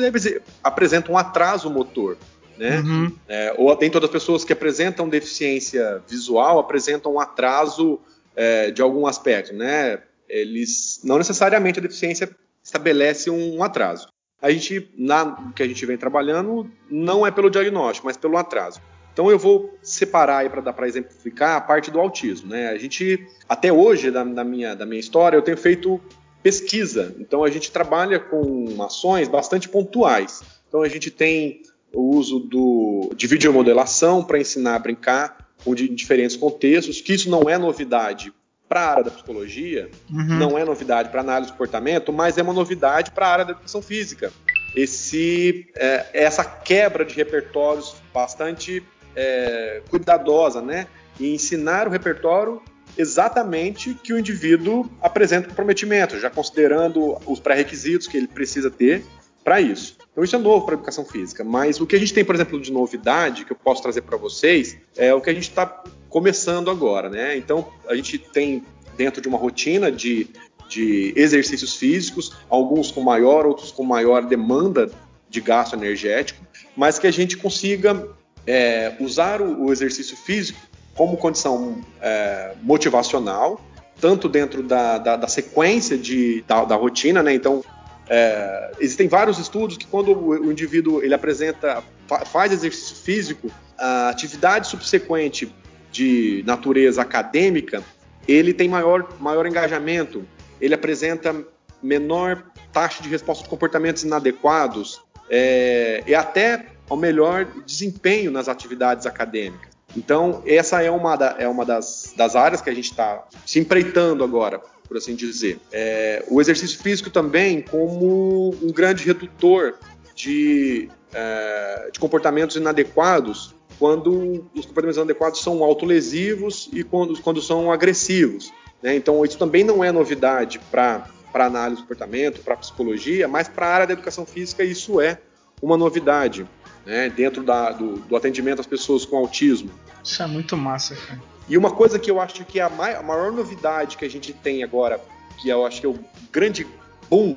apresentam 0.64 1.16
um 1.16 1.18
atraso 1.18 1.68
motor. 1.68 2.16
Né? 2.56 2.80
Uhum. 2.80 3.12
É, 3.28 3.56
ou 3.58 3.76
nem 3.82 3.90
todas 3.90 4.08
as 4.08 4.14
pessoas 4.14 4.46
que 4.46 4.54
apresentam 4.54 5.10
deficiência 5.10 6.02
visual 6.08 6.60
apresentam 6.60 7.16
um 7.16 7.20
atraso 7.20 8.00
é, 8.36 8.70
de 8.70 8.84
algum 8.84 9.08
aspecto, 9.08 9.52
né? 9.52 10.00
Eles 10.30 11.02
não 11.04 11.18
necessariamente 11.18 11.80
a 11.80 11.82
deficiência 11.82 12.30
estabelece 12.64 13.32
um 13.32 13.64
atraso. 13.64 14.08
A 14.46 14.52
gente, 14.52 14.92
na 14.96 15.52
que 15.56 15.64
a 15.64 15.68
gente 15.68 15.84
vem 15.88 15.98
trabalhando, 15.98 16.70
não 16.88 17.26
é 17.26 17.32
pelo 17.32 17.50
diagnóstico, 17.50 18.06
mas 18.06 18.16
pelo 18.16 18.38
atraso. 18.38 18.80
Então 19.12 19.32
eu 19.32 19.40
vou 19.40 19.76
separar 19.82 20.38
aí 20.38 20.50
para 20.50 20.62
para 20.72 20.88
exemplificar 20.88 21.56
a 21.58 21.62
parte 21.62 21.90
do 21.90 22.00
autismo, 22.00 22.50
né? 22.50 22.70
A 22.70 22.78
gente 22.78 23.26
até 23.50 23.74
hoje 23.74 24.12
da, 24.12 24.24
da, 24.24 24.44
minha 24.44 24.76
da 24.76 24.86
minha 24.86 25.00
história 25.00 25.36
eu 25.36 25.42
tenho 25.42 25.58
feito 25.58 26.00
pesquisa. 26.44 27.16
Então 27.20 27.44
a 27.44 27.50
gente 27.50 27.72
trabalha 27.72 28.20
com 28.20 28.84
ações 28.84 29.28
bastante 29.28 29.68
pontuais. 29.68 30.44
Então 30.68 30.84
a 30.84 30.88
gente 30.88 31.10
tem 31.10 31.64
o 31.92 32.16
uso 32.16 32.38
do, 32.38 33.10
de 33.16 33.26
videomodelação 33.26 34.24
para 34.24 34.38
ensinar 34.38 34.76
a 34.76 34.80
brincar 34.80 35.56
com 35.64 35.74
diferentes 35.74 36.36
contextos, 36.36 37.02
que 37.02 37.16
isso 37.16 37.32
não 37.32 37.50
é 37.50 37.58
novidade 37.58 38.32
para 38.68 38.82
a 38.82 38.90
área 38.90 39.04
da 39.04 39.12
psicologia, 39.12 39.90
Uhum. 40.12 40.38
não 40.38 40.58
é 40.58 40.66
novidade 40.66 41.10
para 41.10 41.22
análise 41.22 41.52
do 41.52 41.54
comportamento, 41.54 42.12
mas 42.12 42.38
é 42.38 42.42
uma 42.42 42.54
novidade 42.54 43.12
para 43.12 43.28
a 43.28 43.32
área 43.32 43.46
da 43.46 43.52
educação 43.52 43.82
física. 43.82 44.32
Esse, 44.76 45.68
é, 45.76 46.06
essa 46.14 46.44
quebra 46.44 47.06
de 47.06 47.14
repertórios 47.16 47.96
bastante 48.14 48.84
é, 49.16 49.82
cuidadosa, 49.90 50.62
né? 50.62 50.88
E 51.20 51.34
ensinar 51.34 51.88
o 51.88 51.92
repertório 51.92 52.62
exatamente 52.98 53.94
que 53.94 54.14
o 54.14 54.20
indivíduo 54.20 54.90
apresenta 55.02 55.48
comprometimento, 55.48 56.20
já 56.20 56.30
considerando 56.30 57.18
os 57.26 57.40
pré-requisitos 57.40 58.08
que 58.08 58.18
ele 58.18 58.28
precisa 58.28 58.70
ter 58.70 59.06
para 59.44 59.62
isso. 59.62 59.98
Então 60.16 60.24
isso 60.24 60.34
é 60.34 60.40
novo 60.40 60.66
para 60.66 60.76
a 60.76 60.78
educação 60.78 61.04
física, 61.04 61.44
mas 61.44 61.82
o 61.82 61.86
que 61.86 61.94
a 61.94 62.00
gente 62.00 62.14
tem, 62.14 62.24
por 62.24 62.34
exemplo, 62.34 62.58
de 62.58 62.72
novidade 62.72 63.44
que 63.44 63.52
eu 63.52 63.58
posso 63.58 63.82
trazer 63.82 64.00
para 64.00 64.16
vocês 64.16 64.78
é 64.96 65.14
o 65.14 65.20
que 65.20 65.30
a 65.30 65.34
gente 65.34 65.50
está 65.50 65.84
começando 66.08 66.72
agora, 66.72 67.10
né? 67.10 67.36
Então 67.36 67.68
a 67.86 67.94
gente 67.98 68.18
tem 68.18 68.64
dentro 68.96 69.22
de 69.22 69.28
uma 69.28 69.38
rotina 69.38 69.92
de, 69.92 70.30
de 70.70 71.12
exercícios 71.18 71.76
físicos, 71.76 72.34
alguns 72.50 72.92
com 72.92 73.02
maior, 73.02 73.46
outros 73.46 73.74
com 73.74 73.84
maior 73.84 74.26
demanda 74.26 74.90
de 75.30 75.42
gasto 75.42 75.76
energético, 75.76 76.46
mas 76.78 76.98
que 76.98 77.08
a 77.08 77.12
gente 77.12 77.36
consiga 77.36 78.08
é, 78.48 78.96
usar 79.02 79.42
o, 79.42 79.66
o 79.66 79.74
exercício 79.74 80.16
físico 80.16 80.62
como 80.96 81.18
condição 81.18 81.82
é, 82.02 82.54
motivacional, 82.64 83.60
tanto 84.00 84.30
dentro 84.30 84.64
da, 84.64 84.98
da, 84.98 85.18
da 85.18 85.28
sequência 85.28 85.98
de, 85.98 86.42
da, 86.48 86.64
da, 86.64 86.76
rotina, 86.78 87.22
né? 87.22 87.34
Então, 87.34 87.62
é, 88.10 88.72
existem 88.80 89.08
vários 89.08 89.40
estudos 89.40 89.78
que 89.78 89.88
quando 89.88 90.12
o, 90.12 90.30
o 90.30 90.52
indivíduo 90.52 91.04
ele 91.04 91.14
apresenta, 91.14 91.84
fa, 92.08 92.26
faz 92.26 92.52
exercício 92.52 92.96
físico, 92.96 93.52
a 93.78 94.10
atividade 94.10 94.68
subsequente 94.68 95.54
de 95.92 96.44
natureza 96.46 97.02
acadêmica, 97.02 97.84
ele 98.28 98.54
tem 98.54 98.68
maior, 98.68 99.08
maior 99.20 99.46
engajamento, 99.46 100.26
ele 100.60 100.74
apresenta 100.74 101.36
menor 101.82 102.44
taxa 102.72 103.02
de 103.02 103.10
resposta 103.10 103.44
de 103.44 103.50
comportamentos 103.50 104.04
inadequados 104.04 105.02
é, 105.30 106.04
e 106.06 106.14
até 106.14 106.68
ao 106.90 106.98
melhor 106.98 107.46
desempenho 107.66 108.32
nas 108.32 108.48
atividades 108.48 109.06
acadêmicas. 109.06 109.76
Então, 109.96 110.44
essa 110.46 110.82
é 110.82 110.92
uma, 110.92 111.16
da, 111.16 111.36
é 111.40 111.48
uma 111.48 111.66
das, 111.66 112.14
das, 112.18 112.36
áreas 112.36 112.62
que 112.62 112.70
a 112.70 112.74
gente 112.74 112.92
está 112.92 113.26
se 113.46 113.60
empreitando 113.60 114.24
agora, 114.24 114.62
por 114.88 114.98
assim 114.98 115.16
dizer. 115.16 115.60
É, 115.72 116.24
o 116.30 116.40
exercício 116.40 116.80
físico 116.80 117.10
também 117.10 117.62
como 117.62 118.56
um 118.62 118.72
grande 118.72 119.04
redutor 119.04 119.76
de, 120.16 120.90
é, 121.14 121.90
de 121.92 122.00
comportamentos 122.00 122.56
inadequados 122.56 123.54
quando 123.78 124.46
os 124.56 124.66
comportamentos 124.66 124.98
inadequados 124.98 125.42
são 125.42 125.64
autolesivos 125.64 126.70
e 126.72 126.84
quando, 126.84 127.20
quando 127.22 127.42
são 127.42 127.72
agressivos. 127.72 128.54
Né? 128.82 128.96
Então, 128.96 129.24
isso 129.26 129.38
também 129.38 129.64
não 129.64 129.84
é 129.84 129.92
novidade 129.92 130.60
para 130.72 131.10
análise 131.34 131.82
do 131.82 131.82
comportamento, 131.82 132.42
para 132.42 132.56
psicologia, 132.56 133.28
mas 133.28 133.48
para 133.48 133.68
a 133.68 133.74
área 133.74 133.88
da 133.88 133.94
educação 133.94 134.26
física 134.26 134.64
isso 134.64 135.02
é 135.02 135.20
uma 135.62 135.78
novidade 135.78 136.48
né, 136.86 137.10
dentro 137.10 137.44
da, 137.44 137.72
do, 137.72 137.98
do, 137.98 138.16
atendimento 138.16 138.62
às 138.62 138.68
pessoas 138.68 139.06
com 139.06 139.18
autismo. 139.18 139.72
Isso 140.04 140.22
é 140.22 140.28
muito 140.28 140.56
massa, 140.56 140.96
cara. 140.96 141.22
E 141.48 141.58
uma 141.58 141.72
coisa 141.72 142.00
que 142.00 142.10
eu 142.10 142.20
acho 142.20 142.44
que 142.46 142.60
é 142.60 142.64
a, 142.64 142.70
mai, 142.70 142.96
a 142.96 143.04
maior 143.04 143.32
novidade 143.32 143.98
que 143.98 144.06
a 144.06 144.10
gente 144.10 144.34
tem 144.34 144.64
agora, 144.64 145.00
que 145.38 145.50
eu 145.50 145.66
acho 145.66 145.80
que 145.80 145.86
é 145.86 145.90
o 145.90 146.00
grande 146.32 146.66
boom, 147.10 147.36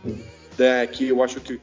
né, 0.58 0.86
que 0.86 1.08
eu 1.08 1.22
acho 1.22 1.40
que 1.40 1.60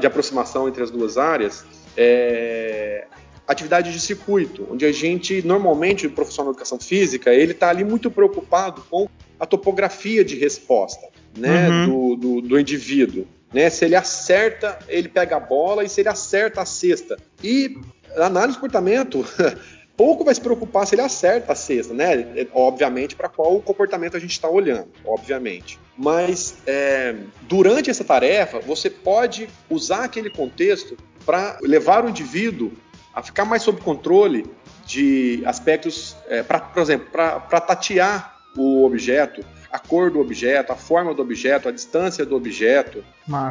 de 0.00 0.06
aproximação 0.06 0.68
entre 0.68 0.82
as 0.82 0.90
duas 0.90 1.16
áreas, 1.16 1.64
é 1.96 3.06
atividade 3.46 3.92
de 3.92 4.00
circuito, 4.00 4.66
onde 4.70 4.84
a 4.84 4.92
gente, 4.92 5.40
normalmente, 5.42 6.06
o 6.06 6.10
profissional 6.10 6.52
de 6.52 6.56
educação 6.56 6.78
física, 6.78 7.32
ele 7.32 7.52
está 7.52 7.70
ali 7.70 7.84
muito 7.84 8.10
preocupado 8.10 8.82
com 8.90 9.08
a 9.38 9.46
topografia 9.46 10.24
de 10.24 10.36
resposta 10.36 11.06
né, 11.36 11.68
uhum. 11.68 11.86
do, 11.86 12.16
do, 12.16 12.48
do 12.48 12.60
indivíduo. 12.60 13.26
Né? 13.52 13.70
Se 13.70 13.84
ele 13.84 13.94
acerta, 13.94 14.78
ele 14.88 15.08
pega 15.08 15.36
a 15.36 15.40
bola 15.40 15.84
e 15.84 15.88
se 15.88 16.00
ele 16.00 16.08
acerta 16.08 16.62
a 16.62 16.66
cesta. 16.66 17.16
E 17.42 17.78
a 18.16 18.26
análise 18.26 18.54
de 18.54 18.60
comportamento, 18.60 19.24
pouco 19.96 20.24
vai 20.24 20.34
se 20.34 20.40
preocupar 20.40 20.86
se 20.86 20.94
ele 20.94 21.02
acerta 21.02 21.52
a 21.52 21.56
cesta, 21.56 21.94
né? 21.94 22.46
Obviamente, 22.52 23.16
para 23.16 23.28
qual 23.28 23.60
comportamento 23.60 24.16
a 24.16 24.20
gente 24.20 24.32
está 24.32 24.48
olhando, 24.48 24.88
obviamente. 25.04 25.78
Mas 25.96 26.58
é, 26.66 27.14
durante 27.42 27.90
essa 27.90 28.04
tarefa, 28.04 28.60
você 28.60 28.90
pode 28.90 29.48
usar 29.70 30.04
aquele 30.04 30.28
contexto 30.28 30.96
para 31.24 31.58
levar 31.62 32.04
o 32.04 32.08
indivíduo 32.08 32.72
a 33.14 33.22
ficar 33.22 33.44
mais 33.46 33.62
sob 33.62 33.80
controle 33.80 34.46
de 34.84 35.42
aspectos, 35.46 36.14
é, 36.28 36.42
pra, 36.42 36.60
por 36.60 36.82
exemplo, 36.82 37.08
para 37.10 37.60
tatear 37.60 38.36
o 38.56 38.84
objeto, 38.84 39.44
a 39.70 39.78
cor 39.78 40.10
do 40.10 40.20
objeto, 40.20 40.72
a 40.72 40.76
forma 40.76 41.12
do 41.12 41.22
objeto, 41.22 41.68
a 41.68 41.72
distância 41.72 42.24
do 42.24 42.36
objeto. 42.36 43.04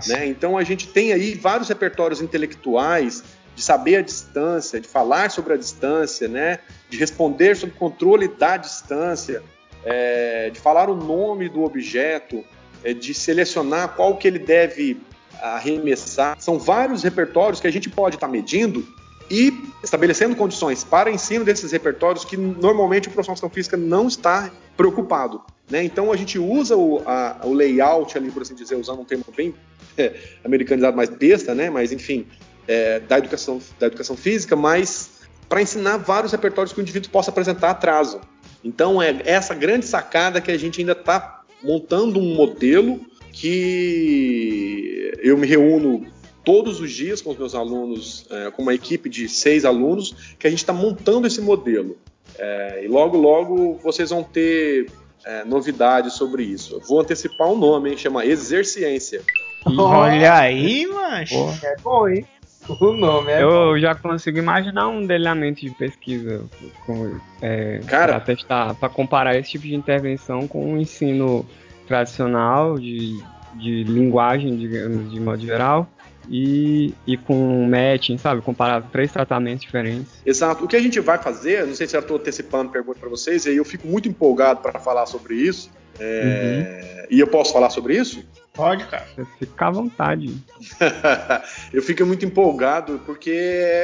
Né? 0.07 0.27
Então 0.27 0.57
a 0.57 0.63
gente 0.63 0.87
tem 0.87 1.13
aí 1.13 1.33
vários 1.35 1.69
repertórios 1.69 2.21
intelectuais 2.21 3.23
de 3.55 3.61
saber 3.61 3.97
a 3.97 4.01
distância, 4.01 4.79
de 4.79 4.87
falar 4.87 5.31
sobre 5.31 5.53
a 5.53 5.57
distância, 5.57 6.27
né? 6.27 6.59
de 6.89 6.97
responder 6.97 7.55
sobre 7.55 7.75
o 7.75 7.79
controle 7.79 8.27
da 8.27 8.57
distância, 8.57 9.41
é, 9.83 10.49
de 10.49 10.59
falar 10.59 10.89
o 10.89 10.95
nome 10.95 11.47
do 11.47 11.63
objeto, 11.63 12.43
é, 12.83 12.93
de 12.93 13.13
selecionar 13.13 13.95
qual 13.95 14.17
que 14.17 14.27
ele 14.27 14.39
deve 14.39 15.01
arremessar. 15.41 16.39
São 16.39 16.59
vários 16.59 17.03
repertórios 17.03 17.59
que 17.59 17.67
a 17.67 17.71
gente 17.71 17.89
pode 17.89 18.15
estar 18.15 18.27
tá 18.27 18.31
medindo 18.31 18.85
e 19.29 19.53
estabelecendo 19.83 20.35
condições 20.35 20.83
para 20.83 21.09
ensino 21.09 21.43
desses 21.43 21.71
repertórios 21.71 22.23
que 22.23 22.37
normalmente 22.37 23.07
o 23.07 23.11
profissional 23.11 23.49
de 23.49 23.55
física 23.55 23.77
não 23.77 24.07
está 24.07 24.51
preocupado. 24.77 25.41
Né? 25.69 25.83
Então 25.83 26.11
a 26.11 26.15
gente 26.15 26.37
usa 26.37 26.75
o, 26.75 27.01
a, 27.05 27.41
o, 27.43 27.53
layout 27.53 28.17
ali, 28.17 28.29
por 28.29 28.43
assim 28.43 28.53
dizer, 28.53 28.75
usando 28.75 29.01
um 29.01 29.05
termo 29.05 29.25
bem 29.35 29.53
é, 29.97 30.13
americanizado, 30.43 30.95
mais 30.95 31.09
besta, 31.09 31.55
né? 31.55 31.69
mas 31.69 31.91
enfim, 31.91 32.27
é, 32.67 32.99
da, 32.99 33.17
educação, 33.17 33.61
da 33.79 33.87
educação 33.87 34.15
física, 34.15 34.55
mas 34.55 35.21
para 35.47 35.61
ensinar 35.61 35.97
vários 35.97 36.31
repertórios 36.31 36.73
que 36.73 36.79
o 36.79 36.81
indivíduo 36.81 37.11
possa 37.11 37.29
apresentar 37.29 37.71
atraso. 37.71 38.21
Então 38.63 39.01
é 39.01 39.21
essa 39.25 39.53
grande 39.53 39.85
sacada 39.85 40.41
que 40.41 40.51
a 40.51 40.57
gente 40.57 40.79
ainda 40.79 40.93
está 40.93 41.43
montando 41.63 42.19
um 42.19 42.35
modelo 42.35 42.99
que 43.31 45.13
eu 45.21 45.37
me 45.37 45.45
reúno 45.45 46.05
todos 46.43 46.79
os 46.79 46.91
dias 46.91 47.21
com 47.21 47.31
os 47.31 47.37
meus 47.37 47.55
alunos, 47.55 48.25
é, 48.29 48.51
com 48.51 48.61
uma 48.61 48.73
equipe 48.73 49.09
de 49.09 49.27
seis 49.27 49.65
alunos, 49.65 50.35
que 50.39 50.47
a 50.47 50.49
gente 50.49 50.59
está 50.59 50.73
montando 50.73 51.27
esse 51.27 51.41
modelo. 51.41 51.97
É, 52.37 52.85
e 52.85 52.87
logo, 52.87 53.17
logo 53.17 53.73
vocês 53.83 54.09
vão 54.09 54.23
ter 54.23 54.89
é, 55.25 55.43
novidades 55.43 56.13
sobre 56.13 56.43
isso. 56.43 56.75
Eu 56.75 56.79
vou 56.81 57.01
antecipar 57.01 57.47
o 57.47 57.53
um 57.53 57.57
nome, 57.57 57.91
hein? 57.91 57.97
Chama 57.97 58.25
Exerciência. 58.25 59.21
Olha 59.65 60.35
aí, 60.35 60.85
macho. 60.85 61.35
É 61.63 61.75
bom, 61.81 62.07
hein? 62.07 62.25
O 62.67 62.93
nome 62.93 63.31
é 63.31 63.43
Eu 63.43 63.49
bom. 63.49 63.77
já 63.77 63.93
consigo 63.93 64.37
imaginar 64.37 64.87
um 64.87 65.05
delineamento 65.05 65.61
de 65.61 65.69
pesquisa 65.71 66.43
com, 66.85 67.17
é, 67.41 67.79
Cara, 67.87 68.13
para 68.13 68.19
testar, 68.21 68.75
para 68.75 68.89
comparar 68.89 69.35
esse 69.35 69.51
tipo 69.51 69.65
de 69.65 69.75
intervenção 69.75 70.47
com 70.47 70.73
o 70.73 70.77
ensino 70.77 71.45
tradicional 71.87 72.77
de, 72.79 73.21
de 73.55 73.83
linguagem, 73.83 74.57
digamos, 74.57 75.11
de 75.11 75.19
modo 75.19 75.45
geral, 75.45 75.87
e, 76.27 76.93
e 77.05 77.17
com 77.17 77.67
matching, 77.69 78.17
sabe? 78.17 78.41
Comparar 78.41 78.81
três 78.91 79.11
tratamentos 79.11 79.61
diferentes. 79.63 80.11
Exato. 80.25 80.65
O 80.65 80.67
que 80.67 80.75
a 80.75 80.81
gente 80.81 80.99
vai 80.99 81.19
fazer, 81.19 81.65
não 81.67 81.75
sei 81.75 81.85
se 81.85 81.93
já 81.93 81.99
estou 81.99 82.17
antecipando 82.17 82.69
a 82.69 82.73
pergunta 82.73 82.99
para 82.99 83.09
vocês, 83.09 83.45
e 83.45 83.49
aí 83.49 83.57
eu 83.57 83.65
fico 83.65 83.87
muito 83.87 84.09
empolgado 84.09 84.61
para 84.61 84.79
falar 84.79 85.05
sobre 85.05 85.35
isso. 85.35 85.69
É, 85.99 87.07
E 87.09 87.19
eu 87.19 87.27
posso 87.27 87.53
falar 87.53 87.69
sobre 87.69 87.97
isso? 87.97 88.23
Pode, 88.53 88.85
cara. 88.85 89.05
Fica 89.37 89.67
à 89.67 89.71
vontade. 89.71 90.33
eu 91.73 91.81
fico 91.81 92.05
muito 92.05 92.25
empolgado 92.25 93.01
porque 93.05 93.29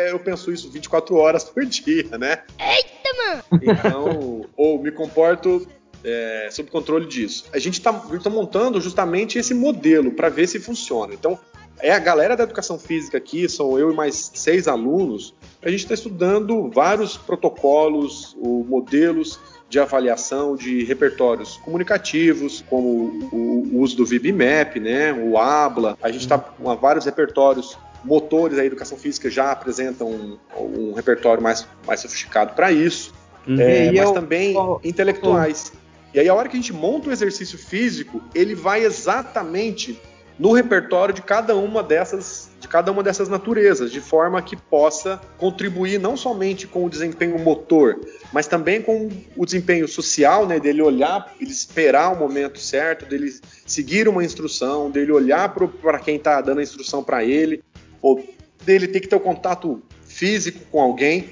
eu 0.10 0.18
penso 0.20 0.52
isso 0.52 0.72
24 0.72 1.16
horas 1.18 1.44
por 1.44 1.66
dia, 1.66 2.18
né? 2.18 2.44
Eita, 2.58 3.10
mano! 3.26 3.44
Então, 3.62 4.46
ou 4.56 4.82
me 4.82 4.92
comporto 4.92 5.68
é, 6.04 6.48
sob 6.52 6.72
controle 6.72 7.06
disso. 7.06 7.46
A 7.54 7.60
gente 7.60 7.80
está 7.80 7.92
tá 7.92 8.30
montando 8.30 8.80
justamente 8.80 9.38
esse 9.38 9.54
modelo 9.54 10.12
para 10.12 10.30
ver 10.30 10.48
se 10.48 10.60
funciona. 10.60 11.14
Então, 11.14 11.38
é 11.80 11.92
a 11.92 12.00
galera 12.00 12.36
da 12.38 12.44
educação 12.44 12.78
física 12.78 13.18
aqui, 13.18 13.50
são 13.50 13.78
eu 13.78 13.92
e 13.92 13.96
mais 13.96 14.32
seis 14.36 14.68
alunos, 14.68 15.34
a 15.62 15.70
gente 15.70 15.82
está 15.82 15.94
estudando 15.94 16.70
vários 16.70 17.18
protocolos, 17.18 18.38
ou 18.40 18.64
modelos 18.64 19.40
de 19.72 19.80
avaliação 19.80 20.54
de 20.58 20.84
repertórios 20.84 21.56
comunicativos, 21.64 22.62
como 22.70 23.30
o, 23.32 23.70
uso 23.80 23.96
do 23.96 24.06
VibMap, 24.06 24.76
né, 24.82 25.14
o 25.14 25.38
ABLA. 25.38 25.98
A 26.04 26.12
gente 26.12 26.24
está 26.24 26.38
com 26.38 26.76
vários 26.76 27.06
repertórios 27.06 27.78
motores. 28.04 28.60
A 28.60 28.66
educação 28.66 28.98
física 28.98 29.30
já 29.30 29.50
apresenta 29.50 30.04
um, 30.04 30.38
um 30.60 30.92
repertório 30.94 31.42
mais, 31.42 31.66
mais 31.88 32.02
sofisticado 32.02 32.54
para 32.54 32.70
isso, 32.72 33.14
Uhum. 33.48 33.60
é, 33.60 33.86
E 33.86 33.96
mas 33.96 34.10
eu- 34.10 34.14
também 34.14 34.56
intelectuais. 34.84 35.72
E 36.14 36.20
aí, 36.20 36.28
a 36.28 36.34
hora 36.34 36.50
que 36.50 36.58
a 36.58 36.60
gente 36.60 36.74
monta 36.74 37.08
o 37.10 37.12
exercício 37.14 37.58
físico, 37.58 38.22
ele 38.36 38.54
vai 38.54 38.84
exatamente 38.84 39.98
no 40.42 40.54
repertório 40.54 41.14
de 41.14 41.22
cada 41.22 41.56
uma 41.56 41.84
dessas 41.84 42.50
de 42.60 42.68
cada 42.68 42.92
uma 42.92 43.04
dessas 43.04 43.30
naturezas, 43.30 43.92
de 43.92 44.02
forma 44.02 44.42
que 44.42 44.56
possa 44.56 45.22
contribuir 45.38 46.00
não 46.00 46.18
somente 46.18 46.66
com 46.66 46.86
o 46.86 46.90
desempenho 46.90 47.38
motor, 47.38 48.00
mas 48.32 48.48
também 48.48 48.82
com 48.82 49.10
o 49.36 49.46
desempenho 49.46 49.88
social, 49.88 50.48
né, 50.48 50.60
dele 50.60 50.82
olhar, 50.82 51.32
ele 51.40 51.52
esperar 51.52 52.12
o 52.14 52.20
momento 52.20 52.60
certo, 52.60 53.06
dele 53.06 53.34
seguir 53.66 54.08
uma 54.08 54.24
instrução, 54.24 54.90
dele 54.90 55.12
olhar 55.12 55.54
para 55.54 56.00
quem 56.00 56.16
está 56.16 56.40
dando 56.40 56.60
a 56.60 56.64
instrução 56.64 57.04
para 57.04 57.24
ele, 57.24 57.64
ou 58.02 58.24
dele 58.64 58.88
ter 58.88 59.00
que 59.00 59.08
ter 59.08 59.16
o 59.16 59.20
contato 59.20 59.82
físico 60.04 60.60
com 60.72 60.82
alguém 60.82 61.30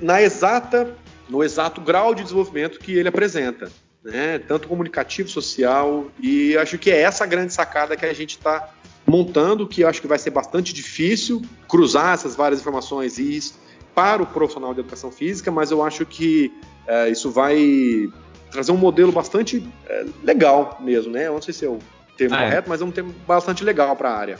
na 0.00 0.22
exata 0.22 0.94
no 1.28 1.42
exato 1.42 1.80
grau 1.80 2.14
de 2.14 2.22
desenvolvimento 2.22 2.78
que 2.78 2.96
ele 2.96 3.08
apresenta, 3.08 3.70
né? 4.06 4.38
tanto 4.38 4.68
comunicativo, 4.68 5.28
social, 5.28 6.06
e 6.20 6.56
acho 6.56 6.78
que 6.78 6.90
é 6.90 7.00
essa 7.00 7.24
a 7.24 7.26
grande 7.26 7.52
sacada 7.52 7.96
que 7.96 8.06
a 8.06 8.12
gente 8.12 8.30
está 8.30 8.70
montando, 9.06 9.66
que 9.66 9.84
acho 9.84 10.00
que 10.00 10.06
vai 10.06 10.18
ser 10.18 10.30
bastante 10.30 10.72
difícil 10.72 11.42
cruzar 11.68 12.14
essas 12.14 12.34
várias 12.34 12.60
informações 12.60 13.18
e 13.18 13.36
isso 13.36 13.58
para 13.94 14.22
o 14.22 14.26
profissional 14.26 14.74
de 14.74 14.80
educação 14.80 15.10
física, 15.10 15.50
mas 15.50 15.70
eu 15.70 15.82
acho 15.82 16.04
que 16.04 16.52
é, 16.86 17.08
isso 17.08 17.30
vai 17.30 18.08
trazer 18.50 18.72
um 18.72 18.76
modelo 18.76 19.10
bastante 19.10 19.66
é, 19.88 20.04
legal 20.22 20.78
mesmo, 20.80 21.12
né? 21.12 21.26
Eu 21.26 21.34
não 21.34 21.42
sei 21.42 21.54
se 21.54 21.64
é 21.64 21.68
o 21.68 21.78
termo 22.16 22.34
Ah, 22.34 22.42
é. 22.42 22.44
correto, 22.44 22.68
mas 22.68 22.80
é 22.80 22.84
um 22.84 22.90
termo 22.90 23.14
bastante 23.26 23.64
legal 23.64 23.94
para 23.96 24.10
a 24.10 24.16
área. 24.16 24.38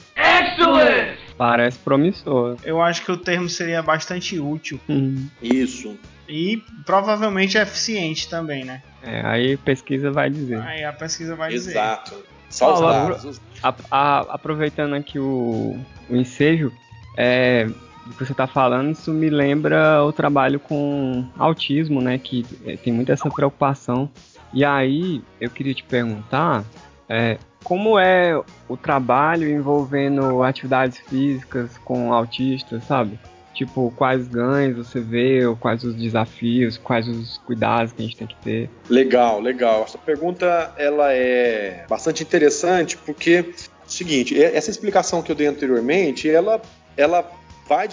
Parece 1.36 1.78
promissor. 1.78 2.56
Eu 2.64 2.80
acho 2.80 3.04
que 3.04 3.12
o 3.12 3.16
termo 3.16 3.48
seria 3.48 3.82
bastante 3.82 4.38
útil 4.38 4.80
Uhum. 4.88 5.28
Isso. 5.42 5.96
E 6.28 6.62
provavelmente 6.84 7.56
eficiente 7.58 8.28
também, 8.28 8.64
né? 8.64 8.82
É, 9.02 9.20
aí 9.24 9.56
pesquisa 9.56 10.10
vai 10.10 10.28
dizer. 10.30 10.60
Aí 10.62 10.84
a 10.84 10.92
pesquisa 10.92 11.34
vai 11.36 11.50
dizer. 11.50 11.70
Exato. 11.72 12.14
Só 12.48 12.74
os 12.74 12.80
dados. 12.80 13.40
A- 13.62 13.74
a- 13.90 14.26
aproveitando 14.30 14.94
aqui 14.94 15.18
o, 15.18 15.78
o 16.08 16.16
ensejo, 16.16 16.72
é, 17.16 17.64
do 18.06 18.12
que 18.16 18.24
você 18.24 18.32
está 18.32 18.46
falando, 18.46 18.90
isso 18.92 19.12
me 19.12 19.28
lembra 19.28 20.02
o 20.04 20.12
trabalho 20.12 20.60
com 20.60 21.26
autismo, 21.36 22.00
né? 22.00 22.18
Que 22.18 22.44
é, 22.64 22.76
tem 22.76 22.92
muita 22.92 23.12
essa 23.12 23.28
preocupação. 23.30 24.08
E 24.52 24.64
aí, 24.64 25.22
eu 25.40 25.50
queria 25.50 25.74
te 25.74 25.82
perguntar, 25.82 26.64
é, 27.08 27.36
como 27.64 27.98
é 27.98 28.40
o 28.68 28.76
trabalho 28.76 29.48
envolvendo 29.50 30.42
atividades 30.44 30.98
físicas 30.98 31.76
com 31.78 32.12
autistas, 32.12 32.84
sabe? 32.84 33.18
Tipo, 33.56 33.90
quais 33.96 34.28
ganhos 34.28 34.76
você 34.76 35.00
vê, 35.00 35.40
quais 35.58 35.82
os 35.82 35.94
desafios, 35.94 36.76
quais 36.76 37.08
os 37.08 37.38
cuidados 37.38 37.90
que 37.90 38.02
a 38.02 38.04
gente 38.04 38.14
tem 38.14 38.26
que 38.26 38.36
ter. 38.36 38.70
Legal, 38.86 39.40
legal. 39.40 39.84
Essa 39.84 39.96
pergunta 39.96 40.74
ela 40.76 41.10
é 41.10 41.86
bastante 41.88 42.22
interessante 42.22 42.98
porque, 42.98 43.54
seguinte, 43.86 44.34
e- 44.34 44.42
essa 44.42 44.70
explicação 44.70 45.22
que 45.22 45.32
eu 45.32 45.34
dei 45.34 45.46
anteriormente, 45.46 46.28
ela, 46.28 46.60
ela 46.98 47.32
vai, 47.66 47.88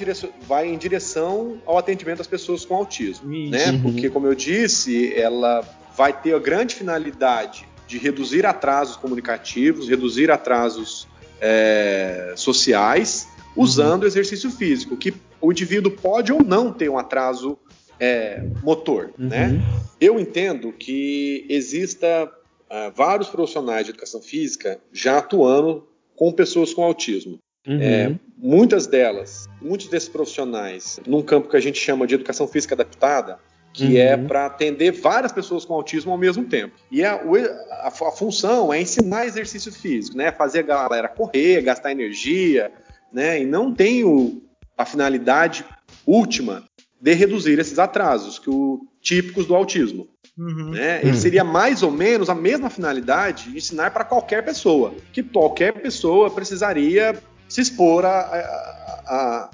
vai 0.45 0.67
em 0.67 0.77
direção 0.77 1.57
ao 1.65 1.77
atendimento 1.77 2.17
das 2.17 2.27
pessoas 2.27 2.65
com 2.65 2.75
autismo, 2.75 3.29
né? 3.49 3.71
Uhum. 3.71 3.83
Porque, 3.83 4.09
como 4.09 4.27
eu 4.27 4.35
disse, 4.35 5.13
ela 5.15 5.63
vai 5.95 6.11
ter 6.11 6.35
a 6.35 6.39
grande 6.39 6.75
finalidade 6.75 7.65
de 7.87 7.97
reduzir 7.97 8.45
atrasos 8.45 8.97
comunicativos, 8.97 9.87
reduzir 9.87 10.29
atrasos 10.29 11.07
é, 11.39 12.33
sociais, 12.35 13.29
usando 13.55 14.03
o 14.03 14.07
exercício 14.07 14.51
físico, 14.51 14.97
que 14.97 15.13
o 15.43 15.51
indivíduo 15.51 15.91
pode 15.91 16.31
ou 16.31 16.41
não 16.43 16.71
ter 16.71 16.89
um 16.89 16.97
atraso 16.97 17.57
é, 17.99 18.41
motor, 18.63 19.11
né? 19.17 19.47
Uhum. 19.49 19.61
Eu 19.99 20.19
entendo 20.19 20.71
que 20.73 21.45
exista 21.49 22.31
ah, 22.69 22.91
vários 22.95 23.29
profissionais 23.29 23.85
de 23.85 23.91
educação 23.91 24.21
física 24.21 24.79
já 24.91 25.17
atuando 25.19 25.87
com 26.15 26.31
pessoas 26.31 26.73
com 26.73 26.83
autismo. 26.83 27.37
Uhum. 27.67 27.79
É, 27.81 28.15
muitas 28.37 28.87
delas, 28.87 29.47
muitos 29.61 29.87
desses 29.87 30.09
profissionais, 30.09 30.99
num 31.07 31.21
campo 31.21 31.49
que 31.49 31.55
a 31.57 31.61
gente 31.61 31.79
chama 31.79 32.07
de 32.07 32.15
educação 32.15 32.47
física 32.47 32.73
adaptada, 32.75 33.37
que 33.73 33.85
Uhum. 33.85 33.97
é 33.97 34.17
para 34.17 34.45
atender 34.45 34.91
várias 34.91 35.31
pessoas 35.31 35.65
com 35.65 35.73
autismo 35.73 36.11
ao 36.11 36.17
mesmo 36.17 36.45
tempo. 36.45 36.75
E 36.91 37.03
a, 37.03 37.15
o- 37.23 37.35
a- 37.35 37.87
a 37.87 38.11
função 38.11 38.73
é 38.73 38.81
ensinar 38.81 39.25
exercício 39.25 39.71
físico, 39.71 40.15
né? 40.17 40.31
Fazer 40.31 40.59
a 40.59 40.63
galera 40.63 41.07
correr, 41.07 41.61
gastar 41.61 41.91
energia, 41.91 42.71
né? 43.11 43.41
E 43.41 43.45
não 43.45 43.73
tem 43.73 44.03
o- 44.03 44.41
a 44.77 44.85
finalidade 44.85 45.65
última 46.05 46.63
de 46.99 47.13
reduzir 47.13 47.59
esses 47.59 47.79
atrasos 47.79 48.39
que 48.39 48.49
o, 48.49 48.87
típicos 49.03 49.45
do 49.45 49.53
autismo. 49.53 50.07
Uhum. 50.35 50.71
Né? 50.71 51.01
Ele 51.03 51.17
seria 51.17 51.43
mais 51.43 51.83
ou 51.83 51.91
menos 51.91 52.29
a 52.29 52.33
mesma 52.33 52.69
finalidade 52.69 53.51
de 53.51 53.57
ensinar 53.57 53.91
para 53.91 54.03
qualquer 54.03 54.43
pessoa, 54.43 54.95
que 55.11 55.21
qualquer 55.21 55.73
pessoa 55.73 56.31
precisaria 56.31 57.21
se 57.47 57.61
expor 57.61 58.03
à 58.05 59.49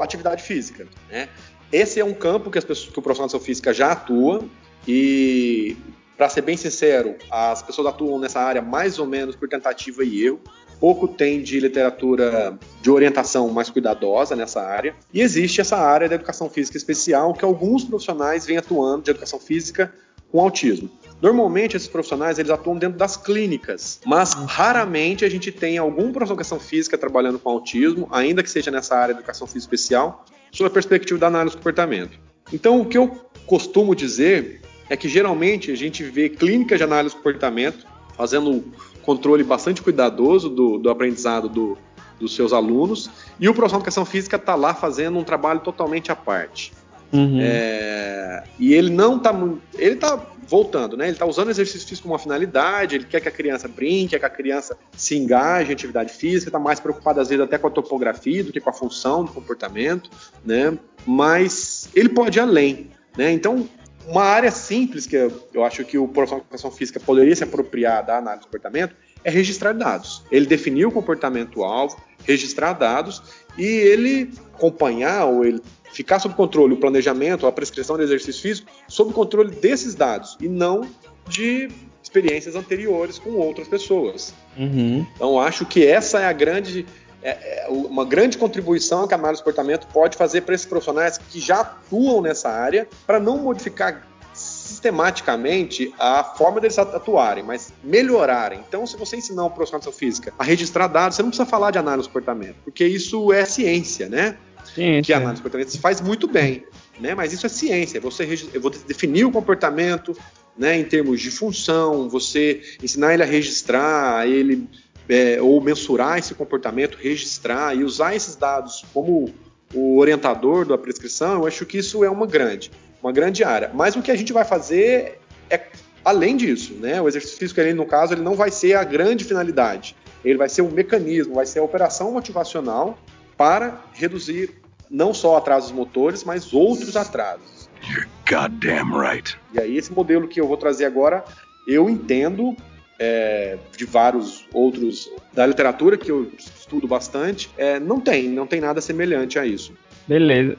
atividade 0.00 0.42
física. 0.42 0.86
Né? 1.10 1.28
Esse 1.70 2.00
é 2.00 2.04
um 2.04 2.14
campo 2.14 2.50
que, 2.50 2.56
as 2.56 2.64
pessoas, 2.64 2.92
que 2.92 2.98
o 2.98 3.02
profissional 3.02 3.28
de 3.28 3.34
educação 3.34 3.44
física 3.44 3.74
já 3.74 3.92
atua 3.92 4.44
e, 4.88 5.76
para 6.16 6.28
ser 6.28 6.42
bem 6.42 6.56
sincero, 6.56 7.16
as 7.30 7.62
pessoas 7.62 7.88
atuam 7.88 8.18
nessa 8.18 8.40
área 8.40 8.62
mais 8.62 8.98
ou 8.98 9.06
menos 9.06 9.34
por 9.34 9.48
tentativa 9.48 10.04
e 10.04 10.24
erro. 10.24 10.40
Pouco 10.84 11.08
tem 11.08 11.40
de 11.40 11.58
literatura 11.60 12.58
de 12.82 12.90
orientação 12.90 13.48
mais 13.48 13.70
cuidadosa 13.70 14.36
nessa 14.36 14.60
área. 14.60 14.94
E 15.14 15.22
existe 15.22 15.62
essa 15.62 15.78
área 15.78 16.10
da 16.10 16.14
educação 16.14 16.50
física 16.50 16.76
especial 16.76 17.32
que 17.32 17.42
alguns 17.42 17.84
profissionais 17.84 18.44
vêm 18.44 18.58
atuando 18.58 19.00
de 19.00 19.10
educação 19.10 19.40
física 19.40 19.94
com 20.30 20.38
autismo. 20.38 20.90
Normalmente 21.22 21.74
esses 21.74 21.88
profissionais 21.88 22.38
eles 22.38 22.50
atuam 22.50 22.76
dentro 22.76 22.98
das 22.98 23.16
clínicas, 23.16 23.98
mas 24.04 24.34
raramente 24.34 25.24
a 25.24 25.30
gente 25.30 25.50
tem 25.50 25.78
algum 25.78 26.12
profissional 26.12 26.26
de 26.26 26.32
educação 26.42 26.60
física 26.60 26.98
trabalhando 26.98 27.38
com 27.38 27.48
autismo, 27.48 28.06
ainda 28.12 28.42
que 28.42 28.50
seja 28.50 28.70
nessa 28.70 28.94
área 28.94 29.14
de 29.14 29.20
educação 29.20 29.46
física 29.46 29.74
especial, 29.74 30.26
sob 30.52 30.68
a 30.68 30.70
perspectiva 30.70 31.18
da 31.18 31.28
análise 31.28 31.56
do 31.56 31.60
comportamento. 31.60 32.18
Então 32.52 32.82
o 32.82 32.84
que 32.84 32.98
eu 32.98 33.08
costumo 33.46 33.94
dizer 33.94 34.60
é 34.90 34.98
que 34.98 35.08
geralmente 35.08 35.70
a 35.70 35.76
gente 35.76 36.04
vê 36.04 36.28
clínicas 36.28 36.76
de 36.76 36.84
análise 36.84 37.14
do 37.14 37.18
comportamento 37.22 37.86
fazendo 38.14 38.62
controle 39.04 39.44
bastante 39.44 39.82
cuidadoso 39.82 40.48
do, 40.48 40.78
do 40.78 40.90
aprendizado 40.90 41.48
do- 41.48 41.78
dos 42.18 42.34
seus 42.34 42.52
alunos 42.52 43.10
e 43.40 43.48
o 43.48 43.54
profissional 43.54 43.80
de 43.80 43.84
educação 43.84 44.04
física 44.04 44.36
está 44.36 44.54
lá 44.54 44.72
fazendo 44.72 45.18
um 45.18 45.24
trabalho 45.24 45.60
totalmente 45.60 46.12
à 46.12 46.16
parte. 46.16 46.72
Uhum. 47.12 47.38
É, 47.40 48.44
e 48.58 48.72
ele 48.74 48.90
não 48.90 49.16
está 49.16 49.32
ele 49.74 49.96
tá 49.96 50.20
voltando, 50.48 50.96
né? 50.96 51.04
Ele 51.06 51.12
está 51.12 51.24
usando 51.24 51.48
o 51.48 51.50
exercício 51.50 51.86
físico 51.88 52.02
como 52.04 52.14
uma 52.14 52.18
finalidade, 52.18 52.96
ele 52.96 53.04
quer 53.04 53.20
que 53.20 53.28
a 53.28 53.32
criança 53.32 53.68
brinque, 53.68 54.10
quer 54.10 54.18
que 54.18 54.26
a 54.26 54.30
criança 54.30 54.76
se 54.96 55.16
engaje 55.16 55.70
em 55.70 55.72
atividade 55.72 56.12
física, 56.12 56.48
está 56.48 56.58
mais 56.58 56.80
preocupado 56.80 57.20
às 57.20 57.28
vezes 57.28 57.44
até 57.44 57.56
com 57.56 57.66
a 57.68 57.70
topografia 57.70 58.42
do 58.44 58.52
que 58.52 58.60
com 58.60 58.70
a 58.70 58.72
função 58.72 59.24
do 59.24 59.32
comportamento, 59.32 60.10
né? 60.44 60.76
Mas 61.06 61.88
ele 61.94 62.08
pode 62.08 62.38
ir 62.38 62.42
além, 62.42 62.90
né? 63.16 63.32
Então, 63.32 63.68
uma 64.06 64.22
área 64.22 64.50
simples 64.50 65.06
que 65.06 65.16
eu, 65.16 65.48
eu 65.52 65.64
acho 65.64 65.84
que 65.84 65.98
o 65.98 66.06
profissional 66.06 66.40
de 66.40 66.46
educação 66.46 66.70
física 66.70 67.00
poderia 67.00 67.34
se 67.34 67.44
apropriar 67.44 68.04
da 68.04 68.18
análise 68.18 68.42
do 68.42 68.46
comportamento 68.46 68.94
é 69.22 69.30
registrar 69.30 69.72
dados. 69.72 70.22
Ele 70.30 70.46
definir 70.46 70.86
o 70.86 70.92
comportamento-alvo, 70.92 71.96
registrar 72.24 72.74
dados 72.74 73.22
e 73.56 73.64
ele 73.64 74.30
acompanhar 74.54 75.24
ou 75.26 75.44
ele 75.44 75.60
ficar 75.92 76.18
sob 76.18 76.34
controle 76.34 76.74
o 76.74 76.76
planejamento, 76.76 77.46
a 77.46 77.52
prescrição 77.52 77.96
de 77.96 78.02
exercício 78.02 78.42
físico, 78.42 78.70
sob 78.88 79.12
controle 79.12 79.50
desses 79.50 79.94
dados 79.94 80.36
e 80.40 80.48
não 80.48 80.86
de 81.28 81.68
experiências 82.02 82.54
anteriores 82.54 83.18
com 83.18 83.30
outras 83.30 83.66
pessoas. 83.66 84.34
Uhum. 84.58 85.06
Então 85.14 85.40
acho 85.40 85.64
que 85.64 85.86
essa 85.86 86.20
é 86.20 86.26
a 86.26 86.32
grande 86.32 86.84
é, 87.24 87.64
é 87.64 87.68
uma 87.68 88.04
grande 88.04 88.36
contribuição 88.36 89.08
que 89.08 89.14
a 89.14 89.16
análise 89.16 89.40
do 89.40 89.44
comportamento 89.44 89.86
pode 89.86 90.16
fazer 90.16 90.42
para 90.42 90.54
esses 90.54 90.66
profissionais 90.66 91.16
que 91.16 91.40
já 91.40 91.60
atuam 91.60 92.20
nessa 92.20 92.50
área, 92.50 92.86
para 93.06 93.18
não 93.18 93.38
modificar 93.38 94.06
sistematicamente 94.34 95.94
a 95.98 96.22
forma 96.22 96.60
deles 96.60 96.78
atuarem, 96.78 97.42
mas 97.42 97.72
melhorarem. 97.82 98.60
Então, 98.68 98.86
se 98.86 98.96
você 98.96 99.16
ensinar 99.16 99.44
um 99.44 99.50
profissional 99.50 99.90
de 99.90 99.96
física 99.96 100.34
a 100.38 100.44
registrar 100.44 100.88
dados, 100.88 101.16
você 101.16 101.22
não 101.22 101.30
precisa 101.30 101.48
falar 101.48 101.70
de 101.70 101.78
análise 101.78 102.08
do 102.08 102.12
comportamento, 102.12 102.56
porque 102.64 102.84
isso 102.84 103.32
é 103.32 103.44
ciência, 103.44 104.08
né? 104.08 104.36
Ciência. 104.74 105.02
Que 105.02 105.12
a 105.12 105.16
análise 105.16 105.40
do 105.40 105.44
comportamento 105.44 105.70
se 105.70 105.78
faz 105.78 106.00
muito 106.00 106.26
bem, 106.26 106.64
né? 107.00 107.14
Mas 107.14 107.32
isso 107.32 107.46
é 107.46 107.48
ciência. 107.48 108.00
Você 108.00 108.28
eu 108.52 108.60
vou 108.60 108.70
definir 108.70 109.24
o 109.24 109.30
comportamento, 109.30 110.16
né? 110.58 110.76
Em 110.78 110.84
termos 110.84 111.20
de 111.20 111.30
função, 111.30 112.08
você 112.08 112.60
ensinar 112.82 113.14
ele 113.14 113.22
a 113.22 113.26
registrar, 113.26 114.28
ele 114.28 114.68
é, 115.08 115.40
ou 115.40 115.60
mensurar 115.60 116.18
esse 116.18 116.34
comportamento, 116.34 116.96
registrar 117.00 117.76
e 117.76 117.84
usar 117.84 118.14
esses 118.14 118.36
dados 118.36 118.84
como 118.92 119.32
o 119.74 119.98
orientador 119.98 120.64
da 120.64 120.78
prescrição, 120.78 121.40
eu 121.40 121.46
acho 121.46 121.66
que 121.66 121.78
isso 121.78 122.04
é 122.04 122.10
uma 122.10 122.26
grande 122.26 122.70
uma 123.04 123.12
grande 123.12 123.44
área. 123.44 123.70
Mas 123.74 123.94
o 123.94 124.02
que 124.02 124.10
a 124.10 124.16
gente 124.16 124.32
vai 124.32 124.44
fazer 124.44 125.20
é 125.50 125.60
além 126.02 126.36
disso, 126.36 126.72
né? 126.74 127.00
O 127.02 127.06
exercício 127.06 127.38
físico, 127.38 127.60
ele, 127.60 127.74
no 127.74 127.84
caso, 127.84 128.14
ele 128.14 128.22
não 128.22 128.34
vai 128.34 128.50
ser 128.50 128.74
a 128.74 128.82
grande 128.82 129.24
finalidade. 129.24 129.94
Ele 130.24 130.38
vai 130.38 130.48
ser 130.48 130.62
um 130.62 130.70
mecanismo, 130.70 131.34
vai 131.34 131.44
ser 131.44 131.58
a 131.58 131.62
operação 131.62 132.12
motivacional 132.12 132.98
para 133.36 133.78
reduzir 133.92 134.54
não 134.90 135.12
só 135.12 135.36
atrasos 135.36 135.70
motores, 135.70 136.24
mas 136.24 136.54
outros 136.54 136.96
atrasos. 136.96 137.68
You're 137.86 138.08
goddamn 138.26 138.98
right. 138.98 139.36
E 139.52 139.60
aí, 139.60 139.76
esse 139.76 139.92
modelo 139.92 140.26
que 140.26 140.40
eu 140.40 140.48
vou 140.48 140.56
trazer 140.56 140.86
agora, 140.86 141.22
eu 141.68 141.90
entendo 141.90 142.56
é, 143.04 143.58
de 143.76 143.84
vários 143.84 144.46
outros 144.52 145.10
da 145.32 145.46
literatura 145.46 145.98
que 145.98 146.10
eu 146.10 146.32
estudo 146.38 146.88
bastante, 146.88 147.50
é, 147.58 147.78
não 147.78 148.00
tem, 148.00 148.28
não 148.28 148.46
tem 148.46 148.60
nada 148.60 148.80
semelhante 148.80 149.38
a 149.38 149.44
isso. 149.44 149.74
Beleza, 150.08 150.56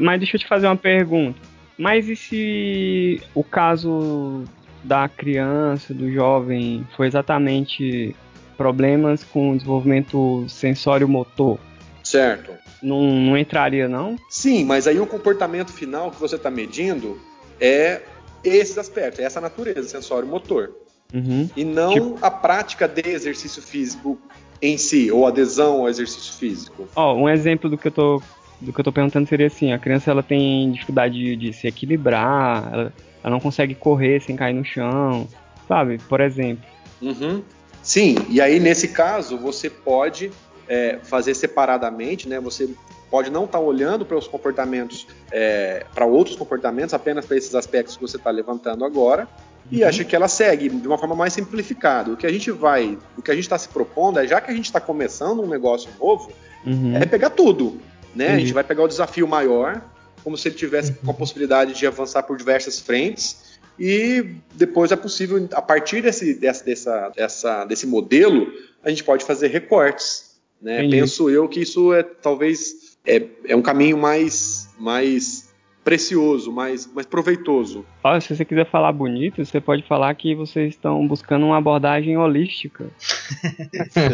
mas 0.00 0.20
deixa 0.20 0.36
eu 0.36 0.40
te 0.40 0.46
fazer 0.46 0.66
uma 0.66 0.76
pergunta. 0.76 1.40
Mas 1.76 2.08
e 2.08 2.16
se 2.16 3.22
o 3.34 3.42
caso 3.42 4.44
da 4.82 5.08
criança, 5.08 5.92
do 5.92 6.10
jovem, 6.10 6.86
foi 6.96 7.06
exatamente 7.06 8.14
problemas 8.56 9.22
com 9.24 9.52
o 9.52 9.56
desenvolvimento 9.56 10.44
sensório-motor? 10.48 11.58
Certo. 12.02 12.52
Não, 12.82 13.02
não 13.02 13.36
entraria, 13.36 13.88
não? 13.88 14.16
Sim, 14.28 14.64
mas 14.64 14.86
aí 14.86 14.98
o 14.98 15.06
comportamento 15.06 15.72
final 15.72 16.10
que 16.10 16.20
você 16.20 16.36
está 16.36 16.50
medindo 16.50 17.20
é 17.60 18.02
esses 18.42 18.78
aspectos, 18.78 19.20
é 19.20 19.24
essa 19.24 19.40
natureza 19.40 19.88
sensório-motor. 19.88 20.70
Uhum. 21.12 21.48
E 21.56 21.64
não 21.64 21.92
tipo... 21.92 22.18
a 22.20 22.30
prática 22.30 22.86
de 22.86 23.08
exercício 23.08 23.62
físico 23.62 24.18
em 24.60 24.76
si, 24.76 25.10
ou 25.10 25.26
adesão 25.26 25.80
ao 25.80 25.88
exercício 25.88 26.34
físico. 26.34 26.88
Ó, 26.94 27.12
oh, 27.12 27.16
um 27.16 27.28
exemplo 27.28 27.70
do 27.70 27.78
que 27.78 27.88
eu 27.88 27.92
tô 27.92 28.22
do 28.60 28.72
que 28.72 28.80
eu 28.80 28.84
tô 28.84 28.90
perguntando 28.90 29.28
seria 29.28 29.46
assim, 29.46 29.72
a 29.72 29.78
criança 29.78 30.10
ela 30.10 30.22
tem 30.22 30.72
dificuldade 30.72 31.14
de, 31.14 31.36
de 31.36 31.52
se 31.52 31.68
equilibrar, 31.68 32.68
ela, 32.72 32.92
ela, 33.22 33.30
não 33.30 33.38
consegue 33.38 33.72
correr 33.72 34.20
sem 34.20 34.34
cair 34.34 34.52
no 34.52 34.64
chão, 34.64 35.28
sabe? 35.68 35.98
Por 36.08 36.20
exemplo. 36.20 36.64
Uhum. 37.00 37.40
Sim, 37.80 38.16
e 38.28 38.40
aí 38.40 38.58
nesse 38.58 38.88
caso 38.88 39.38
você 39.38 39.70
pode 39.70 40.32
é, 40.68 40.98
fazer 41.04 41.34
separadamente, 41.34 42.28
né? 42.28 42.40
Você 42.40 42.68
pode 43.10 43.30
não 43.30 43.44
estar 43.44 43.58
tá 43.58 43.64
olhando 43.64 44.04
para 44.04 44.16
os 44.16 44.26
comportamentos, 44.26 45.06
é, 45.30 45.86
para 45.94 46.04
outros 46.04 46.36
comportamentos, 46.36 46.92
apenas 46.92 47.24
para 47.24 47.36
esses 47.36 47.54
aspectos 47.54 47.96
que 47.96 48.02
você 48.02 48.16
está 48.16 48.30
levantando 48.30 48.84
agora, 48.84 49.28
e 49.70 49.82
uhum. 49.82 49.88
acha 49.88 50.04
que 50.04 50.14
ela 50.14 50.28
segue 50.28 50.68
de 50.68 50.86
uma 50.86 50.98
forma 50.98 51.14
mais 51.14 51.32
simplificada. 51.32 52.12
O 52.12 52.16
que 52.16 52.26
a 52.26 52.32
gente 52.32 52.50
vai, 52.50 52.98
o 53.16 53.22
que 53.22 53.30
a 53.30 53.34
gente 53.34 53.44
está 53.44 53.58
se 53.58 53.68
propondo 53.68 54.18
é, 54.18 54.26
já 54.26 54.40
que 54.40 54.50
a 54.50 54.54
gente 54.54 54.66
está 54.66 54.80
começando 54.80 55.42
um 55.42 55.46
negócio 55.46 55.90
novo, 56.00 56.30
uhum. 56.66 56.96
é 56.96 57.04
pegar 57.06 57.30
tudo. 57.30 57.80
Né? 58.14 58.28
A 58.28 58.38
gente 58.38 58.52
vai 58.52 58.64
pegar 58.64 58.82
o 58.82 58.88
desafio 58.88 59.28
maior, 59.28 59.82
como 60.24 60.36
se 60.36 60.48
ele 60.48 60.56
tivesse 60.56 60.92
com 60.92 61.10
a 61.10 61.14
possibilidade 61.14 61.74
de 61.74 61.86
avançar 61.86 62.22
por 62.22 62.36
diversas 62.36 62.80
frentes, 62.80 63.58
e 63.78 64.34
depois 64.54 64.90
é 64.90 64.96
possível, 64.96 65.48
a 65.52 65.62
partir 65.62 66.02
desse, 66.02 66.34
dessa, 66.34 66.64
dessa, 66.64 67.08
dessa, 67.10 67.64
desse 67.64 67.86
modelo, 67.86 68.52
a 68.82 68.90
gente 68.90 69.04
pode 69.04 69.24
fazer 69.24 69.48
recortes. 69.48 70.36
Né? 70.60 70.88
Penso 70.88 71.30
eu 71.30 71.48
que 71.48 71.60
isso 71.60 71.94
é 71.94 72.02
talvez 72.02 72.96
é, 73.06 73.24
é 73.46 73.54
um 73.54 73.62
caminho 73.62 73.96
mais, 73.96 74.68
mais 74.78 75.47
precioso, 75.88 76.52
mais, 76.52 76.86
mais 76.92 77.06
proveitoso. 77.06 77.82
Olha, 78.04 78.20
se 78.20 78.36
você 78.36 78.44
quiser 78.44 78.70
falar 78.70 78.92
bonito, 78.92 79.42
você 79.42 79.58
pode 79.58 79.82
falar 79.84 80.14
que 80.14 80.34
vocês 80.34 80.74
estão 80.74 81.08
buscando 81.08 81.46
uma 81.46 81.56
abordagem 81.56 82.18
holística. 82.18 82.90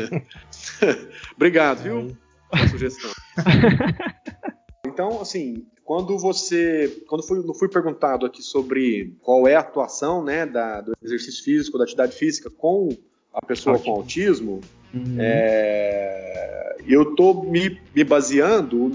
Obrigado, 1.35 1.83
viu? 1.83 2.17
sugestão. 2.71 3.11
então, 4.87 5.21
assim, 5.21 5.67
quando 5.85 6.17
você, 6.17 7.03
quando 7.09 7.27
fui, 7.27 7.43
fui 7.59 7.69
perguntado 7.69 8.25
aqui 8.25 8.41
sobre 8.41 9.17
qual 9.21 9.49
é 9.49 9.57
a 9.57 9.61
atuação, 9.61 10.23
né, 10.23 10.47
da, 10.47 10.81
do 10.81 10.93
exercício 11.03 11.43
físico, 11.43 11.77
da 11.77 11.83
atividade 11.83 12.15
física 12.15 12.49
com 12.51 12.89
a 13.33 13.45
pessoa 13.45 13.81
com 13.81 13.91
autismo, 13.91 14.61
uhum. 14.95 15.17
é, 15.19 16.77
eu 16.87 17.03
estou 17.03 17.43
me, 17.43 17.81
me 17.93 18.05
baseando 18.05 18.93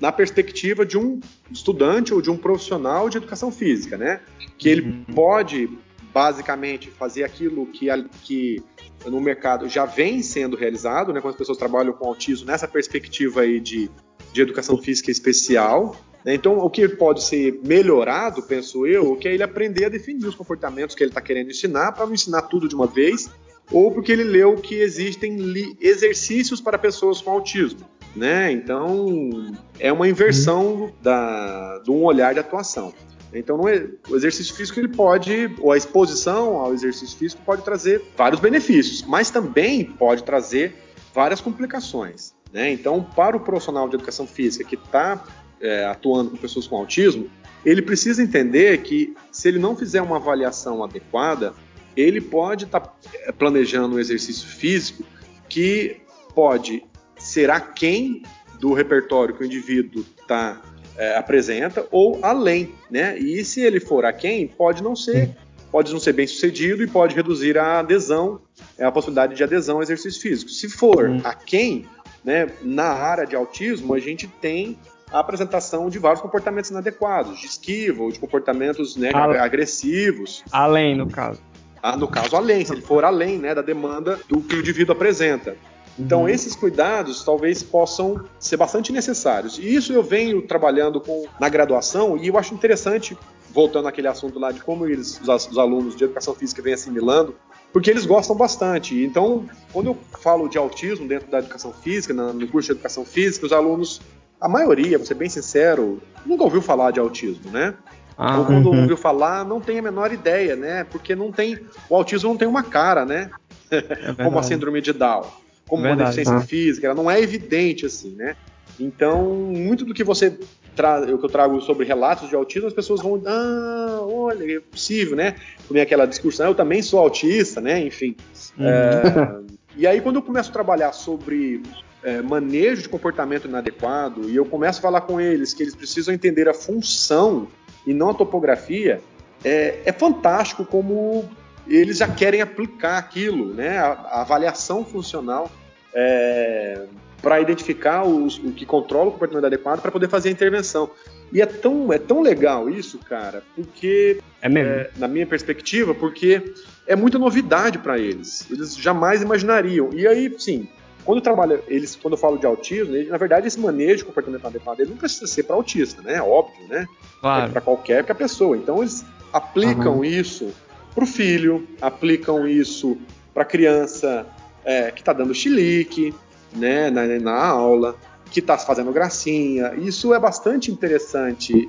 na 0.00 0.10
perspectiva 0.10 0.84
de 0.86 0.96
um 0.96 1.20
estudante 1.50 2.14
ou 2.14 2.22
de 2.22 2.30
um 2.30 2.36
profissional 2.36 3.10
de 3.10 3.18
educação 3.18 3.52
física, 3.52 3.98
né? 3.98 4.20
Que 4.56 4.68
ele 4.68 4.82
uhum. 4.82 5.04
pode 5.14 5.68
basicamente 6.12 6.90
fazer 6.90 7.22
aquilo 7.22 7.66
que, 7.66 7.86
que 8.24 8.62
no 9.06 9.20
mercado 9.20 9.68
já 9.68 9.84
vem 9.84 10.22
sendo 10.22 10.56
realizado, 10.56 11.12
né, 11.12 11.20
quando 11.20 11.32
as 11.32 11.38
pessoas 11.38 11.56
trabalham 11.56 11.92
com 11.92 12.08
autismo 12.08 12.46
nessa 12.46 12.66
perspectiva 12.66 13.42
aí 13.42 13.60
de, 13.60 13.88
de 14.32 14.42
educação 14.42 14.76
física 14.76 15.10
especial. 15.10 15.94
Né, 16.24 16.34
então, 16.34 16.58
o 16.58 16.68
que 16.68 16.88
pode 16.88 17.22
ser 17.22 17.60
melhorado, 17.64 18.42
penso 18.42 18.86
eu, 18.86 19.14
que 19.16 19.28
é 19.28 19.34
ele 19.34 19.42
aprender 19.42 19.84
a 19.84 19.88
definir 19.88 20.26
os 20.26 20.34
comportamentos 20.34 20.96
que 20.96 21.02
ele 21.02 21.10
está 21.10 21.20
querendo 21.20 21.50
ensinar, 21.50 21.92
para 21.92 22.06
não 22.06 22.14
ensinar 22.14 22.42
tudo 22.42 22.68
de 22.68 22.74
uma 22.74 22.86
vez, 22.86 23.30
ou 23.70 23.92
porque 23.92 24.10
ele 24.10 24.24
leu 24.24 24.56
que 24.56 24.74
existem 24.74 25.76
exercícios 25.80 26.60
para 26.60 26.76
pessoas 26.76 27.20
com 27.20 27.30
autismo. 27.30 27.88
Né? 28.14 28.52
Então, 28.52 29.52
é 29.78 29.92
uma 29.92 30.08
inversão 30.08 30.92
da, 31.00 31.78
de 31.78 31.90
um 31.90 32.04
olhar 32.04 32.34
de 32.34 32.40
atuação. 32.40 32.92
Então, 33.32 33.68
é, 33.68 33.86
o 34.08 34.16
exercício 34.16 34.54
físico 34.54 34.80
ele 34.80 34.88
pode, 34.88 35.54
ou 35.60 35.72
a 35.72 35.76
exposição 35.76 36.56
ao 36.56 36.74
exercício 36.74 37.16
físico 37.16 37.42
pode 37.44 37.62
trazer 37.62 38.02
vários 38.16 38.40
benefícios, 38.40 39.02
mas 39.02 39.30
também 39.30 39.84
pode 39.84 40.24
trazer 40.24 40.74
várias 41.14 41.40
complicações. 41.40 42.34
Né? 42.52 42.72
Então, 42.72 43.02
para 43.02 43.36
o 43.36 43.40
profissional 43.40 43.88
de 43.88 43.94
educação 43.94 44.26
física 44.26 44.64
que 44.64 44.74
está 44.74 45.24
é, 45.60 45.84
atuando 45.84 46.30
com 46.30 46.36
pessoas 46.36 46.66
com 46.66 46.76
autismo, 46.76 47.30
ele 47.64 47.82
precisa 47.82 48.22
entender 48.22 48.78
que 48.82 49.14
se 49.30 49.48
ele 49.48 49.58
não 49.58 49.76
fizer 49.76 50.00
uma 50.00 50.16
avaliação 50.16 50.82
adequada, 50.82 51.54
ele 51.96 52.20
pode 52.20 52.64
estar 52.64 52.80
tá 52.80 52.94
é, 53.14 53.32
planejando 53.32 53.96
um 53.96 53.98
exercício 53.98 54.48
físico 54.48 55.04
que 55.48 56.00
pode 56.34 56.82
ser 57.20 57.50
aquém 57.50 58.22
do 58.58 58.72
repertório 58.72 59.34
que 59.34 59.42
o 59.42 59.46
indivíduo 59.46 60.04
está 60.20 60.60
é, 60.96 61.16
apresenta 61.16 61.86
ou 61.90 62.18
além, 62.22 62.74
né? 62.90 63.18
E 63.18 63.42
se 63.44 63.60
ele 63.62 63.80
for 63.80 64.04
aquém, 64.04 64.46
pode 64.46 64.82
não 64.82 64.94
ser, 64.94 65.30
pode 65.70 65.92
não 65.92 66.00
ser 66.00 66.12
bem 66.12 66.26
sucedido 66.26 66.82
e 66.82 66.86
pode 66.86 67.14
reduzir 67.14 67.56
a 67.56 67.78
adesão, 67.78 68.40
é, 68.76 68.84
a 68.84 68.92
possibilidade 68.92 69.34
de 69.34 69.42
adesão 69.42 69.76
ao 69.76 69.82
exercício 69.82 70.20
físico. 70.20 70.50
Se 70.50 70.68
for 70.68 71.08
hum. 71.08 71.20
aquém, 71.24 71.86
né, 72.24 72.48
na 72.62 72.88
área 72.88 73.26
de 73.26 73.34
autismo, 73.34 73.94
a 73.94 73.98
gente 73.98 74.26
tem 74.26 74.78
a 75.10 75.18
apresentação 75.18 75.88
de 75.88 75.98
vários 75.98 76.20
comportamentos 76.20 76.70
inadequados, 76.70 77.40
de 77.40 77.46
esquiva 77.46 78.02
ou 78.02 78.12
de 78.12 78.18
comportamentos 78.18 78.94
né, 78.96 79.10
agressivos. 79.40 80.44
Além, 80.52 80.96
no 80.96 81.08
caso. 81.08 81.40
Ah, 81.82 81.96
no 81.96 82.06
caso, 82.06 82.36
além, 82.36 82.64
se 82.64 82.72
ele 82.72 82.82
for 82.82 83.04
além 83.04 83.38
né, 83.38 83.54
da 83.54 83.62
demanda 83.62 84.20
do 84.28 84.40
que 84.42 84.54
o 84.54 84.60
indivíduo 84.60 84.94
apresenta. 84.94 85.56
Então, 85.98 86.22
uhum. 86.22 86.28
esses 86.28 86.56
cuidados 86.56 87.24
talvez 87.24 87.62
possam 87.62 88.24
ser 88.38 88.56
bastante 88.56 88.92
necessários. 88.92 89.58
E 89.58 89.74
isso 89.74 89.92
eu 89.92 90.02
venho 90.02 90.42
trabalhando 90.42 91.00
com, 91.00 91.26
na 91.38 91.48
graduação 91.48 92.16
e 92.16 92.28
eu 92.28 92.38
acho 92.38 92.54
interessante, 92.54 93.16
voltando 93.50 93.88
àquele 93.88 94.08
assunto 94.08 94.38
lá 94.38 94.52
de 94.52 94.60
como 94.62 94.86
eles, 94.86 95.20
os, 95.20 95.48
os 95.48 95.58
alunos 95.58 95.96
de 95.96 96.04
educação 96.04 96.34
física 96.34 96.62
vêm 96.62 96.74
assimilando, 96.74 97.34
porque 97.72 97.90
eles 97.90 98.06
gostam 98.06 98.34
bastante. 98.36 99.02
Então, 99.04 99.44
quando 99.72 99.88
eu 99.88 99.98
falo 100.20 100.48
de 100.48 100.58
autismo 100.58 101.06
dentro 101.06 101.30
da 101.30 101.38
educação 101.38 101.72
física, 101.72 102.14
no 102.14 102.46
curso 102.48 102.68
de 102.68 102.72
educação 102.72 103.04
física, 103.04 103.46
os 103.46 103.52
alunos, 103.52 104.00
a 104.40 104.48
maioria, 104.48 104.96
vou 104.96 105.06
ser 105.06 105.14
bem 105.14 105.28
sincero, 105.28 106.00
nunca 106.24 106.44
ouviu 106.44 106.62
falar 106.62 106.92
de 106.92 107.00
autismo, 107.00 107.50
né? 107.50 107.74
Ah, 108.16 108.32
então, 108.32 108.44
quando 108.44 108.70
uhum. 108.70 108.80
ouviu 108.82 108.96
falar, 108.96 109.44
não 109.46 109.60
tem 109.60 109.78
a 109.78 109.82
menor 109.82 110.12
ideia, 110.12 110.54
né? 110.54 110.84
Porque 110.84 111.14
não 111.14 111.32
tem. 111.32 111.58
O 111.88 111.94
autismo 111.94 112.28
não 112.28 112.36
tem 112.36 112.46
uma 112.46 112.62
cara, 112.62 113.04
né? 113.04 113.30
É 113.70 114.12
Como 114.24 114.38
a 114.38 114.42
síndrome 114.42 114.80
de 114.82 114.92
Down 114.92 115.24
como 115.70 115.84
Verdade, 115.84 116.02
uma 116.02 116.10
deficiência 116.10 116.46
física, 116.46 116.86
ela 116.88 116.96
não 116.96 117.08
é 117.08 117.20
evidente 117.20 117.86
assim, 117.86 118.10
né? 118.16 118.36
Então, 118.78 119.24
muito 119.24 119.84
do 119.84 119.94
que 119.94 120.02
você 120.02 120.36
traz, 120.74 121.08
o 121.08 121.18
que 121.18 121.24
eu 121.24 121.30
trago 121.30 121.60
sobre 121.60 121.86
relatos 121.86 122.28
de 122.28 122.34
autismo, 122.34 122.66
as 122.66 122.74
pessoas 122.74 123.00
vão, 123.00 123.22
ah, 123.24 124.00
olha, 124.02 124.56
é 124.56 124.60
possível, 124.60 125.16
né? 125.16 125.36
Como 125.68 125.80
aquela 125.80 126.06
discussão, 126.06 126.48
eu 126.48 126.54
também 126.54 126.82
sou 126.82 126.98
autista, 126.98 127.60
né? 127.60 127.78
Enfim. 127.78 128.16
Uhum. 128.58 128.66
É, 128.66 129.60
E 129.76 129.86
aí, 129.86 130.00
quando 130.00 130.16
eu 130.16 130.22
começo 130.22 130.50
a 130.50 130.52
trabalhar 130.52 130.92
sobre 130.92 131.62
é, 132.02 132.20
manejo 132.20 132.82
de 132.82 132.88
comportamento 132.88 133.46
inadequado 133.46 134.28
e 134.28 134.34
eu 134.34 134.44
começo 134.44 134.80
a 134.80 134.82
falar 134.82 135.02
com 135.02 135.20
eles 135.20 135.54
que 135.54 135.62
eles 135.62 135.74
precisam 135.74 136.12
entender 136.12 136.48
a 136.48 136.54
função 136.54 137.46
e 137.86 137.94
não 137.94 138.10
a 138.10 138.14
topografia, 138.14 139.00
é, 139.44 139.80
é 139.84 139.92
fantástico 139.92 140.64
como 140.64 141.28
eles 141.68 141.98
já 141.98 142.08
querem 142.08 142.40
aplicar 142.40 142.98
aquilo, 142.98 143.54
né? 143.54 143.78
A, 143.78 143.92
a 143.92 144.20
avaliação 144.22 144.84
funcional 144.84 145.50
é, 145.94 146.84
para 147.22 147.40
identificar 147.40 148.04
os, 148.04 148.38
o 148.38 148.52
que 148.52 148.64
controla 148.64 149.08
o 149.08 149.12
comportamento 149.12 149.44
adequado 149.44 149.80
para 149.82 149.90
poder 149.90 150.08
fazer 150.08 150.28
a 150.28 150.32
intervenção. 150.32 150.90
E 151.32 151.40
é 151.40 151.46
tão, 151.46 151.92
é 151.92 151.98
tão 151.98 152.22
legal 152.22 152.68
isso, 152.68 152.98
cara, 152.98 153.42
porque, 153.54 154.20
É 154.42 154.48
mesmo. 154.48 154.72
é, 154.72 154.90
na 154.96 155.06
minha 155.06 155.26
perspectiva, 155.26 155.94
porque 155.94 156.52
é 156.86 156.96
muita 156.96 157.18
novidade 157.18 157.78
para 157.78 157.98
eles. 157.98 158.50
Eles 158.50 158.76
jamais 158.76 159.22
imaginariam. 159.22 159.90
E 159.92 160.06
aí, 160.08 160.34
sim, 160.38 160.66
quando 161.04 161.20
trabalha 161.20 161.60
eles, 161.68 161.94
quando 161.94 162.14
eu 162.14 162.18
falo 162.18 162.36
de 162.38 162.46
autismo, 162.46 162.96
ele- 162.96 163.08
na 163.10 163.16
verdade 163.16 163.46
esse 163.46 163.60
manejo 163.60 163.98
de 163.98 164.04
comportamento 164.06 164.44
adequado 164.46 164.80
ele 164.80 164.90
não 164.90 164.96
precisa 164.96 165.26
ser 165.26 165.44
para 165.44 165.54
autista, 165.56 166.02
né? 166.02 166.16
É 166.16 166.22
óbvio, 166.22 166.66
né? 166.68 166.86
Claro. 167.20 167.52
para 167.52 167.60
qualquer 167.60 168.02
pessoa. 168.14 168.56
Então 168.56 168.78
eles 168.80 169.04
aplicam 169.32 170.02
isso 170.04 170.52
para 170.94 171.04
o 171.04 171.06
filho, 171.06 171.66
aplicam 171.80 172.48
isso 172.48 172.98
para 173.32 173.42
a 173.42 173.46
criança 173.46 174.26
é, 174.64 174.90
que 174.90 175.00
está 175.00 175.12
dando 175.12 175.34
chilique, 175.34 176.14
né, 176.54 176.90
na, 176.90 177.06
na 177.06 177.36
aula, 177.36 177.96
que 178.30 178.40
está 178.40 178.56
fazendo 178.56 178.92
gracinha. 178.92 179.74
Isso 179.74 180.14
é 180.14 180.18
bastante 180.18 180.70
interessante. 180.70 181.68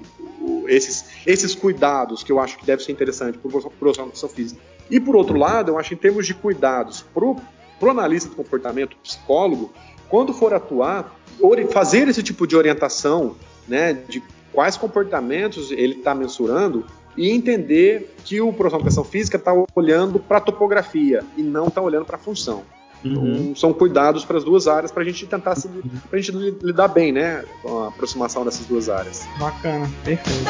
Esses, 0.67 1.05
esses 1.25 1.55
cuidados 1.55 2.23
que 2.23 2.31
eu 2.31 2.39
acho 2.39 2.57
que 2.57 2.65
deve 2.65 2.83
ser 2.83 2.91
interessante 2.91 3.37
para 3.37 3.47
o 3.47 3.51
profissional 3.51 3.93
de 3.93 4.01
educação 4.01 4.29
física. 4.29 4.61
E 4.89 4.99
por 4.99 5.15
outro 5.15 5.37
lado, 5.37 5.71
eu 5.71 5.79
acho 5.79 5.93
em 5.93 5.97
termos 5.97 6.27
de 6.27 6.33
cuidados 6.33 7.03
para 7.13 7.25
o 7.25 7.89
analista 7.89 8.29
de 8.29 8.35
comportamento, 8.35 8.95
psicólogo, 9.03 9.71
quando 10.09 10.33
for 10.33 10.53
atuar, 10.53 11.17
fazer 11.71 12.07
esse 12.07 12.21
tipo 12.21 12.45
de 12.45 12.55
orientação, 12.55 13.35
né, 13.67 13.93
de 13.93 14.21
quais 14.51 14.75
comportamentos 14.75 15.71
ele 15.71 15.95
está 15.95 16.13
mensurando 16.13 16.85
e 17.15 17.29
entender 17.31 18.13
que 18.23 18.41
o 18.41 18.51
profissional 18.51 18.81
de 18.81 18.87
educação 18.87 19.03
física 19.03 19.37
está 19.37 19.51
olhando 19.75 20.19
para 20.19 20.37
a 20.37 20.41
topografia 20.41 21.23
e 21.37 21.41
não 21.41 21.67
está 21.67 21.81
olhando 21.81 22.05
para 22.05 22.17
a 22.17 22.19
função. 22.19 22.63
Uhum. 23.03 23.35
Então, 23.35 23.55
são 23.55 23.73
cuidados 23.73 24.23
para 24.23 24.37
as 24.37 24.43
duas 24.43 24.67
áreas 24.67 24.91
para 24.91 25.01
a 25.01 25.05
gente 25.05 25.25
tentar 25.25 25.55
se, 25.55 25.67
pra 26.09 26.19
gente 26.19 26.31
li- 26.31 26.57
lidar 26.61 26.87
bem, 26.87 27.11
né, 27.11 27.43
com 27.61 27.83
a 27.83 27.87
aproximação 27.87 28.45
dessas 28.45 28.65
duas 28.67 28.89
áreas. 28.89 29.27
Bacana. 29.39 29.89
Perfeito. 30.03 30.45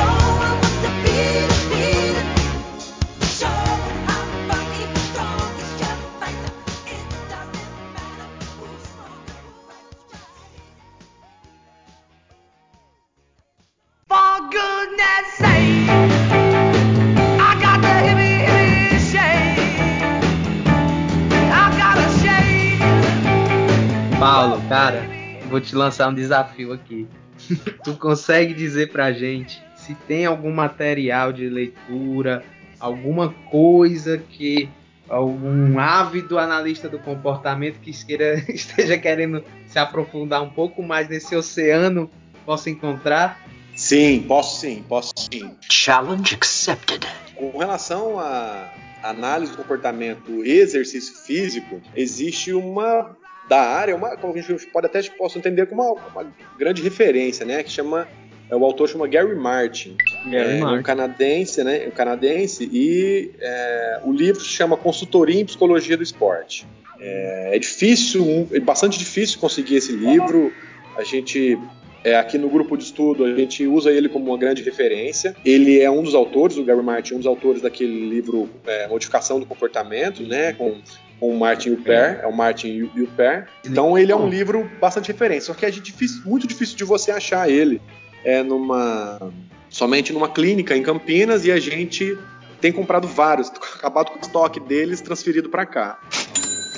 Vou 25.52 25.60
te 25.62 25.76
lançar 25.76 26.08
um 26.10 26.14
desafio 26.14 26.72
aqui. 26.72 27.08
tu 27.84 27.94
consegue 27.96 28.54
dizer 28.54 28.92
pra 28.92 29.12
gente 29.12 29.62
se 29.76 29.94
tem 29.94 30.26
algum 30.26 30.52
material 30.52 31.34
de 31.34 31.50
leitura, 31.50 32.44
alguma 32.80 33.30
coisa 33.50 34.18
que 34.18 34.70
algum 35.10 35.78
ávido 35.78 36.40
analista 36.40 36.88
do 36.88 36.98
comportamento 36.98 37.80
que 37.80 37.92
queira- 38.06 38.36
esteja 38.48 38.98
querendo 38.98 39.44
se 39.68 39.78
aprofundar 39.78 40.42
um 40.42 40.50
pouco 40.50 40.82
mais 40.82 41.10
nesse 41.10 41.36
oceano 41.36 42.10
possa 42.46 42.70
encontrar? 42.70 43.40
Sim, 43.76 44.24
posso 44.28 44.62
sim, 44.62 44.84
posso 44.88 45.12
sim. 45.18 45.56
Challenge 45.70 46.36
accepted. 46.36 47.06
Com 47.36 47.58
relação 47.58 48.20
à 48.20 48.72
análise 49.04 49.52
do 49.52 49.58
comportamento 49.58 50.46
e 50.46 50.52
exercício 50.52 51.16
físico, 51.16 51.82
existe 51.96 52.54
uma 52.54 53.18
da 53.52 53.60
área, 53.60 53.94
uma, 53.94 54.16
como 54.16 54.34
a 54.34 54.42
gente 54.42 54.66
pode 54.68 54.86
até 54.86 55.04
posso 55.10 55.38
entender 55.38 55.66
como 55.66 55.82
uma, 55.84 56.02
uma 56.24 56.34
grande 56.58 56.82
referência, 56.82 57.46
né? 57.46 57.62
Que 57.62 57.70
chama 57.70 58.08
é, 58.50 58.56
o 58.56 58.64
autor 58.64 58.88
chama 58.88 59.06
Gary 59.10 59.36
Martin, 59.36 59.98
Gary 60.26 60.54
é, 60.54 60.60
Martin. 60.60 60.80
um 60.80 60.84
canadense, 60.84 61.62
né? 61.62 61.86
Um 61.86 61.92
canadense 61.92 62.70
e 62.72 63.30
é, 63.42 64.00
o 64.06 64.14
livro 64.14 64.40
se 64.40 64.48
chama 64.48 64.78
Consultoria 64.78 65.42
em 65.42 65.46
Psicologia 65.46 65.98
do 65.98 66.04
Esporte. 66.04 66.66
É, 66.98 67.50
é 67.58 67.60
difícil, 67.60 68.24
um- 68.24 68.48
é 68.54 68.60
bastante 68.62 68.98
difícil 68.98 69.38
conseguir 69.38 69.76
esse 69.76 69.92
livro. 69.92 70.54
A 70.96 71.04
gente 71.04 71.60
é, 72.06 72.16
aqui 72.16 72.38
no 72.38 72.50
grupo 72.50 72.78
de 72.78 72.86
estudo 72.86 73.26
a 73.26 73.36
gente 73.36 73.68
usa 73.68 73.92
ele 73.92 74.08
como 74.08 74.28
uma 74.32 74.38
grande 74.38 74.64
referência. 74.64 75.36
Ele 75.44 75.82
é 75.82 75.92
um 75.92 76.04
dos 76.04 76.16
autores, 76.16 76.56
o 76.56 76.64
Gary 76.64 76.82
Martin, 76.82 77.16
um 77.16 77.18
dos 77.18 77.28
autores 77.28 77.62
daquele 77.62 78.10
livro 78.10 78.50
é, 78.66 78.88
Modificação 78.88 79.42
do 79.42 79.46
Comportamento, 79.46 80.24
né? 80.24 80.54
Com 80.54 80.78
com 81.22 81.30
o 81.34 81.40
Martin 81.40 81.70
Huppert, 81.74 82.20
é 82.24 82.28
o 82.28 82.36
Martin 82.36 82.90
Huppert. 82.98 83.48
Então 83.64 83.96
ele 83.98 84.12
é 84.12 84.16
um 84.16 84.28
livro 84.28 84.70
bastante 84.82 85.10
referência, 85.10 85.54
só 85.54 85.54
que 85.54 85.66
é 85.66 85.70
difícil- 85.70 86.24
muito 86.26 86.48
difícil 86.48 86.76
de 86.76 86.84
você 86.84 87.12
achar 87.12 87.48
ele 87.50 87.80
é 88.26 88.44
numa 88.44 89.32
somente 89.70 90.12
numa 90.12 90.28
clínica 90.28 90.76
em 90.76 90.84
Campinas 90.84 91.46
e 91.46 91.52
a 91.52 91.60
gente 91.60 92.18
tem 92.60 92.72
comprado 92.72 93.08
vários, 93.08 93.50
acabado 93.78 94.12
com 94.12 94.18
o 94.18 94.22
estoque 94.22 94.60
deles, 94.60 95.00
transferido 95.00 95.48
para 95.48 95.66
cá. 95.66 96.00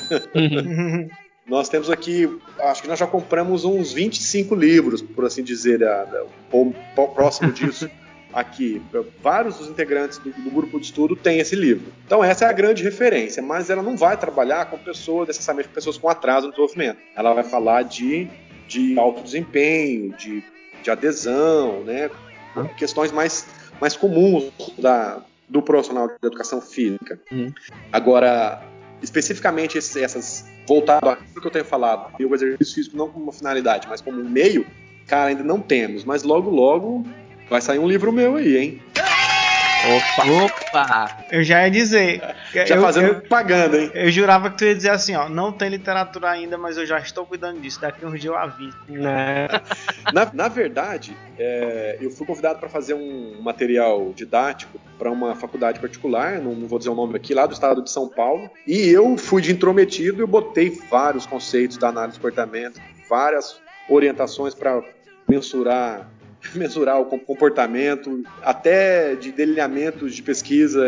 Nós 1.48 1.68
temos 1.68 1.90
aqui, 1.90 2.30
acho 2.60 2.82
que 2.82 2.88
nós 2.88 2.98
já 2.98 3.06
compramos 3.06 3.66
uns 3.66 3.92
25 3.92 4.56
livros, 4.56 5.02
por 5.02 5.26
assim 5.26 5.44
dizer, 5.44 5.82
ou 6.52 6.74
próximo 7.14 7.52
disso 7.52 7.90
aqui. 8.34 8.82
Vários 9.22 9.58
dos 9.58 9.70
integrantes 9.70 10.18
do, 10.18 10.32
do 10.32 10.50
grupo 10.52 10.80
de 10.80 10.86
estudo 10.88 11.16
têm 11.16 11.40
esse 11.40 11.56
livro. 11.56 11.92
Então 12.06 12.24
essa 12.24 12.46
é 12.46 12.50
a 12.50 12.52
grande 12.54 12.84
referência, 12.84 13.42
mas 13.44 13.70
ela 13.70 13.82
não 13.84 13.96
vai 13.96 14.18
trabalhar 14.18 14.66
com 14.66 14.78
pessoas, 14.78 15.28
necessariamente 15.28 15.70
com 15.70 15.76
pessoas 15.76 15.98
com 15.98 16.10
atraso 16.10 16.48
no 16.48 16.52
desenvolvimento. 16.52 16.98
Ela 17.16 17.34
vai 17.34 17.44
falar 17.44 17.84
de, 17.84 18.28
de 18.68 18.98
alto 18.98 19.22
desempenho, 19.22 20.14
de, 20.18 20.44
de 20.82 20.90
adesão, 20.92 21.84
né? 21.84 22.10
questões 22.78 23.12
mais, 23.12 23.46
mais 23.80 23.96
comuns 23.96 24.52
da, 24.78 25.22
do 25.50 25.62
profissional 25.62 26.08
de 26.08 26.16
educação 26.24 26.62
física. 26.62 27.20
Uhum. 27.32 27.52
Agora, 27.92 28.62
especificamente 29.02 29.78
esses- 29.78 29.96
essas 29.96 30.46
voltado 30.66 31.10
àquilo 31.10 31.42
que 31.42 31.48
eu 31.48 31.52
tenho 31.52 31.66
falado, 31.66 32.14
e 32.20 32.26
o 32.26 32.34
exercício 32.34 32.76
físico 32.76 32.96
não 32.98 33.10
como 33.10 33.26
uma 33.26 33.34
finalidade, 33.34 33.86
mas 33.90 34.00
como 34.02 34.22
um 34.22 34.30
meio, 34.30 34.66
cara, 35.08 35.30
ainda 35.30 35.44
não 35.44 35.60
temos, 35.60 36.06
mas 36.06 36.24
logo 36.24 36.50
logo 36.50 37.06
vai 37.54 37.62
sair 37.62 37.78
um 37.78 37.88
livro 37.88 38.12
meu 38.12 38.36
aí, 38.38 38.58
hein? 38.58 38.82
Opa! 39.86 40.46
Opa! 40.46 41.26
Eu 41.32 41.44
já 41.44 41.64
ia 41.64 41.70
dizer. 41.70 42.20
Já 42.52 42.76
eu, 42.78 42.82
fazendo 42.82 43.08
eu, 43.10 43.16
propaganda, 43.20 43.78
hein? 43.78 43.92
eu 43.94 44.10
jurava 44.10 44.50
que 44.50 44.58
tu 44.58 44.66
ia 44.66 44.74
dizer 44.74 44.90
assim, 44.90 45.14
ó, 45.14 45.30
não 45.30 45.52
tem 45.52 45.70
literatura 45.70 46.32
ainda, 46.32 46.58
mas 46.58 46.78
eu 46.78 46.86
já 46.88 46.98
estou 46.98 47.28
cuidando 47.28 47.62
disso. 47.62 47.80
Daqui 47.80 48.04
uns 48.04 48.14
dias 48.14 48.26
eu 48.26 48.36
aviso. 48.36 48.76
Né? 48.90 49.48
Na, 50.12 50.32
na 50.34 50.48
verdade, 50.48 51.16
é, 51.38 52.00
eu 52.02 52.10
fui 52.10 52.26
convidado 52.26 52.58
para 52.58 52.70
fazer 52.70 52.96
um 52.96 53.40
material 53.44 54.12
didático 54.16 54.80
para 54.98 55.12
uma 55.12 55.36
faculdade 55.36 55.80
particular, 55.80 56.40
não, 56.40 56.56
não 56.56 56.68
vou 56.68 56.80
dizer 56.80 56.90
o 56.90 56.96
nome 56.96 57.16
aqui, 57.16 57.36
lá 57.36 57.46
do 57.46 57.54
estado 57.54 57.84
de 57.84 57.92
São 57.92 58.08
Paulo, 58.08 58.50
e 58.66 58.90
eu 58.90 59.16
fui 59.16 59.44
de 59.44 59.52
intrometido 59.52 60.18
e 60.18 60.22
eu 60.22 60.28
botei 60.28 60.72
vários 60.90 61.28
conceitos 61.28 61.78
da 61.78 61.90
análise 61.90 62.14
de 62.14 62.20
comportamento, 62.20 62.82
várias 63.08 63.62
orientações 63.88 64.56
para 64.56 64.82
mensurar 65.28 66.08
mensurar 66.56 67.00
o 67.00 67.06
com- 67.06 67.20
comportamento, 67.20 68.24
até 68.42 69.16
de 69.16 69.32
delineamentos 69.32 70.16
de 70.16 70.22
pesquisa 70.22 70.84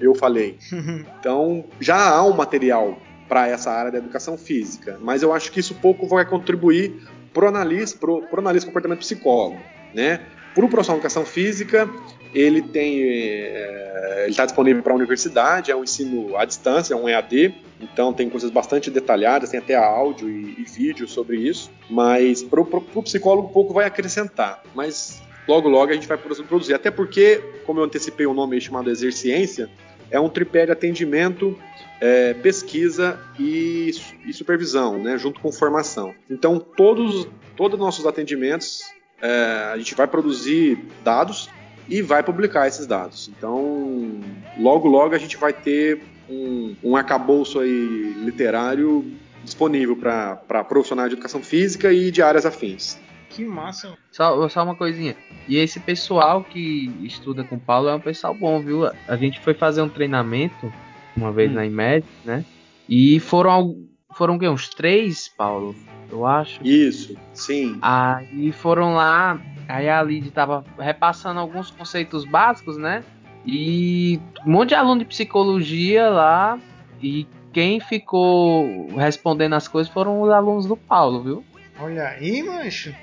eu 0.00 0.14
falei. 0.14 0.56
Então 1.18 1.64
já 1.80 1.96
há 2.10 2.24
um 2.24 2.32
material 2.32 2.98
para 3.28 3.46
essa 3.48 3.70
área 3.70 3.90
da 3.92 3.98
educação 3.98 4.38
física, 4.38 4.98
mas 5.00 5.22
eu 5.22 5.32
acho 5.32 5.50
que 5.52 5.60
isso 5.60 5.74
pouco 5.74 6.06
vai 6.06 6.24
contribuir 6.24 7.02
para 7.34 7.44
o 7.44 7.48
analista, 7.48 7.98
pro, 7.98 8.22
pro 8.22 8.40
analista 8.40 8.66
comportamento 8.68 9.00
psicólogo, 9.00 9.60
né? 9.94 10.20
Para 10.54 10.64
o 10.64 10.68
profissional 10.68 10.98
de 11.00 11.06
educação 11.06 11.24
física, 11.24 11.88
ele 12.34 12.62
tem, 12.62 13.02
é, 13.02 14.22
ele 14.22 14.30
está 14.30 14.44
disponível 14.44 14.82
para 14.82 14.92
a 14.92 14.96
universidade, 14.96 15.70
é 15.70 15.76
um 15.76 15.84
ensino 15.84 16.36
à 16.36 16.44
distância, 16.44 16.94
é 16.94 16.96
um 16.96 17.08
EAD, 17.08 17.54
então 17.80 18.12
tem 18.12 18.28
coisas 18.28 18.50
bastante 18.50 18.90
detalhadas, 18.90 19.50
tem 19.50 19.60
até 19.60 19.74
áudio 19.74 20.28
e, 20.28 20.60
e 20.60 20.64
vídeo 20.64 21.06
sobre 21.08 21.36
isso, 21.36 21.70
mas 21.88 22.42
para 22.42 22.60
o 22.60 23.02
psicólogo 23.02 23.48
pouco 23.48 23.72
vai 23.72 23.86
acrescentar, 23.86 24.62
mas 24.74 25.22
logo 25.46 25.68
logo 25.68 25.90
a 25.90 25.94
gente 25.94 26.06
vai 26.06 26.18
produzir, 26.18 26.74
até 26.74 26.90
porque, 26.90 27.42
como 27.64 27.80
eu 27.80 27.84
antecipei 27.84 28.26
o 28.26 28.34
nome 28.34 28.56
aí 28.56 28.60
chamado 28.60 28.90
Exerciência, 28.90 29.70
é 30.10 30.18
um 30.18 30.28
tripé 30.28 30.66
de 30.66 30.72
atendimento 30.72 31.58
é, 32.00 32.34
pesquisa 32.34 33.18
e, 33.38 33.90
e 34.24 34.32
supervisão, 34.32 34.98
né, 34.98 35.18
junto 35.18 35.40
com 35.40 35.50
formação. 35.50 36.14
Então, 36.30 36.58
todos, 36.58 37.28
todos 37.56 37.78
os 37.78 37.84
nossos 37.84 38.06
atendimentos, 38.06 38.82
é, 39.20 39.70
a 39.72 39.76
gente 39.76 39.94
vai 39.94 40.06
produzir 40.06 40.78
dados 41.04 41.48
e 41.88 42.02
vai 42.02 42.22
publicar 42.22 42.66
esses 42.68 42.86
dados. 42.86 43.30
Então, 43.36 44.20
logo, 44.58 44.88
logo 44.88 45.14
a 45.14 45.18
gente 45.18 45.36
vai 45.36 45.52
ter 45.52 46.02
um, 46.28 46.76
um 46.82 46.96
arcabouço 46.96 47.60
aí 47.60 48.14
literário 48.24 49.04
disponível 49.42 49.96
para 49.96 50.64
profissionais 50.64 51.08
de 51.08 51.14
educação 51.14 51.42
física 51.42 51.92
e 51.92 52.10
de 52.10 52.22
áreas 52.22 52.44
afins. 52.44 52.98
Que 53.30 53.44
massa. 53.44 53.96
Só, 54.10 54.48
só 54.48 54.64
uma 54.64 54.74
coisinha. 54.74 55.16
E 55.46 55.56
esse 55.56 55.78
pessoal 55.80 56.42
que 56.44 56.90
estuda 57.02 57.44
com 57.44 57.56
o 57.56 57.60
Paulo 57.60 57.88
é 57.88 57.94
um 57.94 58.00
pessoal 58.00 58.34
bom, 58.34 58.60
viu? 58.60 58.86
A 59.06 59.16
gente 59.16 59.40
foi 59.40 59.54
fazer 59.54 59.80
um 59.82 59.88
treinamento 59.88 60.72
uma 61.16 61.32
vez 61.32 61.50
Hum. 61.50 61.54
na 61.54 61.66
IMED, 61.66 62.04
né? 62.24 62.44
E 62.88 63.20
foram 63.20 63.76
foram 64.12 64.36
o 64.36 64.38
quê? 64.38 64.48
uns 64.48 64.68
três, 64.68 65.28
Paulo, 65.28 65.74
eu 66.10 66.26
acho. 66.26 66.60
Isso, 66.66 67.16
sim. 67.32 67.78
Aí 67.82 68.52
foram 68.52 68.94
lá, 68.94 69.40
aí 69.68 69.88
a 69.88 70.02
Lid 70.02 70.30
tava 70.30 70.64
repassando 70.78 71.40
alguns 71.40 71.70
conceitos 71.70 72.24
básicos, 72.24 72.76
né? 72.76 73.04
E 73.46 74.20
um 74.46 74.50
monte 74.50 74.70
de 74.70 74.74
aluno 74.74 75.00
de 75.00 75.04
psicologia 75.06 76.08
lá. 76.08 76.58
E 77.00 77.26
quem 77.52 77.80
ficou 77.80 78.88
respondendo 78.96 79.54
as 79.54 79.68
coisas 79.68 79.92
foram 79.92 80.20
os 80.20 80.30
alunos 80.30 80.66
do 80.66 80.76
Paulo, 80.76 81.22
viu? 81.22 81.44
Olha 81.80 82.08
aí, 82.08 82.42
mancho. 82.42 82.94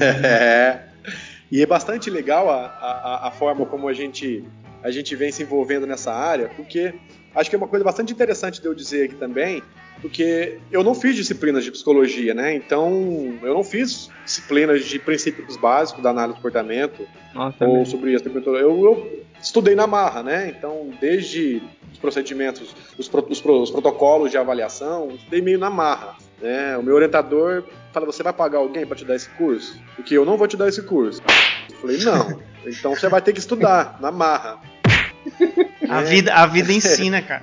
É. 0.00 0.90
E 1.50 1.60
é 1.62 1.66
bastante 1.66 2.08
legal 2.08 2.48
a, 2.48 2.66
a, 2.66 3.28
a 3.28 3.30
forma 3.32 3.66
como 3.66 3.88
a 3.88 3.92
gente, 3.92 4.44
a 4.82 4.90
gente 4.90 5.16
vem 5.16 5.32
se 5.32 5.42
envolvendo 5.42 5.86
nessa 5.86 6.12
área, 6.12 6.48
porque 6.48 6.94
acho 7.34 7.50
que 7.50 7.56
é 7.56 7.58
uma 7.58 7.66
coisa 7.66 7.84
bastante 7.84 8.12
interessante 8.12 8.60
de 8.60 8.66
eu 8.66 8.74
dizer 8.74 9.06
aqui 9.06 9.16
também, 9.16 9.62
porque 10.00 10.58
eu 10.72 10.82
não 10.82 10.94
fiz 10.94 11.14
disciplinas 11.16 11.64
de 11.64 11.70
psicologia, 11.70 12.32
né? 12.34 12.54
Então, 12.54 13.38
eu 13.42 13.54
não 13.54 13.62
fiz 13.64 14.08
disciplinas 14.24 14.84
de 14.84 14.98
princípios 14.98 15.56
básicos 15.56 16.02
da 16.02 16.10
análise 16.10 16.34
do 16.34 16.36
comportamento 16.36 17.06
Nossa, 17.34 17.64
ou 17.66 17.78
mesmo. 17.78 17.86
sobre 17.86 18.14
as 18.14 18.22
temperaturas. 18.22 18.60
Eu, 18.62 18.70
eu 18.84 19.24
estudei 19.42 19.74
na 19.74 19.86
marra, 19.86 20.22
né? 20.22 20.52
Então, 20.56 20.90
desde 21.00 21.62
os 21.92 21.98
procedimentos, 21.98 22.74
os, 22.98 23.08
pro- 23.08 23.26
os 23.28 23.40
pro- 23.40 23.62
os 23.62 23.70
protocolos 23.70 24.30
de 24.30 24.38
avaliação, 24.38 25.10
eu 25.10 25.16
estudei 25.16 25.40
meio 25.42 25.58
na 25.58 25.70
marra. 25.70 26.16
Né? 26.40 26.76
O 26.78 26.82
meu 26.82 26.94
orientador 26.94 27.64
fala: 27.92 28.06
você 28.06 28.22
vai 28.22 28.32
pagar 28.32 28.58
alguém 28.58 28.86
para 28.86 28.96
te 28.96 29.04
dar 29.04 29.14
esse 29.16 29.28
curso? 29.30 29.78
Porque 29.96 30.16
eu 30.16 30.24
não 30.24 30.36
vou 30.38 30.48
te 30.48 30.56
dar 30.56 30.68
esse 30.68 30.82
curso. 30.82 31.20
Eu 31.70 31.76
falei: 31.76 31.98
não. 31.98 32.40
Então 32.66 32.94
você 32.94 33.08
vai 33.08 33.22
ter 33.22 33.32
que 33.32 33.38
estudar 33.38 33.96
na 34.02 34.12
marra. 34.12 34.60
A 35.88 36.00
É. 36.02 36.04
vida, 36.04 36.34
a 36.34 36.44
vida 36.46 36.70
ensina, 36.72 37.22
cara. 37.22 37.42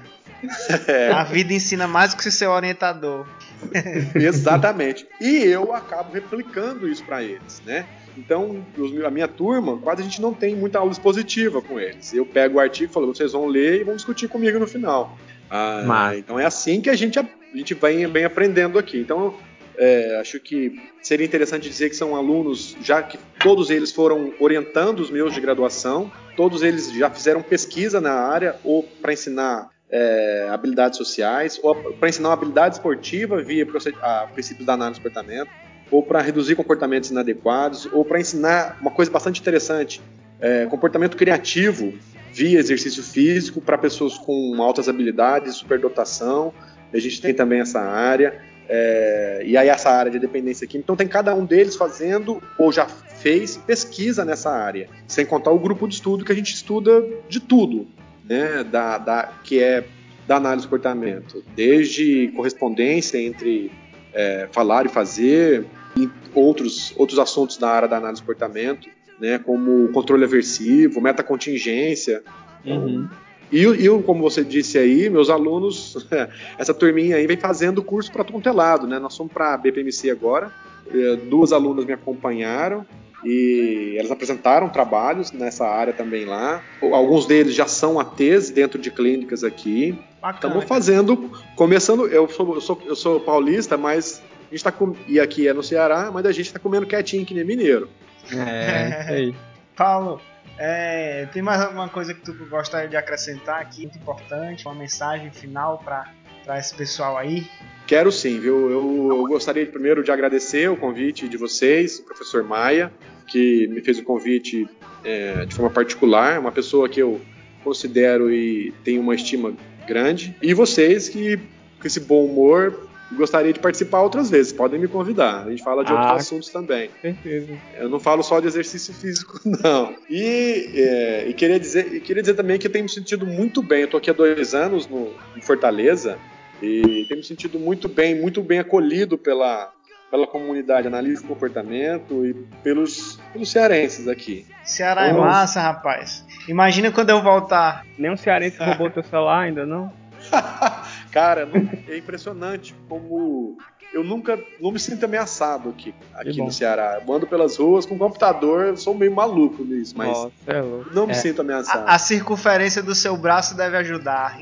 É. 0.88 1.12
A 1.12 1.24
vida 1.24 1.54
ensina 1.54 1.88
mais 1.88 2.14
do 2.14 2.18
que 2.18 2.30
ser 2.32 2.48
orientador. 2.48 3.26
Exatamente. 4.16 5.08
E 5.20 5.44
eu 5.44 5.74
acabo 5.74 6.14
replicando 6.14 6.88
isso 6.88 7.04
para 7.04 7.24
eles, 7.24 7.62
né? 7.66 7.86
Então, 8.18 8.66
a 9.06 9.12
minha 9.12 9.28
turma, 9.28 9.78
quase 9.78 10.02
a 10.02 10.04
gente 10.04 10.22
não 10.22 10.34
tem 10.34 10.56
muita 10.56 10.80
aula 10.80 10.92
expositiva 10.92 11.62
com 11.62 11.80
eles. 11.80 12.14
Eu 12.14 12.26
pego 12.26 12.58
o 12.58 12.60
artigo 12.60 12.90
e 12.90 12.94
falo, 12.94 13.08
vocês 13.14 13.32
vão 13.32 13.46
ler 13.46 13.82
e 13.82 13.84
vão 13.84 13.96
discutir 13.96 14.28
comigo 14.28 14.58
no 14.58 14.68
final. 14.68 15.18
Ah, 15.50 15.84
Mas- 15.86 16.20
então 16.20 16.40
é 16.40 16.46
assim 16.46 16.82
que 16.82 16.90
a 16.90 16.96
gente, 16.96 17.20
a 17.20 17.26
gente 17.54 17.74
vem, 17.76 18.08
vem 18.08 18.26
aprendendo 18.26 18.80
aqui. 18.80 19.00
Então, 19.00 19.36
é, 19.78 20.18
acho 20.20 20.40
que 20.40 20.74
seria 21.02 21.26
interessante 21.26 21.70
dizer 21.70 21.90
que 21.90 21.96
são 21.96 22.16
alunos, 22.16 22.76
já 22.82 23.04
que 23.04 23.20
todos 23.40 23.70
eles 23.70 23.92
foram 23.92 24.34
orientando 24.40 25.00
os 25.00 25.12
meus 25.12 25.34
de 25.34 25.40
graduação, 25.40 26.12
todos 26.36 26.64
eles 26.64 26.92
já 26.92 27.10
fizeram 27.12 27.44
pesquisa 27.44 28.02
na 28.02 28.14
área 28.14 28.56
ou 28.64 28.82
para 28.84 29.14
ensinar 29.14 29.70
é, 29.90 30.48
habilidades 30.52 30.98
sociais, 30.98 31.60
ou 31.64 31.74
para 31.76 32.10
ensinar 32.10 32.30
uma 32.30 32.34
habilidade 32.34 32.76
esportiva 32.76 33.42
via 33.42 33.66
a 34.02 34.28
princípios 34.34 34.66
da 34.66 34.74
análise 34.74 35.00
do 35.00 35.04
comportamento, 35.04 35.50
ou 35.90 36.04
para 36.04 36.22
reduzir 36.22 36.56
comportamentos 36.56 37.10
inadequados, 37.12 37.88
ou 37.92 38.04
para 38.04 38.20
ensinar 38.20 38.78
uma 38.82 38.92
coisa 38.92 39.10
bastante 39.10 39.40
interessante, 39.40 40.02
é, 40.40 40.66
comportamento 40.66 41.16
criativo 41.16 41.94
via 42.34 42.60
exercício 42.60 43.02
físico 43.02 43.62
para 43.62 43.78
pessoas 43.78 44.18
com 44.18 44.62
altas 44.62 44.88
habilidades, 44.88 45.56
superdotação. 45.56 46.54
A 46.94 47.00
gente 47.00 47.22
tem 47.22 47.34
também 47.34 47.62
essa 47.62 47.80
área. 47.80 48.40
é, 48.70 49.44
e 49.46 49.56
aí 49.56 49.70
essa 49.70 49.90
área 49.90 50.12
de 50.12 50.20
dependência 50.20 50.68
química. 50.68 50.86
Então 50.86 50.96
tem 50.96 51.08
cada 51.08 51.34
um 51.34 51.46
deles 51.46 51.76
fazendo 51.76 52.42
ou 52.58 52.72
já 52.72 52.86
fez 52.86 53.58
pesquisa 53.58 54.26
nessa 54.26 54.52
área, 54.52 54.90
sem 55.08 55.26
contar 55.26 55.52
o 55.52 55.60
grupo 55.60 55.88
de 55.88 55.96
estudo 55.96 56.26
que 56.26 56.32
a 56.32 56.36
gente 56.36 56.54
estuda 56.54 57.04
de 57.30 57.40
tudo, 57.40 57.88
né, 58.28 58.64
da, 58.64 58.98
da- 58.98 59.34
que 59.44 59.60
é 59.60 59.86
da 60.28 60.36
análise 60.36 60.66
do 60.66 60.70
comportamento, 60.70 61.44
desde 61.56 62.28
correspondência 62.36 63.18
entre 63.18 63.72
é, 64.14 64.48
falar 64.52 64.86
e 64.86 64.90
fazer, 64.90 65.66
e 65.96 66.10
outros, 66.34 66.94
outros 66.98 67.18
assuntos 67.18 67.58
da 67.58 67.70
área 67.70 67.88
da 67.88 67.98
análise 67.98 68.22
do 68.22 68.26
comportamento, 68.26 68.90
né, 69.20 69.40
como 69.40 69.88
controle 69.90 70.24
aversivo, 70.26 71.00
metacontingência. 71.02 72.22
Uhum. 72.66 73.08
E, 73.52 73.64
e 73.64 74.04
como 74.04 74.22
você 74.22 74.44
disse 74.44 74.78
aí, 74.78 75.10
meus 75.10 75.30
alunos, 75.30 76.06
essa 76.60 76.74
turminha 76.74 77.16
aí 77.16 77.26
vem 77.26 77.38
fazendo 77.38 77.82
curso 77.82 78.12
para 78.12 78.24
todo 78.24 78.54
lado, 78.54 78.86
né? 78.86 79.00
Nós 79.00 79.16
fomos 79.16 79.32
para 79.32 79.54
a 79.54 79.58
BPMC 79.58 80.10
agora, 80.10 80.52
eh, 80.94 81.16
duas 81.30 81.54
alunas 81.54 81.86
me 81.86 81.94
acompanharam 81.94 82.86
e 83.24 83.96
elas 83.98 84.12
apresentaram 84.12 84.70
trabalhos 84.70 85.32
nessa 85.32 85.68
área 85.68 85.94
também 85.94 86.26
lá. 86.26 86.64
Alguns 86.82 87.26
deles 87.26 87.56
já 87.56 87.68
são 87.68 88.00
ATs 88.00 88.50
dentro 88.50 88.80
de 88.80 88.92
clínicas 88.92 89.44
aqui. 89.44 90.00
Bacana. 90.22 90.36
Estamos 90.36 90.66
fazendo, 90.66 91.32
começando. 91.56 92.08
Eu 92.08 92.28
sou, 92.30 92.56
eu 92.56 92.62
sou, 92.62 92.82
eu 92.86 92.96
sou 92.96 93.20
paulista, 93.20 93.78
mas 93.78 94.22
a 94.48 94.52
gente 94.52 94.64
tá 94.64 94.72
com, 94.72 94.96
e 95.08 95.20
aqui 95.20 95.48
é 95.48 95.54
no 95.54 95.64
Ceará, 95.64 96.12
mas 96.12 96.26
a 96.26 96.32
gente 96.32 96.48
está 96.48 96.60
comendo 96.60 96.86
quietinho 96.86 97.26
que 97.26 97.34
nem 97.34 97.44
mineiro. 97.44 97.90
É, 98.32 99.06
aí. 99.10 99.36
Paulo, 99.76 100.20
é, 100.58 101.28
tem 101.32 101.42
mais 101.42 101.62
alguma 101.62 101.88
coisa 101.88 102.14
que 102.14 102.22
tu 102.22 102.34
gostaria 102.50 102.88
de 102.88 102.98
acrescentar 102.98 103.62
aqui, 103.62 103.84
muito 103.84 103.98
importante, 103.98 104.66
uma 104.66 104.74
mensagem 104.74 105.32
final 105.32 105.80
para 105.84 106.58
esse 106.58 106.74
pessoal 106.74 107.18
aí? 107.18 107.48
Quero 107.88 108.12
sim, 108.12 108.38
viu? 108.38 108.70
Eu, 108.70 109.08
eu 109.10 109.28
gostaria 109.28 109.66
primeiro 109.66 110.04
de 110.04 110.12
agradecer 110.12 110.70
o 110.70 110.76
convite 110.76 111.28
de 111.30 111.38
vocês, 111.38 112.00
o 112.00 112.04
professor 112.04 112.44
Maia, 112.44 112.92
que 113.28 113.66
me 113.68 113.80
fez 113.82 113.98
o 113.98 114.04
convite 114.04 114.68
é, 115.06 115.46
de 115.46 115.56
forma 115.56 115.72
particular, 115.72 116.38
uma 116.38 116.52
pessoa 116.52 116.90
que 116.90 117.02
eu 117.02 117.22
considero 117.64 118.30
e 118.32 118.74
tenho 118.84 119.02
uma 119.02 119.16
estima 119.16 119.54
grande, 119.88 120.36
e 120.42 120.54
vocês 120.54 121.08
que, 121.08 121.38
com 121.80 121.88
esse 121.88 122.02
bom 122.02 122.26
humor, 122.26 122.88
gostaria 123.14 123.54
de 123.54 123.60
participar 123.60 124.02
outras 124.02 124.30
vezes, 124.30 124.52
podem 124.52 124.78
me 124.78 124.88
convidar, 124.90 125.46
a 125.46 125.50
gente 125.50 125.64
fala 125.64 125.84
de 125.86 125.92
Ah. 125.94 125.96
outros 125.96 126.18
assuntos 126.28 126.50
também. 126.50 126.90
Certeza. 127.02 127.58
Eu 127.80 127.88
não 127.88 128.02
falo 128.02 128.22
só 128.22 128.42
de 128.42 128.48
exercício 128.48 128.94
físico, 128.94 129.40
não. 129.64 129.96
E, 130.10 130.72
é, 130.76 131.26
e 131.30 131.34
queria, 131.34 131.58
dizer, 131.58 131.94
e 131.94 132.02
queria 132.02 132.22
dizer 132.22 132.34
também 132.34 132.60
que 132.60 132.68
eu 132.68 132.72
tenho 132.72 132.84
me 132.84 132.90
sentido 132.92 133.26
muito 133.26 133.64
bem. 133.64 133.80
Eu 133.80 133.86
estou 133.86 133.98
aqui 133.98 134.10
há 134.10 134.14
dois 134.14 134.54
anos 134.54 134.88
no, 134.88 135.14
em 135.38 135.42
Fortaleza 135.42 136.18
e 136.62 137.06
tenho 137.08 137.20
me 137.20 137.24
sentido 137.24 137.60
muito 137.60 137.88
bem, 137.88 138.20
muito 138.20 138.42
bem 138.42 138.60
acolhido 138.60 139.18
pela, 139.18 139.72
pela 140.10 140.26
comunidade 140.28 140.88
analista 140.88 141.22
de 141.24 141.28
comportamento 141.28 142.26
e 142.26 142.34
pelos, 142.64 143.20
pelos 143.34 143.50
cearenses 143.52 144.08
aqui. 144.08 144.46
Ceará 144.64 145.08
é 145.08 145.14
Nossa. 145.14 145.26
massa, 145.26 145.62
rapaz. 145.62 146.26
Imagina 146.48 146.92
quando 146.92 147.10
eu 147.10 147.22
voltar. 147.22 147.86
Nenhum 147.98 148.18
cearense 148.18 148.58
roubou 148.58 148.90
teu 148.90 149.04
celular 149.04 149.42
ainda, 149.44 149.66
não? 149.66 149.92
Cara, 151.12 151.48
é 151.88 151.98
impressionante 151.98 152.76
como 152.90 153.58
eu 153.94 154.04
nunca 154.04 154.38
não 154.60 154.72
me 154.72 154.80
sinto 154.80 155.06
ameaçado 155.06 155.70
aqui, 155.70 155.94
aqui 156.14 156.38
no 156.42 156.52
Ceará. 156.52 157.02
Eu 157.06 157.14
ando 157.14 157.26
pelas 157.26 157.58
ruas 157.58 157.86
com 157.86 157.98
computador, 157.98 158.66
eu 158.66 158.78
sou 158.78 158.94
meio 158.94 159.14
maluco 159.16 159.64
nisso, 159.64 159.94
mas 159.98 160.10
Nossa, 160.10 160.32
é 160.48 160.62
louco. 160.62 160.90
não 160.94 161.06
me 161.08 161.14
É. 161.14 161.16
sinto 161.16 161.42
ameaçado. 161.42 161.88
A, 161.88 161.96
a 161.96 162.00
circunferência 162.00 162.84
do 162.84 162.94
seu 162.94 163.16
braço 163.16 163.56
deve 163.56 163.78
ajudar. 163.78 164.38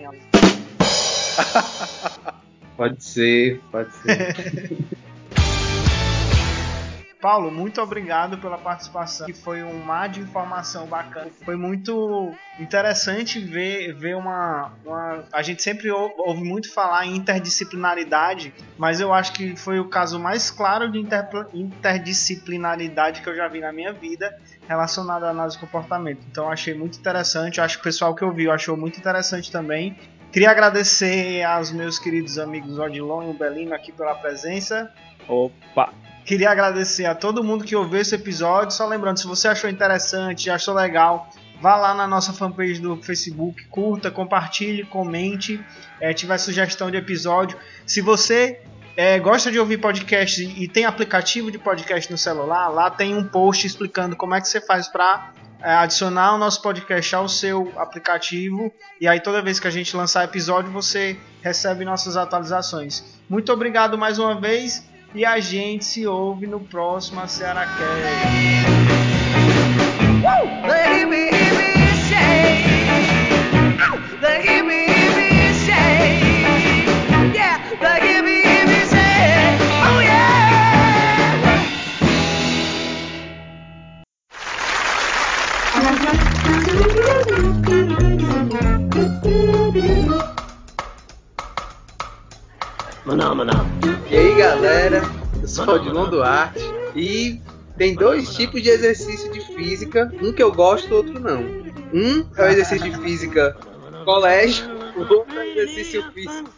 Pode 2.77 3.01
ser, 3.03 3.61
pode 3.71 3.93
ser. 3.93 4.35
Paulo, 7.21 7.49
muito 7.49 7.81
obrigado 7.81 8.37
pela 8.37 8.57
participação, 8.57 9.25
que 9.25 9.33
foi 9.33 9.63
um 9.63 9.83
mar 9.83 10.07
de 10.09 10.19
informação 10.19 10.85
bacana. 10.85 11.31
Foi 11.43 11.55
muito 11.55 12.37
interessante 12.59 13.39
ver, 13.39 13.95
ver 13.95 14.15
uma, 14.15 14.73
uma- 14.85 15.23
A 15.33 15.41
gente 15.41 15.63
sempre 15.63 15.89
ou- 15.89 16.13
ouve 16.17 16.43
muito 16.43 16.71
falar 16.71 17.05
em 17.07 17.15
interdisciplinaridade, 17.15 18.53
mas 18.77 18.99
eu 18.99 19.11
acho 19.11 19.33
que 19.33 19.55
foi 19.55 19.79
o 19.79 19.89
caso 19.89 20.19
mais 20.19 20.51
claro 20.51 20.91
de 20.91 20.99
inter- 20.99 21.47
interdisciplinaridade 21.51 23.21
que 23.21 23.29
eu 23.29 23.35
já 23.35 23.47
vi 23.47 23.59
na 23.59 23.71
minha 23.73 23.91
vida 23.91 24.31
relacionado 24.67 25.23
à 25.23 25.29
análise 25.29 25.55
de 25.57 25.61
comportamento. 25.65 26.23
Então 26.29 26.51
achei 26.51 26.75
muito 26.75 26.99
interessante, 26.99 27.59
acho 27.59 27.77
que 27.77 27.81
o 27.81 27.83
pessoal 27.85 28.13
que 28.13 28.23
ouviu 28.23 28.51
achou 28.51 28.77
muito 28.77 28.99
interessante 28.99 29.51
também. 29.51 29.97
Queria 30.35 30.51
agradecer 30.51 31.43
aos 31.43 31.71
meus 31.71 31.97
queridos 31.97 32.37
amigos 32.37 32.77
Odilon 32.77 33.23
e 33.23 33.29
o 33.29 33.33
Belino 33.33 33.73
aqui 33.73 33.93
pela 33.93 34.13
presença. 34.15 34.91
Opa! 35.29 35.93
Queria 36.25 36.49
agradecer 36.49 37.05
a 37.05 37.15
todo 37.15 37.41
mundo 37.41 37.63
que 37.63 37.73
ouviu 37.73 38.01
esse 38.01 38.15
episódio. 38.15 38.71
Só 38.71 38.85
lembrando, 38.85 39.17
se 39.17 39.27
você 39.27 39.47
achou 39.47 39.69
interessante, 39.69 40.49
achou 40.49 40.73
legal, 40.73 41.29
vá 41.61 41.77
lá 41.77 41.93
na 41.93 42.05
nossa 42.05 42.33
fanpage 42.33 42.81
do 42.81 42.97
Facebook, 43.01 43.63
curta, 43.67 44.11
compartilhe, 44.11 44.83
comente, 44.83 45.63
eh, 46.01 46.13
tiver 46.13 46.37
sugestão 46.37 46.91
de 46.91 46.97
episódio. 46.97 47.57
Se 47.87 48.01
você 48.01 48.59
eh, 48.97 49.17
gosta 49.19 49.49
de 49.49 49.57
ouvir 49.57 49.77
podcast 49.77 50.43
e 50.43 50.67
tem 50.67 50.83
aplicativo 50.83 51.49
de 51.49 51.57
podcast 51.57 52.11
no 52.11 52.17
celular, 52.17 52.67
lá 52.67 52.91
tem 52.91 53.15
um 53.15 53.23
post 53.23 53.65
explicando 53.65 54.17
como 54.17 54.35
é 54.35 54.41
que 54.41 54.49
você 54.49 54.59
faz 54.59 54.89
para 54.89 55.31
é, 55.61 55.73
adicionar 55.73 56.35
o 56.35 56.37
nosso 56.37 56.61
podcast 56.61 57.15
ao 57.15 57.27
seu 57.27 57.71
aplicativo 57.77 58.71
e 58.99 59.07
aí 59.07 59.19
toda 59.19 59.41
vez 59.41 59.59
que 59.59 59.67
a 59.67 59.71
gente 59.71 59.95
lançar 59.95 60.23
episódio 60.23 60.71
você 60.71 61.17
recebe 61.41 61.85
nossas 61.85 62.17
atualizações. 62.17 63.03
Muito 63.29 63.51
obrigado 63.51 63.97
mais 63.97 64.19
uma 64.19 64.39
vez 64.39 64.87
e 65.13 65.25
a 65.25 65.39
gente 65.39 65.85
se 65.85 66.05
ouve 66.05 66.45
no 66.47 66.59
próximo 66.59 67.27
Ceará 67.27 67.65
They 67.77 68.94
Duarte 96.25 96.59
e 96.95 97.39
tem 97.77 97.93
dois 97.93 98.33
tipos 98.35 98.61
de 98.63 98.69
exercício 98.69 99.31
de 99.31 99.41
física, 99.53 100.11
um 100.21 100.31
que 100.33 100.41
eu 100.41 100.51
gosto, 100.51 100.93
outro 100.95 101.19
não. 101.19 101.41
Um 101.93 102.25
é 102.35 102.43
o 102.43 102.47
exercício 102.47 102.89
de 102.89 102.97
física 102.99 103.55
colégio, 104.03 104.65
o 104.95 105.01
outro 105.13 105.37
é 105.37 105.39
o 105.39 105.43
exercício 105.51 106.03
físico 106.11 106.49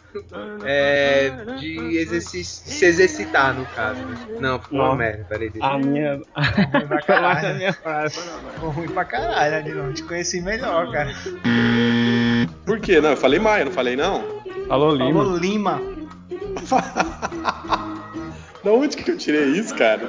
é, 0.63 1.32
de 1.59 1.97
exercício 1.97 2.72
se 2.72 2.86
exercitar 2.86 3.53
no 3.53 3.65
caso. 3.68 3.99
Não, 4.39 4.59
ficou 4.59 4.80
uma 4.80 4.95
merda, 4.95 5.26
peraí. 5.28 5.49
deixa 5.49 5.68
A 5.68 5.78
minha. 5.78 6.22
pra 6.34 6.43
Foi 6.43 6.88
mais 6.88 7.03
a 7.03 7.03
caralho. 7.03 7.55
minha 7.57 7.74
frase. 7.74 8.20
Ficou 8.53 8.70
ruim 8.70 8.88
pra 8.88 9.05
caralho, 9.05 9.55
Adilon. 9.57 9.93
Te 9.93 10.03
conheci 10.03 10.39
melhor, 10.41 10.91
cara. 10.91 11.13
Por 12.65 12.80
quê? 12.80 12.99
Não, 13.01 13.11
eu 13.11 13.18
falei 13.18 13.39
Maia, 13.39 13.65
não 13.65 13.72
falei 13.72 13.95
não? 13.95 14.24
Falou 14.68 14.95
Lima. 14.95 15.24
Falou 15.24 15.38
Lima. 15.38 15.82
Da 18.64 18.72
onde 18.72 18.97
que 18.97 19.10
eu 19.12 19.18
tirei 19.18 19.45
isso, 19.51 19.74
cara? 19.76 20.01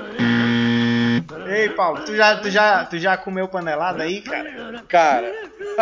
Ei, 1.47 1.69
Paulo, 1.71 2.01
tu 2.05 2.15
já, 2.15 2.37
tu 2.37 2.51
já, 2.51 2.85
tu 2.85 2.99
já 2.99 3.17
comeu 3.17 3.49
panelada 3.49 4.03
aí, 4.03 4.21
cara? 4.21 4.83
Cara, 4.89 5.33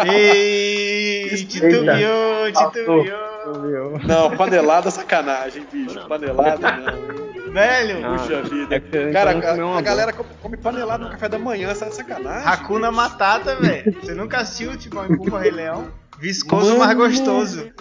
Ei, 0.04 1.28
titubeou, 1.48 2.52
titubeou. 2.52 4.00
não, 4.04 4.36
panelada 4.36 4.88
é 4.88 4.90
sacanagem, 4.90 5.66
bicho. 5.72 6.06
Panelada 6.08 6.72
não. 6.72 7.26
Velho, 7.52 8.18
Puxa 8.18 8.42
vida. 8.42 8.76
é 8.76 9.12
Cara, 9.12 9.32
então 9.32 9.50
comeu 9.52 9.72
a, 9.72 9.78
a 9.78 9.80
galera 9.80 10.12
come, 10.12 10.28
come 10.42 10.56
panelada 10.58 11.04
no 11.04 11.10
café 11.10 11.28
da 11.28 11.38
manhã, 11.38 11.70
essa 11.70 11.86
é 11.86 11.90
sacanagem. 11.90 12.46
Hakuna 12.46 12.92
Matata, 12.92 13.56
velho. 13.56 13.96
Você 14.02 14.14
nunca 14.14 14.38
assistiu 14.38 14.76
Timão 14.76 15.06
e 15.06 15.16
Pumba 15.16 15.40
Rei 15.40 15.50
Leão? 15.52 15.88
Viscoso, 16.18 16.76
Mano. 16.76 16.78
mas 16.80 16.96
gostoso. 16.96 17.72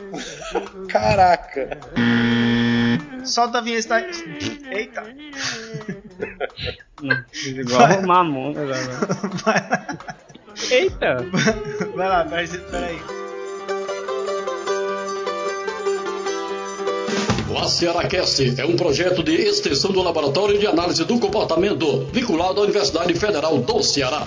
Caraca. 0.88 1.78
Solta 3.24 3.60
a 3.60 3.62
vinheta. 3.62 4.06
Eita. 4.72 5.04
Igual 7.46 8.00
o 8.00 8.08
Mamonas 8.08 8.58
agora. 8.58 9.30
Vai 9.44 9.70
lá, 9.70 9.98
Eita! 10.72 11.18
vai 11.96 12.08
lá, 12.08 12.26
peraí. 12.26 12.48
peraí. 12.48 13.02
O 17.50 17.58
AcearaCast 17.58 18.60
é 18.60 18.66
um 18.66 18.76
projeto 18.76 19.24
de 19.24 19.34
extensão 19.34 19.92
do 19.92 20.02
Laboratório 20.02 20.58
de 20.58 20.68
Análise 20.68 21.04
do 21.06 21.20
Comportamento, 21.20 22.06
vinculado 22.12 22.60
à 22.60 22.64
Universidade 22.64 23.14
Federal 23.16 23.58
do 23.60 23.84
Ceará. 23.84 24.26